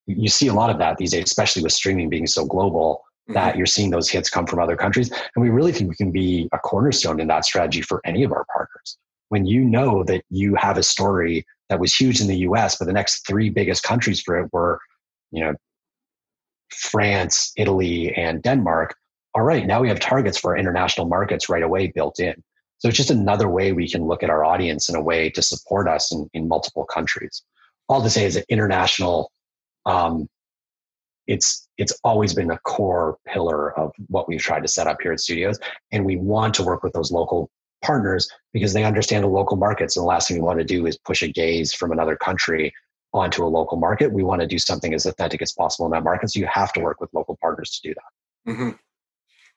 you 0.07 0.29
see 0.29 0.49
a 0.49 0.55
lot 0.55 0.71
of 0.71 0.79
that 0.79 0.97
these 0.97 1.11
days, 1.11 1.25
especially 1.25 1.63
with 1.63 1.73
streaming 1.73 2.09
being 2.09 2.27
so 2.27 2.47
global, 2.47 3.03
mm-hmm. 3.29 3.35
that 3.35 3.57
you're 3.57 3.67
seeing 3.67 3.91
those 3.91 4.09
hits 4.09 4.31
come 4.31 4.47
from 4.47 4.59
other 4.59 4.77
countries. 4.77 5.11
And 5.11 5.43
we 5.43 5.51
really 5.51 5.73
think 5.73 5.91
we 5.91 5.97
can 5.97 6.13
be 6.13 6.49
a 6.53 6.59
cornerstone 6.59 7.21
in 7.21 7.29
that 7.29 7.45
strategy 7.45 7.83
for 7.83 8.01
any 8.05 8.23
of 8.23 8.33
our 8.33 8.47
partners. 8.53 8.99
When 9.29 9.47
you 9.47 9.65
know 9.65 10.05
that 10.05 10.25
you 10.31 10.55
have 10.55 10.79
a 10.79 10.83
story 10.83 11.45
that 11.69 11.81
was 11.81 11.95
huge 11.95 12.21
in 12.21 12.29
the 12.29 12.39
US, 12.39 12.77
but 12.77 12.87
the 12.87 12.93
next 12.93 13.27
three 13.27 13.51
biggest 13.51 13.83
countries 13.83 14.21
for 14.21 14.39
it 14.39 14.53
were, 14.53 14.79
you 15.31 15.43
know, 15.43 15.55
France, 16.75 17.53
Italy, 17.57 18.13
and 18.15 18.43
Denmark. 18.43 18.95
All 19.35 19.43
right, 19.43 19.67
now 19.67 19.81
we 19.81 19.89
have 19.89 20.01
targets 20.01 20.39
for 20.39 20.57
international 20.57 21.09
markets 21.09 21.49
right 21.49 21.63
away 21.63 21.89
built 21.95 22.21
in. 22.21 22.35
So 22.79 22.89
it's 22.89 22.97
just 22.97 23.11
another 23.11 23.49
way 23.49 23.73
we 23.73 23.89
can 23.89 24.05
look 24.05 24.23
at 24.23 24.31
our 24.31 24.45
audience 24.45 24.89
in 24.89 24.97
a 24.97 25.01
way 25.01 25.31
to 25.31 25.43
support 25.43 25.89
us 25.89 26.13
in, 26.13 26.29
in 26.35 26.49
multiple 26.49 26.85
countries. 26.85 27.43
All 27.89 28.03
to 28.03 28.11
say 28.11 28.25
is 28.25 28.35
that 28.35 28.45
international, 28.49 29.31
um, 29.87 30.29
it's 31.27 31.69
it's 31.79 31.99
always 32.05 32.35
been 32.35 32.51
a 32.51 32.59
core 32.59 33.17
pillar 33.27 33.79
of 33.79 33.93
what 34.09 34.29
we've 34.29 34.41
tried 34.41 34.63
to 34.63 34.69
set 34.69 34.87
up 34.87 34.99
here 35.03 35.13
at 35.13 35.21
Studios, 35.21 35.59
and 35.93 36.05
we 36.05 36.17
want 36.17 36.55
to 36.55 36.63
work 36.63 36.83
with 36.83 36.93
those 36.93 37.11
local 37.11 37.51
partners 37.83 38.29
because 38.53 38.73
they 38.73 38.85
understand 38.85 39.25
the 39.25 39.29
local 39.29 39.57
markets. 39.57 39.97
And 39.97 40.03
the 40.03 40.09
last 40.09 40.29
thing 40.29 40.37
we 40.37 40.43
want 40.43 40.59
to 40.59 40.65
do 40.65 40.87
is 40.87 40.99
push 40.99 41.23
a 41.23 41.29
gaze 41.29 41.73
from 41.73 41.93
another 41.93 42.17
country 42.17 42.73
onto 43.15 43.45
a 43.45 43.47
local 43.47 43.79
market. 43.79 44.13
We 44.13 44.25
want 44.25 44.41
to 44.41 44.47
do 44.47 44.59
something 44.59 44.93
as 44.93 45.07
authentic 45.07 45.41
as 45.41 45.53
possible 45.53 45.87
in 45.87 45.93
that 45.93 46.03
market. 46.03 46.31
So 46.31 46.41
you 46.41 46.47
have 46.47 46.73
to 46.75 46.81
work 46.81 47.01
with 47.01 47.15
local 47.15 47.39
partners 47.41 47.71
to 47.79 47.89
do 47.89 47.95
that. 47.95 48.53
Mm-hmm. 48.53 48.71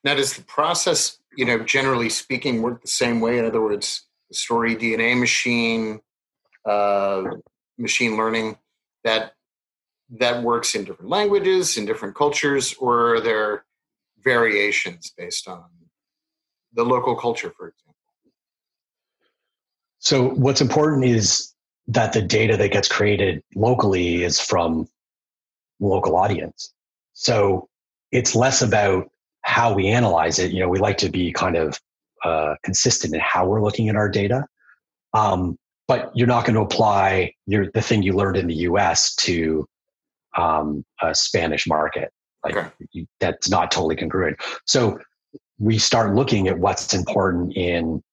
Now, 0.03 0.14
does 0.14 0.36
the 0.36 0.43
process, 0.43 1.18
you 1.36 1.43
know, 1.43 1.60
generally 1.60 2.10
speaking, 2.10 2.62
work 2.62 2.82
the 2.82 2.88
same 2.88 3.20
way? 3.20 3.39
In 3.39 3.45
other 3.45 3.62
words, 3.62 4.05
the 4.30 4.36
story 4.36 4.76
DNA 4.76 5.20
machine, 5.20 5.99
uh, 6.66 7.24
machine 7.80 8.16
learning, 8.16 8.58
that 9.03 9.34
that 10.20 10.41
works 10.43 10.76
in 10.76 10.86
different 10.86 11.10
languages, 11.10 11.78
in 11.78 11.86
different 11.86 12.16
cultures, 12.16 12.76
or 12.80 13.16
are 13.16 13.22
there 13.22 13.66
variations 14.24 15.12
based 15.18 15.47
on 15.47 15.66
the 16.74 16.86
local 16.86 17.16
culture, 17.16 17.51
for 17.58 17.70
example? 17.70 17.95
So, 19.99 20.30
what's 20.30 20.62
important 20.62 21.05
is 21.05 21.53
that 21.88 22.14
the 22.14 22.22
data 22.22 22.58
that 22.58 22.72
gets 22.72 22.88
created 22.88 23.44
locally 23.56 24.24
is 24.24 24.40
from 24.40 24.88
local 25.80 26.16
audience. 26.16 26.74
So, 27.14 27.70
it's 28.12 28.36
less 28.36 28.62
about 28.62 29.10
how 29.42 29.74
we 29.74 29.88
analyze 29.88 30.40
it, 30.40 30.52
you 30.52 30.60
know, 30.60 30.68
we 30.68 30.78
like 30.78 30.98
to 30.98 31.10
be 31.10 31.32
kind 31.32 31.56
of 31.56 31.80
uh, 32.24 32.56
consistent 32.64 33.14
in 33.14 33.22
how 33.22 33.48
we're 33.48 33.64
looking 33.64 33.88
at 33.88 33.96
our 33.96 34.10
data. 34.10 34.46
Um, 35.14 35.58
but 35.88 36.12
you're 36.14 36.28
not 36.28 36.46
going 36.46 36.56
to 36.56 36.62
apply 36.62 37.34
your 37.46 37.72
the 37.72 37.82
thing 37.82 38.04
you 38.04 38.12
learned 38.12 38.36
in 38.36 38.48
the 38.48 38.56
U.S. 38.56 39.16
to 39.16 39.66
um, 40.38 40.84
a 41.02 41.16
Spanish 41.16 41.66
market. 41.66 42.12
Like 42.44 42.58
okay. 42.58 42.70
you, 42.92 43.08
that's 43.22 43.50
not 43.50 43.72
totally 43.72 43.96
congruent. 43.96 44.38
So 44.66 45.00
we 45.60 45.78
start 45.78 46.14
looking 46.14 46.50
at 46.50 46.60
what's 46.60 46.94
important 46.94 47.56
in 47.56 48.04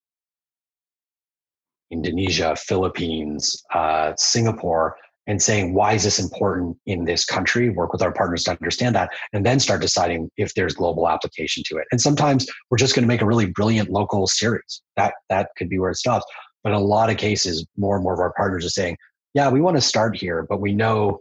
Indonesia, 1.90 2.56
Philippines, 2.56 3.62
uh, 3.72 4.12
Singapore, 4.16 4.96
and 5.26 5.40
saying 5.42 5.74
why 5.74 5.94
is 5.94 6.04
this 6.04 6.18
important 6.18 6.76
in 6.86 7.04
this 7.04 7.24
country? 7.24 7.70
Work 7.70 7.92
with 7.92 8.02
our 8.02 8.12
partners 8.12 8.44
to 8.44 8.50
understand 8.50 8.94
that 8.94 9.10
and 9.32 9.44
then 9.44 9.58
start 9.58 9.80
deciding 9.80 10.30
if 10.36 10.52
there's 10.54 10.74
global 10.74 11.08
application 11.08 11.62
to 11.68 11.78
it. 11.78 11.86
And 11.92 12.00
sometimes 12.00 12.46
we're 12.70 12.78
just 12.78 12.94
going 12.94 13.04
to 13.04 13.08
make 13.08 13.22
a 13.22 13.26
really 13.26 13.46
brilliant 13.46 13.90
local 13.90 14.26
series. 14.26 14.82
That 14.96 15.14
that 15.30 15.48
could 15.56 15.70
be 15.70 15.78
where 15.78 15.90
it 15.90 15.96
stops. 15.96 16.26
But 16.62 16.70
in 16.70 16.76
a 16.76 16.80
lot 16.80 17.10
of 17.10 17.16
cases 17.16 17.66
more 17.76 17.94
and 17.94 18.02
more 18.02 18.14
of 18.14 18.20
our 18.20 18.32
partners 18.34 18.66
are 18.66 18.70
saying 18.70 18.96
yeah 19.34 19.50
we 19.50 19.60
want 19.60 19.76
to 19.76 19.80
start 19.80 20.16
here 20.16 20.46
but 20.48 20.60
we 20.60 20.72
know 20.72 21.20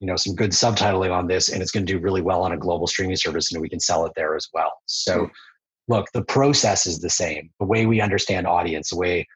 you 0.00 0.06
know 0.06 0.16
some 0.16 0.34
good 0.34 0.50
subtitling 0.50 1.10
on 1.10 1.26
this 1.26 1.48
and 1.48 1.62
it's 1.62 1.70
going 1.70 1.86
to 1.86 1.92
do 1.92 1.98
really 1.98 2.20
well 2.20 2.42
on 2.42 2.52
a 2.52 2.58
global 2.58 2.86
streaming 2.86 3.16
service 3.16 3.50
and 3.52 3.62
we 3.62 3.68
can 3.68 3.80
sell 3.80 4.04
it 4.04 4.12
there 4.14 4.36
as 4.36 4.48
well. 4.52 4.72
So 4.84 5.14
mm-hmm. 5.22 5.92
look 5.92 6.06
the 6.12 6.24
process 6.24 6.86
is 6.86 6.98
the 6.98 7.08
same. 7.08 7.50
The 7.60 7.66
way 7.66 7.86
we 7.86 8.00
understand 8.02 8.46
audience 8.46 8.90
the 8.90 8.98
way 8.98 9.26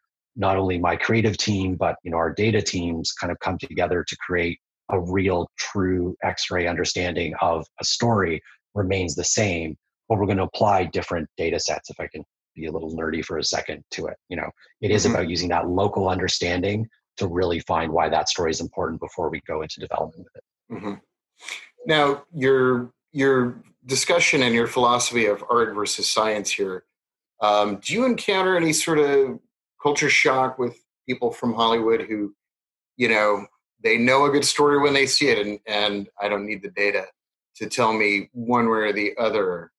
not 0.41 0.57
only 0.57 0.79
my 0.79 0.97
creative 0.97 1.37
team 1.37 1.77
but 1.77 1.97
you 2.03 2.11
know 2.11 2.17
our 2.17 2.33
data 2.33 2.61
teams 2.61 3.13
kind 3.13 3.31
of 3.31 3.39
come 3.39 3.59
together 3.59 4.03
to 4.09 4.17
create 4.17 4.59
a 4.89 4.99
real 4.99 5.49
true 5.57 6.17
x-ray 6.25 6.67
understanding 6.67 7.33
of 7.41 7.65
a 7.81 7.85
story 7.85 8.41
remains 8.75 9.15
the 9.15 9.23
same 9.23 9.77
but 10.09 10.19
we're 10.19 10.27
going 10.27 10.39
to 10.39 10.45
apply 10.45 10.85
different 10.85 11.29
data 11.37 11.61
sets 11.61 11.91
if 11.91 12.01
i 12.01 12.09
can 12.09 12.25
be 12.57 12.67
a 12.67 12.73
little 12.73 12.97
nerdy 12.97 13.25
for 13.25 13.39
a 13.39 13.45
second 13.45 13.85
to 13.91 14.07
it 14.07 14.17
you 14.29 14.37
know 14.37 14.51
it 14.81 14.91
is 14.91 15.05
mm-hmm. 15.05 15.15
about 15.15 15.29
using 15.29 15.49
that 15.49 15.69
local 15.69 16.09
understanding 16.09 16.89
to 17.17 17.29
really 17.29 17.61
find 17.61 17.93
why 17.93 18.09
that 18.09 18.29
story 18.29 18.51
is 18.51 18.61
important 18.61 18.99
before 18.99 19.29
we 19.31 19.41
go 19.47 19.63
into 19.63 19.79
development 19.79 20.25
with 20.25 20.37
it 20.37 20.75
mm-hmm. 20.75 20.95
now 21.87 22.25
your 22.35 22.91
your 23.13 23.63
discussion 23.87 24.43
and 24.43 24.55
your 24.55 24.67
philosophy 24.67 25.27
of 25.27 25.45
art 25.51 25.75
versus 25.75 26.09
science 26.09 26.51
here 26.51 26.85
um, 27.43 27.77
do 27.77 27.95
you 27.95 28.05
encounter 28.05 28.57
any 28.57 28.73
sort 28.73 28.99
of 28.99 29.39
culture 29.83 30.11
shock 30.11 30.59
with 30.59 30.77
people 31.09 31.31
from 31.31 31.55
Hollywood 31.55 32.03
who, 32.03 32.35
you 32.97 33.09
know, 33.09 33.47
they 33.83 33.97
know 33.97 34.27
a 34.27 34.31
good 34.31 34.45
story 34.45 34.79
when 34.79 34.93
they 34.93 35.07
see 35.07 35.29
it, 35.29 35.45
and 35.45 35.59
and 35.67 36.09
I 36.21 36.29
don't 36.29 36.47
need 36.47 36.63
the 36.63 36.71
data 36.71 37.07
to 37.57 37.69
tell 37.69 37.93
me 37.93 38.29
one 38.33 38.69
way 38.69 38.79
or 38.79 38.93
the 38.93 39.17
other. 39.19 39.71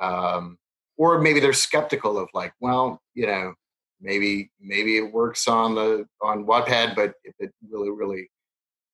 Um, 0.00 0.58
or 0.96 1.20
maybe 1.20 1.40
they're 1.40 1.52
skeptical 1.52 2.18
of 2.18 2.28
like, 2.34 2.52
well, 2.60 3.00
you 3.14 3.26
know, 3.26 3.54
maybe 4.00 4.50
maybe 4.60 4.96
it 4.96 5.12
works 5.12 5.48
on 5.48 5.74
the 5.74 6.06
on 6.20 6.46
Wattpad, 6.46 6.94
but 6.94 7.14
if 7.24 7.34
it 7.38 7.52
really 7.70 7.90
really 7.90 8.30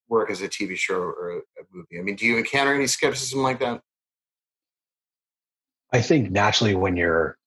work 0.09 0.30
as 0.30 0.42
a 0.42 0.48
TV 0.48 0.76
show 0.76 1.00
or 1.00 1.30
a, 1.32 1.38
a 1.38 1.64
movie, 1.72 1.98
I 1.98 2.02
mean, 2.02 2.16
do 2.16 2.26
you 2.26 2.38
encounter 2.38 2.74
any 2.74 2.86
skepticism 2.86 3.42
like 3.42 3.61
that? 3.61 3.80
I 5.92 6.02
think 6.02 6.30
naturally 6.30 6.74
when 6.74 6.96
you're 6.96 7.38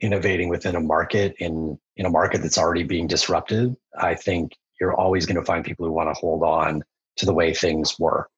innovating 0.00 0.48
within 0.48 0.76
a 0.76 0.80
market 0.80 1.34
in 1.38 1.78
in 1.96 2.06
a 2.06 2.10
market 2.10 2.42
that's 2.42 2.58
already 2.58 2.82
being 2.82 3.06
disrupted, 3.06 3.74
I 3.98 4.14
think 4.14 4.52
you're 4.80 4.94
always 4.94 5.24
going 5.24 5.36
to 5.36 5.44
find 5.44 5.64
people 5.64 5.86
who 5.86 5.92
want 5.92 6.10
to 6.10 6.20
hold 6.20 6.42
on 6.42 6.82
to 7.16 7.26
the 7.26 7.32
way 7.32 7.54
things 7.54 7.98
were. 7.98 8.28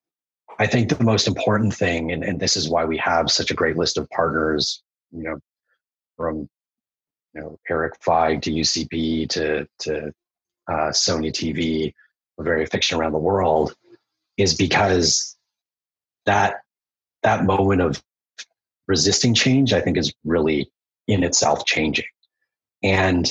I 0.61 0.67
think 0.67 0.89
the 0.89 1.03
most 1.03 1.27
important 1.27 1.75
thing, 1.75 2.13
and, 2.13 2.25
and 2.25 2.41
this 2.41 2.57
is 2.57 2.69
why 2.69 2.85
we 2.85 2.97
have 2.99 3.31
such 3.31 3.51
a 3.51 3.55
great 3.55 3.77
list 3.77 3.97
of 3.97 4.09
partners, 4.11 4.83
you 5.13 5.23
know, 5.25 5.39
from 6.17 6.49
you 7.35 7.41
know 7.41 7.59
Eric 7.69 8.01
Feig 8.01 8.43
to 8.43 8.53
UCB 8.53 9.29
to 9.31 9.69
to 9.81 10.13
uh, 10.69 10.91
Sony 10.91 11.33
TV, 11.33 11.93
Bavaria 12.37 12.67
Fiction 12.67 12.99
around 12.99 13.13
the 13.13 13.19
world, 13.19 13.75
is 14.37 14.55
because 14.55 15.37
that 16.27 16.57
that 17.23 17.45
moment 17.45 17.81
of 17.81 18.03
resisting 18.87 19.35
change, 19.35 19.73
I 19.73 19.81
think, 19.81 19.97
is 19.97 20.13
really 20.25 20.71
in 21.09 21.25
itself 21.25 21.65
changing. 21.65 22.05
And 22.83 23.31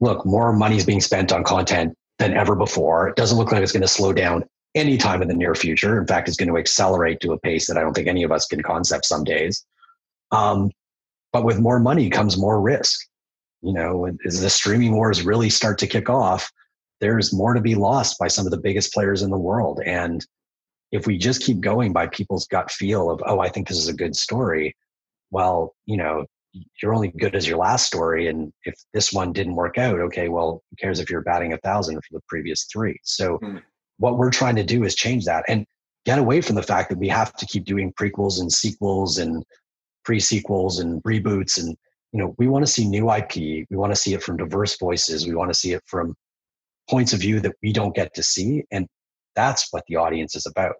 look, 0.00 0.24
more 0.24 0.52
money 0.52 0.76
is 0.76 0.86
being 0.86 1.00
spent 1.00 1.32
on 1.32 1.44
content 1.44 1.94
than 2.18 2.34
ever 2.34 2.56
before. 2.56 3.08
It 3.08 3.16
doesn't 3.16 3.36
look 3.36 3.52
like 3.52 3.62
it's 3.62 3.72
going 3.72 3.82
to 3.82 3.88
slow 3.88 4.12
down 4.12 4.44
anytime 4.74 5.20
in 5.20 5.28
the 5.28 5.34
near 5.34 5.54
future. 5.54 6.00
In 6.00 6.06
fact, 6.06 6.28
it's 6.28 6.36
going 6.36 6.48
to 6.48 6.56
accelerate 6.56 7.20
to 7.20 7.32
a 7.32 7.38
pace 7.38 7.66
that 7.66 7.76
I 7.76 7.80
don't 7.80 7.92
think 7.92 8.08
any 8.08 8.22
of 8.22 8.32
us 8.32 8.46
can 8.46 8.62
concept 8.62 9.04
some 9.04 9.24
days. 9.24 9.66
Um, 10.30 10.70
but 11.32 11.44
with 11.44 11.60
more 11.60 11.80
money 11.80 12.08
comes 12.08 12.38
more 12.38 12.60
risk. 12.60 13.00
You 13.62 13.74
know, 13.74 14.08
as 14.24 14.40
the 14.40 14.48
streaming 14.48 14.94
wars 14.94 15.22
really 15.22 15.50
start 15.50 15.78
to 15.78 15.86
kick 15.86 16.08
off, 16.08 16.50
there's 17.00 17.32
more 17.32 17.54
to 17.54 17.60
be 17.60 17.74
lost 17.74 18.18
by 18.18 18.28
some 18.28 18.46
of 18.46 18.52
the 18.52 18.58
biggest 18.58 18.92
players 18.92 19.22
in 19.22 19.30
the 19.30 19.38
world. 19.38 19.80
And 19.84 20.24
if 20.92 21.06
we 21.06 21.18
just 21.18 21.42
keep 21.42 21.60
going 21.60 21.92
by 21.92 22.06
people's 22.06 22.46
gut 22.46 22.70
feel 22.70 23.10
of, 23.10 23.22
oh, 23.26 23.40
I 23.40 23.48
think 23.48 23.68
this 23.68 23.78
is 23.78 23.88
a 23.88 23.94
good 23.94 24.16
story, 24.16 24.76
well, 25.30 25.74
you 25.86 25.96
know, 25.96 26.26
you're 26.82 26.94
only 26.94 27.08
good 27.08 27.36
as 27.36 27.46
your 27.46 27.58
last 27.58 27.86
story. 27.86 28.28
And 28.28 28.52
if 28.64 28.74
this 28.92 29.12
one 29.12 29.32
didn't 29.32 29.54
work 29.54 29.78
out, 29.78 30.00
okay, 30.00 30.28
well, 30.28 30.62
who 30.70 30.76
cares 30.76 31.00
if 31.00 31.10
you're 31.10 31.22
batting 31.22 31.52
a 31.52 31.58
thousand 31.58 31.96
for 31.96 32.12
the 32.12 32.20
previous 32.28 32.66
three? 32.72 32.98
So 33.04 33.38
mm. 33.38 33.62
what 33.98 34.18
we're 34.18 34.30
trying 34.30 34.56
to 34.56 34.64
do 34.64 34.84
is 34.84 34.94
change 34.94 35.24
that. 35.26 35.44
And 35.48 35.64
get 36.06 36.18
away 36.18 36.40
from 36.40 36.56
the 36.56 36.62
fact 36.62 36.90
that 36.90 36.98
we 36.98 37.08
have 37.08 37.34
to 37.34 37.46
keep 37.46 37.64
doing 37.64 37.92
prequels 37.92 38.40
and 38.40 38.52
sequels 38.52 39.18
and 39.18 39.44
pre-sequels 40.04 40.78
and 40.78 41.02
reboots 41.02 41.58
and 41.58 41.76
you 42.12 42.18
know 42.18 42.34
we 42.38 42.48
want 42.48 42.64
to 42.64 42.70
see 42.70 42.86
new 42.86 43.12
ip 43.12 43.36
we 43.36 43.66
want 43.70 43.92
to 43.92 44.00
see 44.00 44.14
it 44.14 44.22
from 44.22 44.36
diverse 44.36 44.78
voices 44.78 45.26
we 45.26 45.34
want 45.34 45.50
to 45.50 45.58
see 45.58 45.72
it 45.72 45.82
from 45.86 46.14
points 46.88 47.12
of 47.12 47.20
view 47.20 47.38
that 47.40 47.54
we 47.62 47.72
don't 47.72 47.94
get 47.94 48.12
to 48.14 48.22
see 48.22 48.64
and 48.70 48.86
that's 49.36 49.68
what 49.72 49.84
the 49.88 49.96
audience 49.96 50.34
is 50.34 50.46
about 50.46 50.74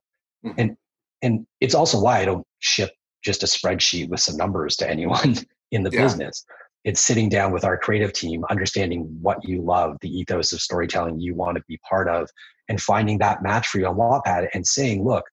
mm-hmm. 0.44 0.58
and 0.58 0.76
and 1.22 1.46
it's 1.60 1.74
also 1.74 2.00
why 2.00 2.18
i 2.18 2.24
don't 2.24 2.46
ship 2.60 2.90
just 3.22 3.42
a 3.42 3.46
spreadsheet 3.46 4.08
with 4.08 4.20
some 4.20 4.36
numbers 4.36 4.76
to 4.76 4.88
anyone 4.88 5.36
in 5.70 5.82
the 5.82 5.90
yeah. 5.90 6.02
business. 6.02 6.44
It's 6.84 7.00
sitting 7.00 7.28
down 7.28 7.52
with 7.52 7.64
our 7.64 7.76
creative 7.76 8.12
team 8.12 8.44
understanding 8.48 9.02
what 9.20 9.46
you 9.46 9.62
love 9.62 9.96
the 10.00 10.08
ethos 10.08 10.52
of 10.52 10.60
storytelling 10.60 11.20
you 11.20 11.34
want 11.34 11.56
to 11.56 11.64
be 11.68 11.78
part 11.88 12.08
of 12.08 12.28
and 12.68 12.80
finding 12.80 13.18
that 13.18 13.42
match 13.42 13.68
for 13.68 13.78
you 13.78 13.86
on 13.86 13.96
wattpad 13.96 14.48
and 14.54 14.66
saying 14.66 15.04
look 15.04 15.24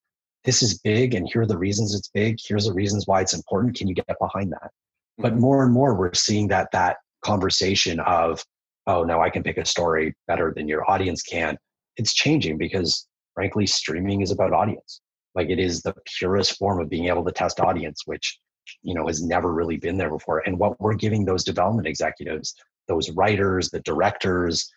this 0.44 0.62
is 0.62 0.80
big 0.80 1.14
and 1.14 1.28
here 1.32 1.44
are 1.44 1.46
the 1.48 1.58
reasons 1.58 1.96
it's 1.96 2.10
big. 2.10 2.38
Here's 2.46 2.66
the 2.66 2.74
reasons 2.74 3.08
why 3.08 3.22
it's 3.22 3.34
important. 3.34 3.76
Can 3.76 3.88
you 3.88 3.96
get 3.96 4.06
behind 4.20 4.52
that? 4.52 4.72
Mm-hmm. 5.18 5.24
but 5.24 5.38
more 5.38 5.64
and 5.64 5.74
more 5.74 5.96
we're 5.96 6.14
seeing 6.14 6.48
that 6.50 6.70
that 6.74 6.98
conversation 7.26 8.00
of 8.02 8.44
oh 8.86 9.04
no 9.04 9.20
i 9.20 9.32
can 9.32 9.42
pick 9.42 9.58
a 9.58 9.66
story 9.66 10.14
better 10.28 10.54
than 10.56 10.68
your 10.68 10.90
audience 10.90 11.24
can. 11.24 11.58
It's 11.98 12.14
changing 12.14 12.60
because 12.60 13.08
frankly 13.34 13.66
streaming 13.66 14.22
is 14.22 14.30
about 14.30 14.54
audience. 14.54 15.02
Like 15.34 15.50
it 15.50 15.60
is 15.60 15.82
the 15.82 15.96
purest 16.06 16.58
form 16.58 16.80
of 16.80 16.90
being 16.90 17.08
able 17.08 17.26
to 17.26 17.32
test 17.32 17.60
audience 17.60 18.04
which 18.06 18.40
you 18.84 18.94
know 18.94 19.08
has 19.08 19.24
never 19.24 19.54
really 19.54 19.78
been 19.78 19.98
there 19.98 20.10
before. 20.10 20.40
And 20.46 20.60
what 20.60 20.80
we're 20.80 20.96
giving 20.96 21.26
those 21.26 21.44
development 21.44 21.88
executives 21.88 22.56
those 22.88 23.10
writers 23.12 23.70
the 23.70 23.82
directors 23.82 24.72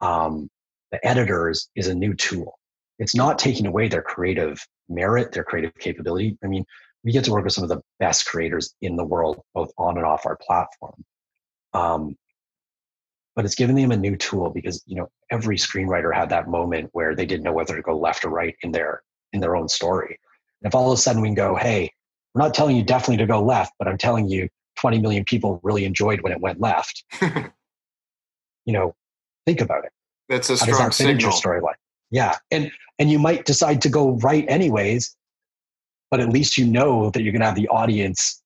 um, 0.00 0.48
the 0.92 1.04
editors 1.04 1.68
is 1.74 1.88
a 1.88 1.94
new 1.94 2.14
tool. 2.14 2.58
It's 2.98 3.14
not 3.14 3.38
taking 3.38 3.66
away 3.66 3.88
their 3.88 4.02
creative 4.02 4.64
merit 4.88 5.32
their 5.32 5.44
creative 5.44 5.74
capability. 5.78 6.38
I 6.44 6.46
mean 6.46 6.64
we 7.04 7.12
get 7.12 7.24
to 7.24 7.30
work 7.30 7.44
with 7.44 7.52
some 7.52 7.64
of 7.64 7.70
the 7.70 7.82
best 8.00 8.26
creators 8.26 8.74
in 8.82 8.96
the 8.96 9.04
world 9.04 9.40
both 9.54 9.70
on 9.78 9.96
and 9.96 10.06
off 10.06 10.26
our 10.26 10.36
platform. 10.36 11.04
Um, 11.72 12.16
but 13.36 13.44
it's 13.44 13.54
giving 13.54 13.76
them 13.76 13.92
a 13.92 13.96
new 13.96 14.16
tool 14.16 14.50
because 14.50 14.82
you 14.86 14.96
know 14.96 15.08
every 15.30 15.56
screenwriter 15.56 16.12
had 16.12 16.30
that 16.30 16.48
moment 16.48 16.88
where 16.92 17.14
they 17.14 17.26
didn't 17.26 17.44
know 17.44 17.52
whether 17.52 17.76
to 17.76 17.82
go 17.82 17.96
left 17.96 18.24
or 18.24 18.30
right 18.30 18.56
in 18.62 18.72
their 18.72 19.02
in 19.32 19.40
their 19.40 19.54
own 19.54 19.68
story. 19.68 20.18
And 20.62 20.68
if 20.68 20.74
all 20.74 20.90
of 20.90 20.98
a 20.98 21.00
sudden 21.00 21.20
we 21.20 21.28
can 21.28 21.34
go 21.34 21.54
hey 21.54 21.90
we're 22.36 22.42
not 22.42 22.54
telling 22.54 22.76
you 22.76 22.84
definitely 22.84 23.16
to 23.16 23.26
go 23.26 23.42
left 23.42 23.72
but 23.78 23.88
i'm 23.88 23.98
telling 23.98 24.28
you 24.28 24.48
20 24.76 25.00
million 25.00 25.24
people 25.24 25.60
really 25.62 25.84
enjoyed 25.84 26.20
when 26.20 26.32
it 26.32 26.40
went 26.40 26.60
left. 26.60 27.04
You 28.68 28.72
know 28.72 28.96
think 29.46 29.60
about 29.60 29.84
it. 29.84 29.92
That's 30.28 30.50
a 30.50 30.56
strong 30.56 30.90
signal. 30.90 31.30
storyline? 31.30 31.76
Yeah 32.10 32.34
and 32.50 32.68
and 32.98 33.12
you 33.12 33.20
might 33.20 33.44
decide 33.44 33.80
to 33.82 33.88
go 33.88 34.16
right 34.16 34.44
anyways 34.48 35.14
but 36.10 36.18
at 36.18 36.30
least 36.30 36.58
you 36.58 36.66
know 36.66 37.10
that 37.10 37.22
you're 37.22 37.30
going 37.30 37.42
to 37.42 37.46
have 37.46 37.54
the 37.54 37.68
audience 37.68 38.42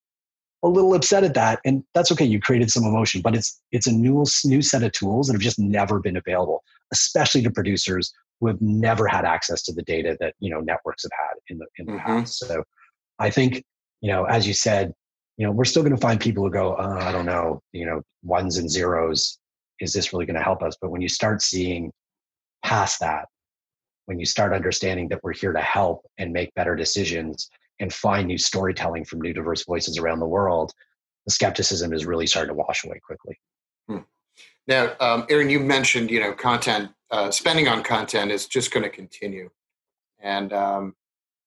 a 0.63 0.69
little 0.69 0.93
upset 0.93 1.25
at 1.25 1.33
that 1.33 1.59
and 1.65 1.83
that's 1.95 2.13
okay 2.13 2.27
you 2.27 2.39
created 2.39 2.71
some 2.71 2.85
emotion 2.85 3.23
but 3.23 3.35
it's 3.35 3.63
it's 3.73 3.87
a 3.87 3.93
new 3.93 4.23
new 4.45 4.61
set 4.61 4.83
of 4.83 4.93
tools 4.93 5.29
that 5.29 5.33
have 5.33 5.41
just 5.41 5.59
never 5.59 6.01
been 6.01 6.19
available 6.19 6.63
especially 6.93 7.41
to 7.41 7.51
producers 7.51 8.13
who 8.41 8.47
have 8.47 8.61
never 8.61 9.07
had 9.07 9.25
access 9.25 9.63
to 9.63 9.73
the 9.73 9.83
data 9.85 10.19
that 10.21 10.35
you 10.39 10.51
know 10.51 10.61
networks 10.61 11.05
have 11.05 11.13
had 11.19 11.35
in 11.49 11.57
the 11.57 11.67
in 11.79 11.87
the 11.87 11.93
mm-hmm. 11.93 12.19
past. 12.21 12.41
So 12.41 12.63
i 13.19 13.31
think 13.31 13.65
you 14.01 14.11
know 14.11 14.25
as 14.25 14.47
you 14.47 14.55
said 14.55 14.93
you 15.37 15.47
know 15.47 15.53
we're 15.53 15.65
still 15.65 15.83
going 15.83 15.95
to 15.95 16.01
find 16.01 16.21
people 16.21 16.45
who 16.45 16.51
go 16.51 16.75
uh, 16.75 16.99
i 17.03 17.13
don't 17.13 17.27
know 17.27 17.61
you 17.73 17.87
know 17.87 18.03
ones 18.23 18.59
and 18.59 18.71
zeros 18.71 19.39
is 19.81 19.93
this 19.93 20.13
really 20.13 20.27
going 20.27 20.37
to 20.37 20.43
help 20.43 20.63
us 20.63 20.77
but 20.81 20.91
when 20.91 21.01
you 21.01 21.09
start 21.09 21.43
seeing 21.43 21.91
past 22.63 23.01
that 23.01 23.27
when 24.11 24.19
you 24.19 24.27
start 24.27 24.53
understanding 24.53 25.09
that 25.09 25.23
we're 25.23 25.33
here 25.33 25.53
to 25.53 25.61
help 25.61 26.05
and 26.19 26.33
make 26.33 26.53
better 26.55 26.75
decisions 26.75 27.49
and 27.79 27.95
find 27.95 28.27
new 28.27 28.37
storytelling 28.37 29.05
from 29.05 29.21
new 29.21 29.33
diverse 29.33 29.65
voices 29.65 29.99
around 29.99 30.19
the 30.19 30.27
world, 30.27 30.73
the 31.27 31.33
skepticism 31.33 31.93
is 31.93 32.05
really 32.05 32.27
starting 32.27 32.49
to 32.49 32.55
wash 32.55 32.85
away 32.85 32.99
quickly. 32.99 33.39
Hmm. 33.89 33.99
Now, 34.67 34.95
um, 34.99 35.27
Aron, 35.31 35.49
you 35.49 35.61
mentioned 35.61 36.11
you 36.11 36.19
know 36.19 36.33
content 36.33 36.91
uh, 37.13 37.31
spending 37.31 37.69
on 37.69 37.85
content 37.85 38.33
is 38.33 38.49
just 38.49 38.73
going 38.73 38.83
to 38.83 38.91
continue, 38.91 39.49
and 40.19 40.53
um, 40.53 40.97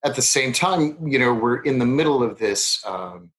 at 0.04 0.16
the 0.16 0.22
same 0.22 0.54
time, 0.54 0.97
you 1.08 1.18
know 1.20 1.34
we're 1.34 1.62
in 1.62 1.80
the 1.80 1.86
middle 1.86 2.22
of 2.22 2.38
this 2.38 2.84
um, 2.86 3.32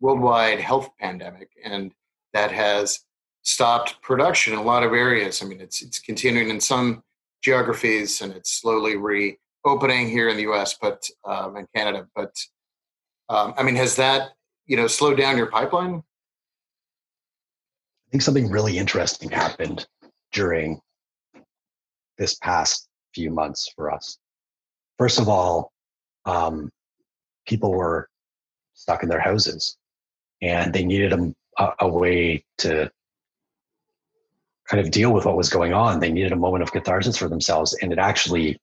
worldwide 0.00 0.60
health 0.60 0.90
pandemic, 0.98 1.50
and 1.64 1.92
that 2.32 2.50
has 2.52 3.00
stopped 3.42 4.00
production 4.02 4.52
in 4.52 4.58
a 4.58 4.62
lot 4.62 4.82
of 4.82 4.92
areas. 4.92 5.42
I 5.42 5.46
mean, 5.46 5.60
it's 5.60 5.82
it's 5.82 5.98
continuing 5.98 6.48
in 6.50 6.60
some 6.60 7.02
geographies, 7.42 8.22
and 8.22 8.32
it's 8.32 8.52
slowly 8.52 8.96
reopening 8.96 10.08
here 10.08 10.28
in 10.28 10.36
the 10.36 10.42
U.S. 10.42 10.76
but 10.80 11.08
um, 11.24 11.56
Canada. 11.74 12.06
But 12.14 12.34
um, 13.28 13.54
I 13.56 13.62
mean, 13.62 13.76
has 13.76 13.96
that 13.96 14.30
you 14.66 14.76
know 14.76 14.86
slowed 14.86 15.18
down 15.18 15.36
your 15.36 15.46
pipeline? 15.46 16.02
I 18.06 18.10
think 18.10 18.22
something 18.22 18.50
really 18.50 18.78
interesting 18.78 19.30
happened 19.30 19.86
during 20.32 20.80
this 22.18 22.36
past 22.36 22.88
few 23.14 23.30
months 23.30 23.70
for 23.74 23.90
us. 23.90 24.18
First 24.98 25.18
of 25.18 25.28
all, 25.28 25.72
um, 26.26 26.70
people 27.46 27.72
were 27.72 28.08
stuck 28.74 29.02
in 29.02 29.08
their 29.08 29.20
houses, 29.20 29.76
and 30.42 30.72
they 30.72 30.84
needed 30.84 31.12
a, 31.12 31.72
a 31.80 31.88
way 31.88 32.44
to 32.58 32.90
kind 34.68 34.84
of 34.84 34.90
deal 34.90 35.12
with 35.12 35.24
what 35.24 35.36
was 35.36 35.48
going 35.48 35.72
on. 35.72 36.00
They 36.00 36.12
needed 36.12 36.32
a 36.32 36.36
moment 36.36 36.62
of 36.62 36.72
catharsis 36.72 37.16
for 37.16 37.28
themselves, 37.28 37.74
and 37.80 37.92
it 37.92 37.98
actually 37.98 38.58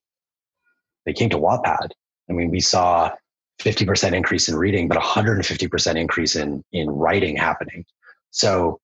they 1.06 1.14
came 1.14 1.30
to 1.30 1.38
Wattpad. 1.38 1.90
I 2.30 2.34
mean, 2.34 2.50
we 2.50 2.60
saw 2.60 3.12
50% 3.60 4.14
increase 4.14 4.50
in 4.50 4.56
reading, 4.56 4.88
but 4.88 4.98
150% 4.98 5.96
increase 5.96 6.36
in, 6.36 6.64
in 6.72 6.90
writing 6.90 7.36
happening. 7.36 7.86
So 8.32 8.80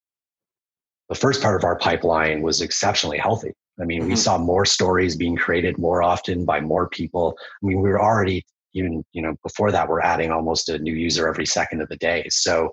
the 1.09 1.15
first 1.15 1.41
part 1.41 1.55
of 1.55 1.63
our 1.63 1.77
pipeline 1.77 2.41
was 2.41 2.61
exceptionally 2.61 3.17
healthy. 3.17 3.53
I 3.79 3.85
mean, 3.85 4.01
mm-hmm. 4.01 4.09
we 4.09 4.15
saw 4.15 4.37
more 4.37 4.65
stories 4.65 5.15
being 5.15 5.35
created 5.35 5.77
more 5.77 6.03
often 6.03 6.45
by 6.45 6.59
more 6.59 6.89
people. 6.89 7.37
I 7.39 7.65
mean, 7.65 7.81
we 7.81 7.89
were 7.89 8.01
already 8.01 8.45
even, 8.73 9.03
you 9.13 9.21
know, 9.21 9.35
before 9.43 9.71
that, 9.71 9.87
we're 9.87 10.01
adding 10.01 10.31
almost 10.31 10.69
a 10.69 10.79
new 10.79 10.93
user 10.93 11.27
every 11.27 11.45
second 11.45 11.81
of 11.81 11.89
the 11.89 11.97
day. 11.97 12.27
So 12.29 12.71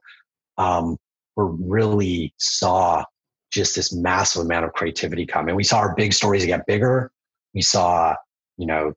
um, 0.59 0.97
we 1.37 1.45
really 1.61 2.35
saw 2.39 3.05
just 3.51 3.75
this 3.75 3.93
massive 3.93 4.43
amount 4.43 4.65
of 4.65 4.73
creativity 4.73 5.27
come. 5.27 5.49
And 5.49 5.57
we 5.57 5.65
saw 5.65 5.79
our 5.79 5.95
big 5.95 6.13
stories 6.13 6.45
get 6.45 6.67
bigger. 6.67 7.11
We 7.55 7.63
saw, 7.63 8.15
you 8.59 8.67
know, 8.67 8.93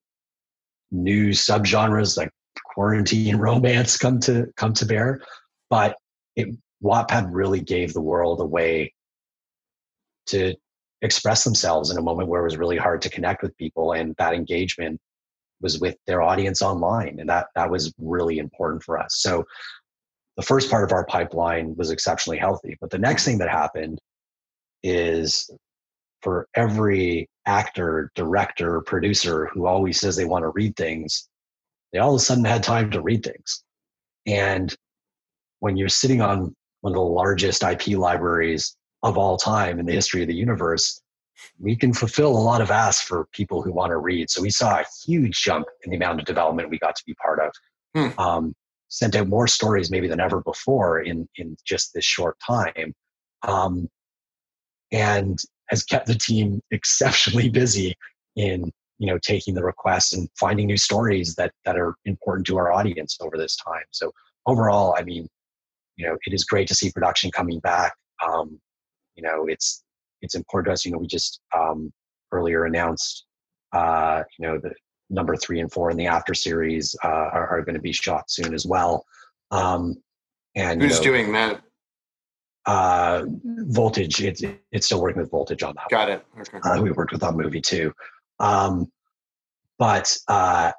new 0.92 1.30
subgenres 1.30 2.18
like 2.18 2.32
quarantine 2.74 3.36
romance 3.38 3.98
come 3.98 4.20
to 4.22 4.48
come 4.58 4.74
to 4.74 4.86
bear. 4.86 5.22
But 5.70 5.96
it, 6.36 6.50
Wattpad 6.84 7.30
really 7.32 7.62
gave 7.62 7.94
the 7.94 8.02
world 8.02 8.42
a 8.42 8.46
way 8.46 8.94
to 10.28 10.56
express 11.02 11.44
themselves 11.44 11.92
in 11.92 11.98
a 11.98 12.02
moment 12.02 12.30
where 12.30 12.42
it 12.42 12.46
was 12.46 12.58
really 12.58 12.78
hard 12.78 13.02
to 13.04 13.10
connect 13.10 13.42
with 13.42 13.56
people, 13.58 13.94
and 13.94 14.16
that 14.18 14.34
engagement 14.34 15.00
was 15.62 15.80
with 15.80 15.96
their 16.08 16.22
audience 16.22 16.62
online, 16.62 17.20
and 17.20 17.30
that 17.30 17.48
that 17.56 17.70
was 17.70 17.94
really 17.98 18.40
important 18.40 18.84
for 18.84 18.98
us. 19.00 19.18
So 19.18 19.46
the 20.38 20.44
first 20.44 20.70
part 20.70 20.84
of 20.84 20.94
our 20.94 21.06
pipeline 21.06 21.76
was 21.76 21.92
exceptionally 21.92 22.38
healthy, 22.38 22.78
but 22.80 22.90
the 22.90 22.98
next 22.98 23.26
thing 23.26 23.38
that 23.40 23.50
happened 23.50 24.00
is 24.84 25.50
for 26.22 26.48
every 26.56 27.30
actor, 27.46 28.12
director, 28.16 28.82
producer 28.82 29.50
who 29.54 29.66
always 29.66 30.00
says 30.00 30.16
they 30.16 30.26
want 30.26 30.44
to 30.44 30.50
read 30.50 30.76
things, 30.76 31.28
they 31.92 32.00
all 32.00 32.16
of 32.16 32.22
a 32.22 32.24
sudden 32.24 32.46
had 32.46 32.64
time 32.64 32.92
to 32.92 33.02
read 33.02 33.24
things. 33.24 33.64
And 34.26 34.74
when 35.60 35.78
you're 35.78 35.90
sitting 35.90 36.22
on 36.22 36.56
one 36.82 36.94
of 36.94 36.96
the 36.96 37.02
largest 37.02 37.64
IP 37.64 37.98
libraries 37.98 38.76
of 39.04 39.18
all 39.18 39.38
time 39.38 39.80
in 39.80 39.86
the 39.86 39.94
history 39.94 40.22
of 40.22 40.28
the 40.28 40.36
universe, 40.36 41.02
we 41.60 41.76
can 41.76 41.94
fulfill 41.94 42.32
a 42.32 42.38
lot 42.38 42.62
of 42.62 42.72
asks 42.72 43.04
for 43.04 43.28
people 43.32 43.62
who 43.62 43.72
want 43.72 43.92
to 43.92 43.98
read. 43.98 44.30
So 44.30 44.42
we 44.42 44.50
saw 44.50 44.80
a 44.80 44.86
huge 45.06 45.42
jump 45.42 45.68
in 45.84 45.92
the 45.92 45.98
amount 45.98 46.20
of 46.20 46.26
development 46.26 46.70
we 46.70 46.80
got 46.80 46.96
to 46.96 47.04
be 47.06 47.14
part 47.16 47.40
of. 47.40 47.52
Hmm. 47.96 48.20
Um, 48.20 48.56
sent 48.90 49.16
out 49.16 49.28
more 49.28 49.48
stories 49.48 49.92
maybe 49.92 50.08
than 50.08 50.20
ever 50.20 50.42
before 50.42 51.02
in 51.02 51.28
in 51.36 51.56
just 51.66 51.94
this 51.94 52.06
short 52.06 52.38
time. 52.46 52.94
Um, 53.44 53.88
and 54.92 55.38
has 55.70 55.84
kept 55.84 56.08
the 56.08 56.16
team 56.16 56.62
exceptionally 56.72 57.50
busy 57.50 57.96
in 58.36 58.72
you 58.98 59.08
know 59.08 59.18
taking 59.20 59.54
the 59.54 59.64
requests 59.64 60.14
and 60.14 60.30
finding 60.40 60.68
new 60.68 60.78
stories 60.78 61.36
that 61.36 61.52
that 61.66 61.78
are 61.78 61.96
important 62.06 62.46
to 62.48 62.58
our 62.58 62.72
audience 62.72 63.18
over 63.22 63.38
this 63.38 63.56
time 63.56 63.84
so 63.92 64.12
overall 64.46 64.94
i 64.98 65.04
mean 65.04 65.28
you 65.96 66.06
know 66.06 66.18
it 66.26 66.34
is 66.34 66.44
great 66.44 66.68
to 66.68 66.76
see 66.76 66.92
production 66.92 67.32
coming 67.32 67.60
back 67.60 67.94
um, 68.26 68.60
you 69.16 69.24
know 69.24 69.46
it's 69.48 69.84
it's 70.22 70.36
important 70.36 70.68
to 70.68 70.74
us 70.74 70.86
you 70.86 70.92
know 70.92 70.98
we 70.98 71.08
just 71.08 71.42
um, 71.58 71.92
earlier 72.32 72.66
announced 72.66 73.26
uh, 73.74 74.24
you 74.38 74.48
know 74.48 74.60
the 74.60 74.74
number 75.10 75.36
three 75.36 75.60
and 75.60 75.72
four 75.72 75.90
in 75.90 75.98
the 75.98 76.06
after 76.06 76.34
series 76.34 76.96
uh, 77.04 77.08
are, 77.08 77.48
are 77.48 77.62
going 77.64 77.76
to 77.76 77.82
be 77.82 77.92
shot 77.92 78.30
soon 78.30 78.54
as 78.54 78.66
well 78.66 79.04
um, 79.52 79.96
and 80.56 80.82
who's 80.82 81.00
you 81.00 81.06
know, 81.06 81.18
doing 81.18 81.34
that 81.34 81.62
uh, 82.70 83.26
Voltage, 83.46 84.22
it's 84.22 84.44
it's 84.72 84.86
still 84.86 85.02
working 85.02 85.20
with 85.20 85.32
Voltage 85.32 85.64
on 85.64 85.74
that. 85.76 85.90
Got 85.90 86.10
it. 86.10 86.26
Okay. 86.40 86.60
Uh, 86.64 86.80
we 86.82 86.92
worked 86.92 87.12
with 87.12 87.22
that 87.22 87.34
movie 87.34 87.62
too. 87.62 87.92
Um, 88.40 88.92
but 89.80 90.16
uh, 90.28 90.72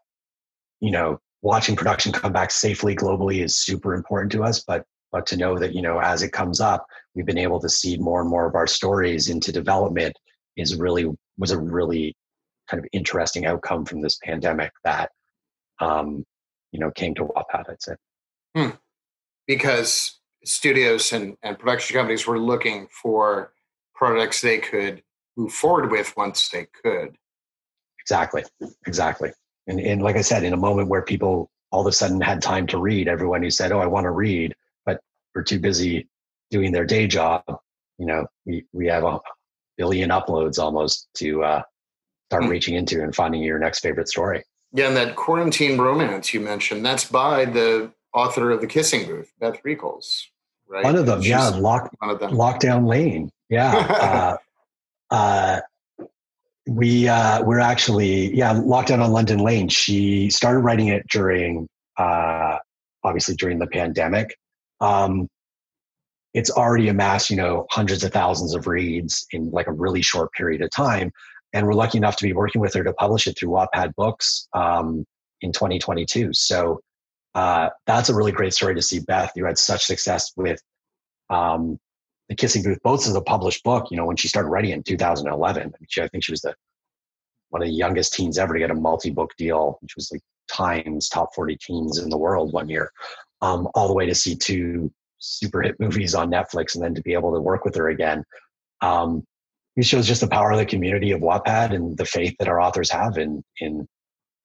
you 0.80 0.93
know, 0.93 1.18
watching 1.43 1.74
production 1.74 2.12
come 2.12 2.32
back 2.32 2.53
safely 2.53 2.95
globally 2.95 3.43
is 3.43 3.59
super 3.59 3.95
important 3.95 4.30
to 4.32 4.45
us. 4.45 4.62
But 4.64 4.84
but 5.12 5.26
to 5.26 5.36
know 5.36 5.58
that 5.58 5.74
you 5.74 5.82
know 5.82 5.98
as 5.98 6.22
it 6.22 6.32
comes 6.32 6.61
up, 6.61 6.86
we've 7.14 7.26
been 7.26 7.38
able 7.38 7.61
to 7.61 7.68
seed 7.68 8.00
more 8.00 8.20
and 8.20 8.30
more 8.30 8.46
of 8.46 8.54
our 8.54 8.66
stories 8.66 9.28
into 9.28 9.52
development 9.52 10.16
is 10.56 10.76
really 10.76 11.06
was 11.38 11.50
a 11.50 11.58
really 11.58 12.16
kind 12.68 12.82
of 12.82 12.88
interesting 12.92 13.46
outcome 13.46 13.84
from 13.84 14.00
this 14.00 14.18
pandemic 14.22 14.72
that 14.84 15.11
um, 15.80 16.24
you 16.72 16.80
know 16.80 16.90
came 16.90 17.14
to 17.14 17.24
Wattpad. 17.24 17.70
I'd 17.70 17.82
say 17.82 17.94
hmm. 18.54 18.70
because 19.46 20.20
studios 20.44 21.12
and, 21.12 21.36
and 21.42 21.58
production 21.58 21.96
companies 21.96 22.26
were 22.26 22.38
looking 22.38 22.88
for 23.02 23.52
products 23.94 24.40
they 24.40 24.58
could 24.58 25.02
move 25.36 25.52
forward 25.52 25.90
with 25.90 26.14
once 26.16 26.48
they 26.48 26.66
could. 26.82 27.16
Exactly, 28.00 28.42
exactly. 28.86 29.30
And, 29.66 29.78
and 29.78 30.02
like 30.02 30.16
I 30.16 30.22
said, 30.22 30.42
in 30.42 30.52
a 30.52 30.56
moment 30.56 30.88
where 30.88 31.02
people 31.02 31.50
all 31.70 31.82
of 31.82 31.86
a 31.86 31.92
sudden 31.92 32.20
had 32.20 32.42
time 32.42 32.66
to 32.68 32.78
read, 32.78 33.08
everyone 33.08 33.42
who 33.42 33.50
said, 33.50 33.72
"Oh, 33.72 33.78
I 33.78 33.86
want 33.86 34.04
to 34.04 34.11
read," 34.11 34.54
were 35.34 35.42
too 35.42 35.58
busy 35.58 36.08
doing 36.50 36.72
their 36.72 36.84
day 36.84 37.06
job, 37.06 37.42
you 37.98 38.06
know, 38.06 38.26
we 38.46 38.64
we 38.72 38.86
have 38.86 39.04
a 39.04 39.20
billion 39.76 40.10
uploads 40.10 40.58
almost 40.58 41.08
to 41.14 41.42
uh, 41.42 41.62
start 42.28 42.42
mm-hmm. 42.42 42.50
reaching 42.50 42.74
into 42.74 43.02
and 43.02 43.14
finding 43.14 43.42
your 43.42 43.58
next 43.58 43.80
favorite 43.80 44.08
story. 44.08 44.44
Yeah, 44.72 44.88
and 44.88 44.96
that 44.96 45.16
quarantine 45.16 45.78
romance 45.78 46.32
you 46.32 46.40
mentioned, 46.40 46.84
that's 46.84 47.04
by 47.04 47.44
the 47.44 47.90
author 48.14 48.50
of 48.50 48.60
the 48.60 48.66
Kissing 48.66 49.06
Booth, 49.06 49.32
Beth 49.40 49.60
Reekles, 49.64 50.22
right? 50.68 50.84
One 50.84 50.96
of 50.96 51.06
them, 51.06 51.20
She's 51.20 51.30
yeah, 51.30 51.48
lock, 51.48 51.90
one 51.98 52.10
of 52.10 52.20
them. 52.20 52.32
Lockdown 52.32 52.86
Lane, 52.86 53.30
yeah. 53.48 54.38
uh, 55.10 55.14
uh, 55.14 55.60
we 56.68 57.08
uh, 57.08 57.42
we're 57.42 57.58
actually 57.58 58.34
yeah 58.34 58.54
lockdown 58.54 59.02
on 59.02 59.10
London 59.10 59.40
Lane. 59.40 59.68
She 59.68 60.30
started 60.30 60.60
writing 60.60 60.88
it 60.88 61.06
during 61.08 61.68
uh, 61.96 62.58
obviously 63.02 63.34
during 63.34 63.58
the 63.58 63.66
pandemic. 63.66 64.36
Um, 64.80 65.28
it's 66.32 66.50
already 66.50 66.88
amassed 66.88 67.30
you 67.30 67.36
know 67.36 67.66
hundreds 67.70 68.04
of 68.04 68.12
thousands 68.12 68.54
of 68.54 68.66
reads 68.66 69.26
in 69.32 69.50
like 69.50 69.66
a 69.66 69.72
really 69.72 70.02
short 70.02 70.32
period 70.32 70.62
of 70.62 70.70
time, 70.70 71.10
and 71.52 71.66
we're 71.66 71.74
lucky 71.74 71.98
enough 71.98 72.16
to 72.16 72.24
be 72.24 72.32
working 72.32 72.60
with 72.60 72.74
her 72.74 72.84
to 72.84 72.92
publish 72.94 73.26
it 73.26 73.38
through 73.38 73.50
Wattpad 73.50 73.94
Books 73.96 74.48
um, 74.52 75.04
in 75.40 75.52
2022. 75.52 76.32
So 76.32 76.80
uh, 77.34 77.70
that's 77.86 78.08
a 78.08 78.14
really 78.14 78.32
great 78.32 78.54
story 78.54 78.74
to 78.74 78.82
see. 78.82 79.00
Beth, 79.00 79.32
you 79.36 79.44
had 79.44 79.58
such 79.58 79.84
success 79.84 80.32
with 80.36 80.60
um, 81.30 81.78
the 82.28 82.34
Kissing 82.34 82.62
Booth, 82.62 82.78
both 82.82 83.06
as 83.06 83.14
a 83.14 83.20
published 83.20 83.64
book, 83.64 83.88
you 83.90 83.96
know, 83.96 84.06
when 84.06 84.16
she 84.16 84.28
started 84.28 84.48
writing 84.48 84.70
in 84.70 84.82
2011. 84.82 85.62
I, 85.62 85.64
mean, 85.64 85.72
she, 85.88 86.02
I 86.02 86.08
think 86.08 86.24
she 86.24 86.32
was 86.32 86.42
the 86.42 86.54
one 87.50 87.62
of 87.62 87.68
the 87.68 87.74
youngest 87.74 88.14
teens 88.14 88.38
ever 88.38 88.54
to 88.54 88.60
get 88.60 88.70
a 88.70 88.74
multi-book 88.74 89.32
deal, 89.36 89.78
which 89.80 89.96
was 89.96 90.10
like 90.12 90.22
Times 90.48 91.08
top 91.08 91.34
40 91.34 91.56
teens 91.60 91.98
in 91.98 92.08
the 92.08 92.16
world 92.16 92.52
one 92.52 92.68
year, 92.68 92.92
um, 93.43 93.68
all 93.74 93.88
the 93.88 93.95
way 93.95 94.07
to 94.07 94.14
see 94.14 94.36
two 94.36 94.93
super 95.18 95.62
hit 95.62 95.78
movies 95.78 96.14
on 96.14 96.30
Netflix, 96.30 96.74
and 96.74 96.84
then 96.84 96.95
to 96.95 97.03
be 97.03 97.12
able 97.12 97.32
to 97.32 97.41
work 97.41 97.64
with 97.64 97.74
her 97.76 97.88
again. 97.88 98.24
Um, 98.80 99.24
it 99.76 99.84
shows 99.84 100.07
just 100.07 100.20
the 100.20 100.28
power 100.28 100.51
of 100.51 100.59
the 100.59 100.66
community 100.66 101.12
of 101.12 101.20
Wattpad 101.20 101.74
and 101.74 101.97
the 101.97 102.05
faith 102.05 102.34
that 102.38 102.49
our 102.49 102.61
authors 102.61 102.91
have 102.91 103.18
in 103.18 103.43
in 103.59 103.86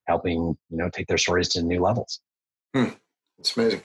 helping 0.08 0.56
you 0.70 0.78
know 0.78 0.90
take 0.90 1.08
their 1.08 1.18
stories 1.18 1.50
to 1.50 1.64
new 1.64 1.82
levels. 1.82 2.20
Hmm. 2.76 2.90
It's 3.40 3.56
amazing. 3.58 3.82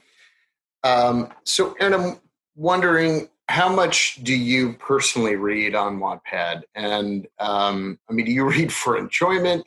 Um, 0.85 1.33
so, 1.45 1.75
Aron, 1.81 1.95
I'm 1.95 2.21
wondering 2.55 3.29
how 3.49 3.69
much 3.69 4.21
do 4.23 4.35
you 4.35 4.75
personally 4.75 5.37
read 5.37 5.75
on 5.75 5.99
Wattpad? 5.99 6.63
And 6.75 7.27
um, 7.39 7.99
I 8.09 8.13
mean, 8.13 8.27
do 8.27 8.33
you 8.33 8.45
read 8.49 8.73
for 8.73 8.97
enjoyment? 8.97 9.67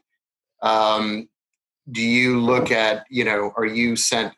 Um, 0.62 1.28
do 1.92 2.02
you 2.02 2.40
look 2.40 2.72
at, 2.72 3.06
you 3.10 3.26
know, 3.26 3.52
are 3.58 3.66
you 3.66 3.96
sent 3.96 4.34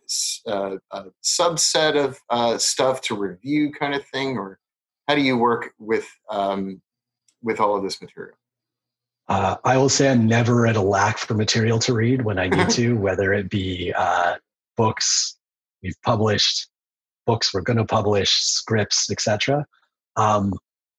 uh, 0.47 0.77
a 0.91 1.05
subset 1.23 1.95
of 1.95 2.19
uh, 2.29 2.57
stuff 2.57 3.01
to 3.01 3.15
review, 3.15 3.71
kind 3.71 3.93
of 3.93 4.05
thing, 4.07 4.37
or 4.37 4.59
how 5.07 5.15
do 5.15 5.21
you 5.21 5.37
work 5.37 5.71
with 5.79 6.07
um, 6.29 6.81
with 7.43 7.59
all 7.59 7.75
of 7.75 7.83
this 7.83 8.01
material? 8.01 8.35
Uh, 9.27 9.55
I 9.63 9.77
will 9.77 9.89
say 9.89 10.09
I'm 10.09 10.27
never 10.27 10.67
at 10.67 10.75
a 10.75 10.81
lack 10.81 11.17
for 11.17 11.33
material 11.33 11.79
to 11.79 11.93
read 11.93 12.23
when 12.23 12.39
I 12.39 12.47
need 12.47 12.69
to, 12.71 12.93
whether 12.93 13.33
it 13.33 13.49
be 13.49 13.93
uh, 13.95 14.35
books 14.77 15.37
we've 15.83 15.99
published, 16.03 16.67
books 17.25 17.53
we're 17.53 17.61
going 17.61 17.77
to 17.77 17.85
publish, 17.85 18.31
scripts, 18.31 19.09
etc. 19.11 19.65
Um, 20.15 20.53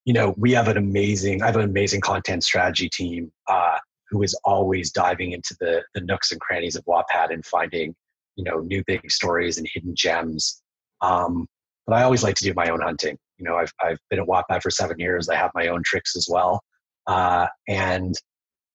you 0.05 0.13
know, 0.13 0.35
we 0.37 0.53
have 0.53 0.69
an 0.69 0.77
amazing, 0.77 1.43
I 1.43 1.47
have 1.47 1.57
an 1.57 1.63
amazing 1.63 2.01
content 2.01 2.45
strategy 2.45 2.89
team 2.89 3.33
uh, 3.49 3.79
who 4.11 4.23
is 4.23 4.39
always 4.45 4.91
diving 4.91 5.33
into 5.33 5.55
the 5.61 5.83
the 5.95 6.01
nooks 6.03 6.33
and 6.33 6.41
crannies 6.41 6.77
of 6.77 6.85
Wattpad 6.85 7.33
and 7.33 7.45
finding, 7.45 7.95
you 8.37 8.45
know, 8.45 8.59
new 8.59 8.83
big 8.87 9.11
stories 9.11 9.59
and 9.59 9.69
hidden 9.73 9.95
gems. 9.95 10.63
Um, 11.01 11.47
but 11.87 11.95
I 11.95 12.03
always 12.03 12.23
like 12.23 12.35
to 12.37 12.45
do 12.45 12.55
my 12.55 12.69
own 12.69 12.81
hunting. 12.81 13.17
You 13.39 13.45
know, 13.45 13.57
I've 13.57 13.73
I've 13.83 13.99
been 14.11 14.21
at 14.21 14.27
Wattpad 14.27 14.63
for 14.63 14.71
seven 14.71 14.99
years. 14.99 15.29
I 15.29 15.37
have 15.37 15.51
my 15.55 15.69
own 15.69 15.83
tricks 15.85 16.17
as 16.17 16.29
well, 16.31 16.63
uh, 17.07 17.47
and 17.69 18.15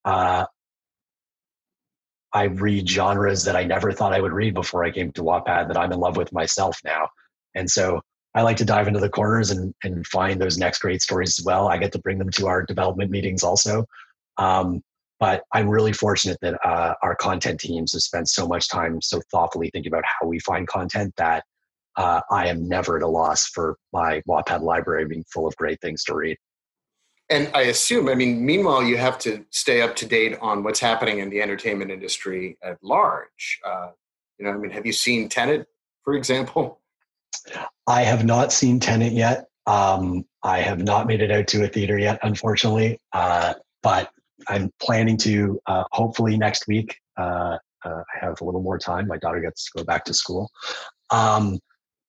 uh, 0.05 0.45
I 2.33 2.43
read 2.43 2.89
genres 2.89 3.43
that 3.43 3.55
I 3.55 3.63
never 3.63 3.91
thought 3.91 4.13
I 4.13 4.21
would 4.21 4.31
read 4.31 4.53
before 4.53 4.83
I 4.83 4.91
came 4.91 5.11
to 5.13 5.23
Wattpad 5.23 5.67
that 5.67 5.77
I'm 5.77 5.91
in 5.91 5.99
love 5.99 6.17
with 6.17 6.31
myself 6.31 6.79
now. 6.85 7.09
And 7.55 7.69
so 7.69 8.01
I 8.33 8.41
like 8.43 8.57
to 8.57 8.65
dive 8.65 8.87
into 8.87 9.01
the 9.01 9.09
corners 9.09 9.51
and, 9.51 9.73
and 9.83 10.07
find 10.07 10.39
those 10.39 10.57
next 10.57 10.79
great 10.79 11.01
stories 11.01 11.37
as 11.37 11.45
well. 11.45 11.67
I 11.67 11.77
get 11.77 11.91
to 11.93 11.99
bring 11.99 12.17
them 12.17 12.29
to 12.31 12.47
our 12.47 12.63
development 12.63 13.11
meetings 13.11 13.43
also. 13.43 13.85
Um, 14.37 14.81
but 15.21 15.43
I'm 15.53 15.69
really 15.69 15.93
fortunate 15.93 16.39
that 16.41 16.55
uh, 16.65 16.95
our 17.03 17.15
content 17.15 17.59
teams 17.59 17.93
have 17.93 18.01
spent 18.01 18.27
so 18.27 18.47
much 18.47 18.67
time 18.67 18.99
so 19.01 19.21
thoughtfully 19.31 19.69
thinking 19.71 19.93
about 19.93 20.03
how 20.03 20.27
we 20.27 20.39
find 20.39 20.67
content 20.67 21.13
that 21.17 21.45
uh, 21.95 22.21
I 22.31 22.47
am 22.47 22.67
never 22.67 22.97
at 22.97 23.03
a 23.03 23.07
loss 23.07 23.45
for 23.45 23.77
my 23.93 24.23
Wattpad 24.27 24.61
library 24.61 25.05
being 25.05 25.23
full 25.31 25.45
of 25.47 25.55
great 25.57 25.79
things 25.79 26.03
to 26.05 26.15
read. 26.15 26.37
And 27.29 27.51
I 27.53 27.61
assume, 27.63 28.09
I 28.09 28.15
mean, 28.15 28.43
meanwhile, 28.43 28.81
you 28.81 28.97
have 28.97 29.19
to 29.19 29.45
stay 29.51 29.81
up 29.81 29.95
to 29.97 30.07
date 30.07 30.39
on 30.41 30.63
what's 30.63 30.79
happening 30.79 31.19
in 31.19 31.29
the 31.29 31.39
entertainment 31.39 31.91
industry 31.91 32.57
at 32.63 32.77
large. 32.81 33.59
Uh, 33.63 33.89
you 34.39 34.45
know, 34.45 34.51
I 34.51 34.57
mean, 34.57 34.71
have 34.71 34.87
you 34.87 34.91
seen 34.91 35.29
Tenet, 35.29 35.67
for 36.03 36.15
example? 36.15 36.81
I 37.85 38.01
have 38.01 38.25
not 38.25 38.51
seen 38.51 38.79
Tenet 38.79 39.13
yet. 39.13 39.45
Um, 39.67 40.25
I 40.41 40.61
have 40.61 40.79
not 40.81 41.05
made 41.05 41.21
it 41.21 41.29
out 41.29 41.47
to 41.49 41.63
a 41.63 41.67
theater 41.67 41.99
yet, 41.99 42.17
unfortunately. 42.23 42.99
Uh, 43.13 43.53
but 43.83 44.11
I'm 44.47 44.71
planning 44.81 45.17
to 45.17 45.59
uh, 45.67 45.83
hopefully 45.91 46.37
next 46.37 46.67
week. 46.67 46.95
Uh, 47.17 47.57
uh, 47.83 48.03
I 48.15 48.25
have 48.25 48.41
a 48.41 48.45
little 48.45 48.61
more 48.61 48.77
time. 48.77 49.07
My 49.07 49.17
daughter 49.17 49.41
gets 49.41 49.65
to 49.65 49.79
go 49.79 49.83
back 49.83 50.05
to 50.05 50.13
school. 50.13 50.49
Um, 51.09 51.59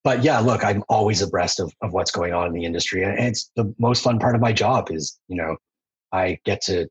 but 0.05 0.23
yeah, 0.23 0.39
look, 0.41 0.65
I'm 0.65 0.83
always 0.89 1.23
abreast 1.23 1.61
of, 1.61 1.73
of 1.81 1.93
what's 1.93 2.11
going 2.11 2.33
on 2.33 2.49
in 2.49 2.53
the 2.53 2.65
industry. 2.65 3.05
And 3.05 3.19
it's 3.19 3.51
the 3.57 3.73
most 3.79 4.03
fun 4.03 4.19
part 4.19 4.35
of 4.35 4.41
my 4.41 4.53
job 4.53 4.91
is, 4.91 5.19
you 5.29 5.37
know, 5.37 5.57
I 6.13 6.39
get 6.45 6.61
to 6.63 6.89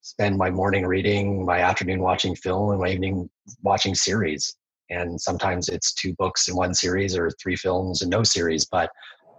spend 0.00 0.36
my 0.36 0.50
morning 0.50 0.86
reading, 0.86 1.44
my 1.44 1.60
afternoon 1.60 2.00
watching 2.00 2.34
film, 2.34 2.70
and 2.70 2.80
my 2.80 2.88
evening 2.88 3.28
watching 3.62 3.94
series 3.94 4.56
and 4.90 5.20
sometimes 5.20 5.68
it's 5.68 5.92
two 5.92 6.14
books 6.14 6.48
in 6.48 6.56
one 6.56 6.74
series 6.74 7.16
or 7.16 7.30
three 7.42 7.56
films 7.56 8.02
and 8.02 8.10
no 8.10 8.22
series 8.22 8.64
but 8.64 8.90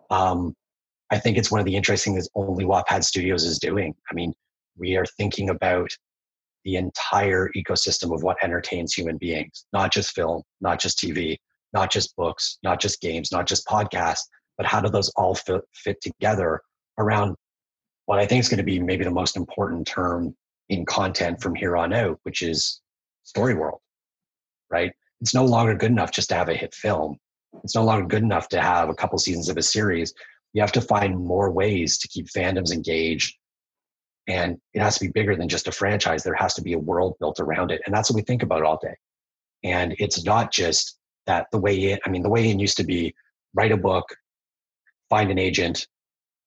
um, 0.10 0.54
i 1.12 1.18
think 1.18 1.38
it's 1.38 1.52
one 1.52 1.60
of 1.60 1.66
the 1.66 1.76
interesting 1.76 2.14
things 2.14 2.30
only 2.36 2.66
wattpad 2.66 3.04
studios 3.04 3.44
is 3.44 3.60
doing 3.60 3.94
i 4.10 4.14
mean 4.14 4.34
we 4.80 4.96
are 4.96 5.06
thinking 5.18 5.50
about 5.50 5.90
the 6.66 6.76
entire 6.76 7.50
ecosystem 7.56 8.14
of 8.14 8.24
what 8.24 8.38
entertains 8.44 8.94
human 8.94 9.18
beings 9.18 9.66
not 9.74 9.92
just 9.92 10.16
film 10.16 10.42
not 10.62 10.80
just 10.80 11.00
tv 11.00 11.38
not 11.74 11.92
just 11.92 12.16
books 12.16 12.58
not 12.64 12.80
just 12.80 13.02
games 13.02 13.32
not 13.32 13.48
just 13.48 13.68
podcasts 13.68 14.24
but 14.58 14.66
how 14.66 14.82
do 14.82 14.90
those 14.90 15.10
all 15.16 15.34
fit, 15.34 15.62
fit 15.74 16.02
together 16.02 16.62
around 16.98 17.36
what 18.06 18.20
i 18.20 18.26
think 18.26 18.40
is 18.40 18.50
going 18.50 18.58
to 18.58 18.64
be 18.64 18.80
maybe 18.80 19.04
the 19.04 19.12
most 19.12 19.38
important 19.38 19.86
term 19.88 20.36
in 20.70 20.86
content 20.86 21.42
from 21.42 21.56
here 21.56 21.78
on 21.78 21.94
out 21.94 22.20
which 22.24 22.42
is 22.42 22.82
story 23.24 23.54
world 23.54 23.80
right 24.70 24.92
it's 25.22 25.34
no 25.34 25.46
longer 25.46 25.76
good 25.76 25.92
enough 25.92 26.12
just 26.12 26.30
to 26.30 26.36
have 26.36 26.50
a 26.50 26.54
hit 26.54 26.74
film. 26.74 27.18
It's 27.64 27.76
no 27.76 27.84
longer 27.84 28.06
good 28.06 28.24
enough 28.24 28.48
to 28.50 28.62
have 28.62 28.90
a 28.90 28.94
couple 28.94 29.18
seasons 29.20 29.50
of 29.50 29.58
a 29.58 29.62
series. 29.62 30.14
You 30.54 30.62
have 30.62 30.72
to 30.74 30.82
find 30.82 31.18
more 31.18 31.52
ways 31.52 31.98
to 32.00 32.08
keep 32.08 32.28
fandoms 32.28 32.72
engaged. 32.72 33.36
And 34.30 34.60
it 34.74 34.82
has 34.82 34.94
to 35.00 35.06
be 35.06 35.12
bigger 35.12 35.36
than 35.36 35.50
just 35.50 35.68
a 35.68 35.72
franchise. 35.72 36.24
There 36.24 36.36
has 36.36 36.54
to 36.54 36.62
be 36.62 36.74
a 36.74 36.80
world 36.80 37.16
built 37.20 37.40
around 37.40 37.72
it. 37.72 37.82
And 37.86 37.94
that's 37.94 38.10
what 38.10 38.16
we 38.16 38.22
think 38.22 38.44
about 38.44 38.64
all 38.64 38.80
day. 38.82 38.96
And 39.64 39.96
it's 39.98 40.24
not 40.24 40.52
just 40.52 40.98
that 41.26 41.48
the 41.52 41.58
way 41.58 41.76
it, 41.76 42.00
I 42.06 42.10
mean, 42.10 42.22
the 42.22 42.30
way 42.30 42.48
it 42.48 42.60
used 42.60 42.78
to 42.78 42.84
be 42.84 43.14
write 43.56 43.72
a 43.72 43.78
book, 43.78 44.06
find 45.10 45.32
an 45.32 45.40
agent, 45.40 45.88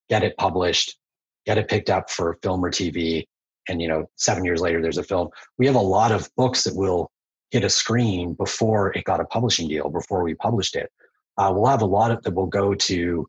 get 0.08 0.22
it 0.22 0.36
published, 0.36 0.96
get 1.44 1.58
it 1.58 1.68
picked 1.68 1.90
up 1.90 2.08
for 2.08 2.38
film 2.42 2.64
or 2.64 2.70
TV. 2.70 3.24
And, 3.68 3.82
you 3.82 3.88
know, 3.88 4.06
seven 4.16 4.44
years 4.44 4.60
later, 4.60 4.80
there's 4.80 4.98
a 4.98 5.02
film. 5.02 5.28
We 5.58 5.66
have 5.66 5.76
a 5.76 5.80
lot 5.80 6.12
of 6.12 6.30
books 6.36 6.64
that 6.64 6.76
will 6.76 7.10
hit 7.50 7.64
a 7.64 7.70
screen 7.70 8.34
before 8.34 8.92
it 8.92 9.04
got 9.04 9.20
a 9.20 9.24
publishing 9.24 9.68
deal, 9.68 9.88
before 9.88 10.22
we 10.22 10.34
published 10.34 10.76
it. 10.76 10.90
Uh, 11.36 11.52
we'll 11.54 11.66
have 11.66 11.82
a 11.82 11.86
lot 11.86 12.10
of 12.10 12.22
that 12.22 12.34
will 12.34 12.46
go 12.46 12.74
to 12.74 13.26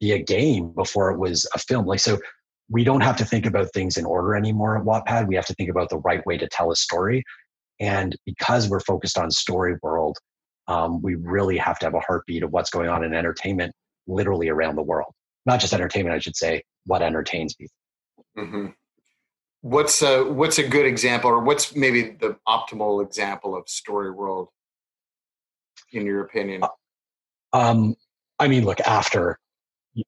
be 0.00 0.12
a 0.12 0.22
game 0.22 0.70
before 0.72 1.10
it 1.10 1.18
was 1.18 1.48
a 1.54 1.58
film. 1.58 1.86
Like 1.86 2.00
so, 2.00 2.18
we 2.68 2.84
don't 2.84 3.02
have 3.02 3.16
to 3.16 3.24
think 3.24 3.46
about 3.46 3.72
things 3.72 3.96
in 3.96 4.04
order 4.04 4.34
anymore 4.34 4.76
at 4.76 4.84
Wattpad. 4.84 5.28
We 5.28 5.36
have 5.36 5.46
to 5.46 5.54
think 5.54 5.70
about 5.70 5.88
the 5.88 5.98
right 5.98 6.24
way 6.26 6.36
to 6.38 6.48
tell 6.48 6.70
a 6.72 6.76
story. 6.76 7.22
And 7.78 8.16
because 8.24 8.68
we're 8.68 8.80
focused 8.80 9.18
on 9.18 9.30
story 9.30 9.76
world, 9.82 10.18
um, 10.66 11.00
we 11.02 11.14
really 11.14 11.58
have 11.58 11.78
to 11.78 11.86
have 11.86 11.94
a 11.94 12.00
heartbeat 12.00 12.42
of 12.42 12.50
what's 12.50 12.70
going 12.70 12.88
on 12.88 13.04
in 13.04 13.14
entertainment 13.14 13.72
literally 14.08 14.48
around 14.48 14.76
the 14.76 14.82
world. 14.82 15.12
Not 15.44 15.60
just 15.60 15.72
entertainment, 15.72 16.16
I 16.16 16.18
should 16.18 16.36
say, 16.36 16.62
what 16.86 17.02
entertains 17.02 17.54
people. 17.54 17.74
Mm-hmm. 18.36 18.66
What's 19.60 20.02
a, 20.02 20.24
what's 20.24 20.58
a 20.58 20.66
good 20.66 20.86
example, 20.86 21.30
or 21.30 21.40
what's 21.40 21.74
maybe 21.76 22.16
the 22.20 22.36
optimal 22.48 23.04
example 23.04 23.56
of 23.56 23.68
story 23.68 24.10
world, 24.10 24.48
in 25.92 26.04
your 26.04 26.22
opinion? 26.22 26.62
Uh, 26.64 26.68
um, 27.52 27.94
I 28.38 28.48
mean, 28.48 28.64
look, 28.64 28.80
after 28.80 29.38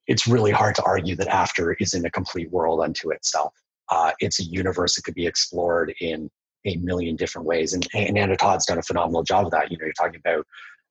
it's 0.07 0.27
really 0.27 0.51
hard 0.51 0.75
to 0.75 0.83
argue 0.83 1.15
that 1.15 1.27
after 1.27 1.73
isn't 1.73 2.05
a 2.05 2.11
complete 2.11 2.51
world 2.51 2.81
unto 2.81 3.11
itself. 3.11 3.53
Uh, 3.89 4.11
it's 4.19 4.39
a 4.39 4.43
universe 4.43 4.95
that 4.95 5.03
could 5.03 5.15
be 5.15 5.25
explored 5.25 5.93
in 5.99 6.29
a 6.65 6.75
million 6.77 7.15
different 7.15 7.47
ways. 7.47 7.73
And, 7.73 7.87
and 7.93 8.17
Anna 8.17 8.35
Todd's 8.35 8.65
done 8.65 8.77
a 8.77 8.83
phenomenal 8.83 9.23
job 9.23 9.45
of 9.45 9.51
that. 9.51 9.71
You 9.71 9.77
know, 9.77 9.85
you're 9.85 9.93
talking 9.93 10.21
about 10.23 10.45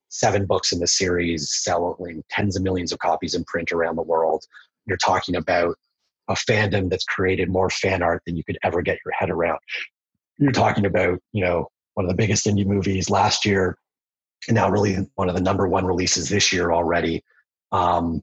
seven 0.09 0.46
books 0.46 0.72
in 0.72 0.80
the 0.80 0.86
series 0.86 1.53
selling 1.53 2.24
tens 2.30 2.57
of 2.57 2.62
millions 2.62 2.92
of 2.92 2.99
copies 2.99 3.34
in 3.34 3.44
print 3.44 3.72
around 3.72 3.96
the 3.96 4.03
world. 4.03 4.44
You're 4.86 4.96
talking 4.96 5.36
about 5.36 5.76
a 6.28 6.34
fandom 6.34 6.90
that's 6.90 7.05
created 7.05 7.51
more 7.51 7.70
fan 7.70 8.03
art 8.03 8.22
than 8.26 8.36
you 8.36 8.44
could 8.44 8.59
ever 8.62 8.82
get 8.82 8.99
your 9.05 9.12
head 9.18 9.30
around. 9.30 9.59
You're 10.38 10.53
talking 10.53 10.86
about, 10.86 11.18
you 11.32 11.44
know, 11.44 11.68
one 11.94 12.05
of 12.05 12.11
the 12.11 12.16
biggest 12.16 12.46
indie 12.46 12.66
movies 12.66 13.11
last 13.11 13.44
year, 13.44 13.76
and 14.46 14.55
now 14.55 14.70
really 14.70 14.96
one 15.16 15.28
of 15.28 15.34
the 15.34 15.40
number 15.40 15.66
one 15.66 15.84
releases 15.84 16.28
this 16.28 16.53
year 16.53 16.72
already. 16.72 17.24
Um, 17.72 18.22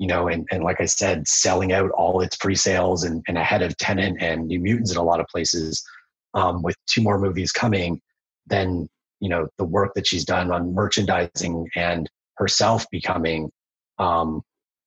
you 0.00 0.06
know, 0.06 0.28
and, 0.28 0.48
and 0.50 0.64
like 0.64 0.80
I 0.80 0.86
said, 0.86 1.28
selling 1.28 1.74
out 1.74 1.90
all 1.90 2.22
its 2.22 2.34
pre-sales 2.34 3.04
and, 3.04 3.22
and 3.28 3.36
ahead 3.36 3.60
of 3.60 3.76
Tenet 3.76 4.16
and 4.18 4.46
New 4.46 4.58
Mutants 4.58 4.90
in 4.90 4.96
a 4.96 5.02
lot 5.02 5.20
of 5.20 5.26
places 5.26 5.84
um, 6.32 6.62
with 6.62 6.74
two 6.86 7.02
more 7.02 7.20
movies 7.20 7.52
coming, 7.52 8.00
then 8.46 8.88
you 9.20 9.28
know 9.28 9.46
the 9.58 9.64
work 9.64 9.92
that 9.94 10.06
she's 10.06 10.24
done 10.24 10.50
on 10.50 10.74
merchandising 10.74 11.68
and 11.76 12.08
herself 12.38 12.86
becoming, 12.90 13.50
um, 13.98 14.40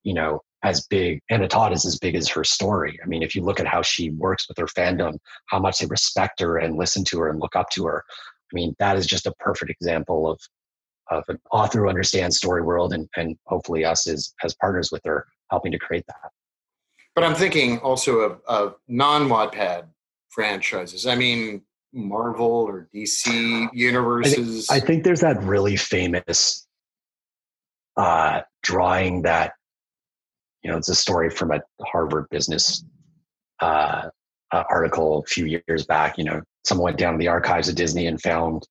you 0.03 0.16
know, 0.16 0.41
as 0.64 0.88
big. 0.88 1.20
Anna 1.30 1.47
Todd 1.47 1.74
is 1.74 1.86
as 1.86 1.99
big 1.99 2.16
as 2.16 2.28
her 2.30 2.43
story. 2.43 2.99
I 3.03 3.05
mean, 3.05 3.22
if 3.22 3.36
you 3.36 3.43
look 3.43 3.59
at 3.59 3.68
how 3.68 3.84
she 3.84 4.09
works 4.09 4.47
with 4.47 4.57
her 4.57 4.66
fandom, 4.66 5.20
how 5.45 5.59
much 5.59 5.78
they 5.78 5.86
respect 5.86 6.41
her 6.41 6.57
and 6.57 6.76
listen 6.76 7.03
to 7.05 7.20
her 7.20 7.30
and 7.30 7.39
look 7.39 7.55
up 7.55 7.70
to 7.74 7.86
her. 7.86 8.03
I 8.51 8.55
mean, 8.55 8.76
that 8.80 8.97
is 8.97 9.05
just 9.05 9.28
a 9.28 9.34
perfect 9.39 9.70
example 9.70 10.28
of 10.28 10.39
of 11.18 11.24
an 11.28 11.39
author 11.51 11.84
who 11.84 11.89
understands 11.89 12.38
story 12.38 12.61
world 12.61 12.93
and, 12.93 13.07
and 13.16 13.38
hopefully 13.45 13.86
us 13.86 14.07
as 14.07 14.34
as 14.43 14.55
partners 14.55 14.91
with 14.91 15.01
her 15.05 15.26
helping 15.49 15.72
to 15.72 15.80
create 15.80 16.05
that. 16.07 16.32
But 17.16 17.24
I'm 17.24 17.36
thinking 17.36 17.80
also 17.80 18.20
of, 18.20 18.41
of 18.47 18.76
non 18.88 19.28
Wattpad 19.30 19.86
franchises. 20.30 21.05
I 21.05 21.16
mean, 21.16 21.61
Marvel 21.93 22.47
or 22.47 22.89
DC 22.93 23.70
universes. 23.74 24.70
I 24.70 24.74
think, 24.74 24.84
I 24.84 24.88
think 24.88 25.03
there's 25.03 25.22
that 25.22 25.41
really 25.43 25.76
famous 25.76 26.68
uh, 27.97 28.41
drawing 28.64 29.22
that, 29.24 29.53
you 30.64 30.72
know, 30.72 30.78
it's 30.78 30.89
a 30.89 30.95
story 30.95 31.30
from 31.30 31.51
a 31.51 31.61
Harvard 31.84 32.26
business 32.32 32.84
uh, 33.59 34.09
uh, 34.51 34.64
article 34.70 35.20
a 35.20 35.28
few 35.28 35.61
years 35.68 35.86
back. 35.86 36.18
You 36.18 36.24
know, 36.24 36.41
someone 36.66 36.86
went 36.86 36.97
down 36.97 37.14
to 37.14 37.20
the 37.20 37.28
archives 37.28 37.70
of 37.70 37.76
Disney 37.76 38.07
and 38.07 38.20
found, 38.20 38.68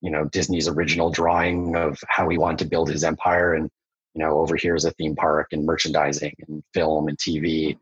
you 0.00 0.10
know, 0.10 0.24
Disney's 0.26 0.68
original 0.68 1.10
drawing 1.10 1.76
of 1.76 1.98
how 2.08 2.28
he 2.28 2.38
wanted 2.38 2.58
to 2.58 2.70
build 2.70 2.90
his 2.90 3.04
empire. 3.04 3.54
And, 3.54 3.70
you 4.14 4.22
know, 4.22 4.38
over 4.38 4.56
here 4.56 4.74
is 4.74 4.84
a 4.84 4.92
theme 4.92 5.16
park 5.16 5.48
and 5.52 5.64
merchandising 5.64 6.34
and 6.46 6.62
film 6.74 7.08
and 7.08 7.18
TV 7.18 7.76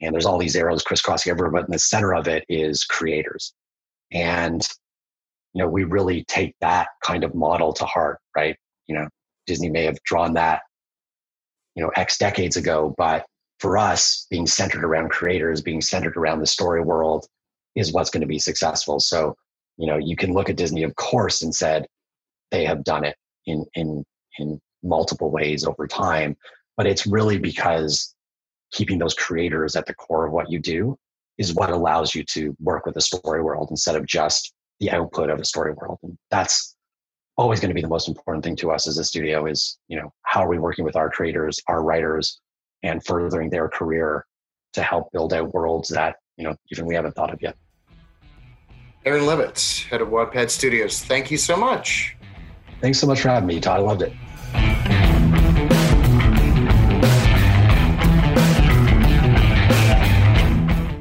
and 0.00 0.12
there's 0.12 0.26
all 0.26 0.38
these 0.38 0.56
arrows 0.56 0.82
crisscrossing 0.82 1.30
everywhere 1.30 1.50
but 1.50 1.66
in 1.66 1.72
the 1.72 1.78
center 1.78 2.14
of 2.14 2.28
it 2.28 2.44
is 2.48 2.84
creators. 2.84 3.52
And 4.12 4.66
you 5.54 5.62
know 5.62 5.68
we 5.68 5.84
really 5.84 6.24
take 6.24 6.54
that 6.60 6.88
kind 7.02 7.24
of 7.24 7.34
model 7.34 7.72
to 7.74 7.84
heart 7.84 8.18
right? 8.36 8.56
You 8.86 8.96
know 8.96 9.08
disney 9.46 9.70
may 9.70 9.84
have 9.84 10.02
drawn 10.02 10.34
that 10.34 10.62
you 11.74 11.82
know 11.82 11.90
x 11.96 12.18
decades 12.18 12.56
ago 12.56 12.94
but 12.98 13.24
for 13.58 13.78
us 13.78 14.26
being 14.30 14.46
centered 14.46 14.84
around 14.84 15.10
creators 15.10 15.62
being 15.62 15.80
centered 15.80 16.16
around 16.16 16.40
the 16.40 16.46
story 16.46 16.82
world 16.82 17.26
is 17.74 17.92
what's 17.92 18.10
going 18.10 18.22
to 18.22 18.26
be 18.26 18.38
successful. 18.38 18.98
So 18.98 19.36
you 19.76 19.86
know 19.86 19.96
you 19.96 20.16
can 20.16 20.32
look 20.32 20.48
at 20.48 20.56
disney 20.56 20.82
of 20.82 20.94
course 20.96 21.42
and 21.42 21.54
said 21.54 21.86
they 22.50 22.64
have 22.64 22.84
done 22.84 23.04
it 23.04 23.16
in 23.46 23.64
in 23.74 24.04
in 24.38 24.60
multiple 24.82 25.30
ways 25.30 25.64
over 25.64 25.86
time 25.86 26.36
but 26.76 26.86
it's 26.86 27.06
really 27.06 27.38
because 27.38 28.14
keeping 28.72 28.98
those 28.98 29.14
creators 29.14 29.76
at 29.76 29.86
the 29.86 29.94
core 29.94 30.26
of 30.26 30.32
what 30.32 30.50
you 30.50 30.58
do 30.58 30.96
is 31.38 31.54
what 31.54 31.70
allows 31.70 32.14
you 32.14 32.22
to 32.24 32.56
work 32.60 32.86
with 32.86 32.96
a 32.96 33.00
story 33.00 33.42
world 33.42 33.68
instead 33.70 33.96
of 33.96 34.06
just 34.06 34.52
the 34.80 34.90
output 34.90 35.30
of 35.30 35.38
a 35.38 35.44
story 35.44 35.72
world. 35.72 35.98
And 36.02 36.16
that's 36.30 36.76
always 37.36 37.60
going 37.60 37.70
to 37.70 37.74
be 37.74 37.82
the 37.82 37.88
most 37.88 38.08
important 38.08 38.44
thing 38.44 38.56
to 38.56 38.70
us 38.70 38.88
as 38.88 38.98
a 38.98 39.04
studio 39.04 39.46
is, 39.46 39.78
you 39.88 39.98
know, 39.98 40.12
how 40.22 40.42
are 40.42 40.48
we 40.48 40.58
working 40.58 40.84
with 40.84 40.96
our 40.96 41.10
creators, 41.10 41.60
our 41.68 41.82
writers, 41.82 42.40
and 42.82 43.04
furthering 43.04 43.50
their 43.50 43.68
career 43.68 44.24
to 44.72 44.82
help 44.82 45.10
build 45.12 45.32
out 45.32 45.52
worlds 45.54 45.88
that, 45.90 46.16
you 46.36 46.44
know, 46.44 46.54
even 46.70 46.86
we 46.86 46.94
haven't 46.94 47.14
thought 47.14 47.32
of 47.32 47.40
yet. 47.42 47.56
Aron 49.06 49.22
Levitz, 49.22 49.86
head 49.86 50.00
of 50.00 50.08
Wattpad 50.08 50.50
Studios, 50.50 51.00
thank 51.04 51.30
you 51.30 51.38
so 51.38 51.56
much. 51.56 52.16
Thanks 52.80 52.98
so 52.98 53.06
much 53.06 53.20
for 53.20 53.28
having 53.28 53.46
me, 53.46 53.60
Todd. 53.60 53.78
I 53.78 53.82
loved 53.82 54.02
it. 54.02 54.12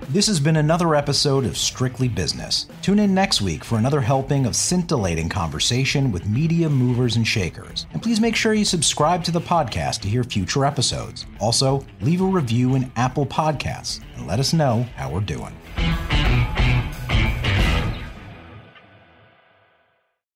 This 0.07 0.27
has 0.27 0.39
been 0.39 0.57
another 0.57 0.93
episode 0.93 1.45
of 1.45 1.57
Strictly 1.57 2.07
Business. 2.07 2.67
Tune 2.83 2.99
in 2.99 3.15
next 3.15 3.41
week 3.41 3.63
for 3.65 3.79
another 3.79 3.99
helping 4.01 4.45
of 4.45 4.55
scintillating 4.55 5.27
conversation 5.27 6.11
with 6.11 6.29
media 6.29 6.69
movers 6.69 7.15
and 7.15 7.27
shakers. 7.27 7.87
And 7.91 8.03
please 8.03 8.21
make 8.21 8.35
sure 8.35 8.53
you 8.53 8.65
subscribe 8.65 9.23
to 9.23 9.31
the 9.31 9.41
podcast 9.41 10.01
to 10.01 10.07
hear 10.07 10.23
future 10.23 10.63
episodes. 10.63 11.25
Also, 11.39 11.83
leave 12.01 12.21
a 12.21 12.25
review 12.25 12.75
in 12.75 12.91
Apple 12.95 13.25
Podcasts 13.25 13.99
and 14.15 14.27
let 14.27 14.39
us 14.39 14.53
know 14.53 14.83
how 14.95 15.09
we're 15.09 15.21
doing. 15.21 15.53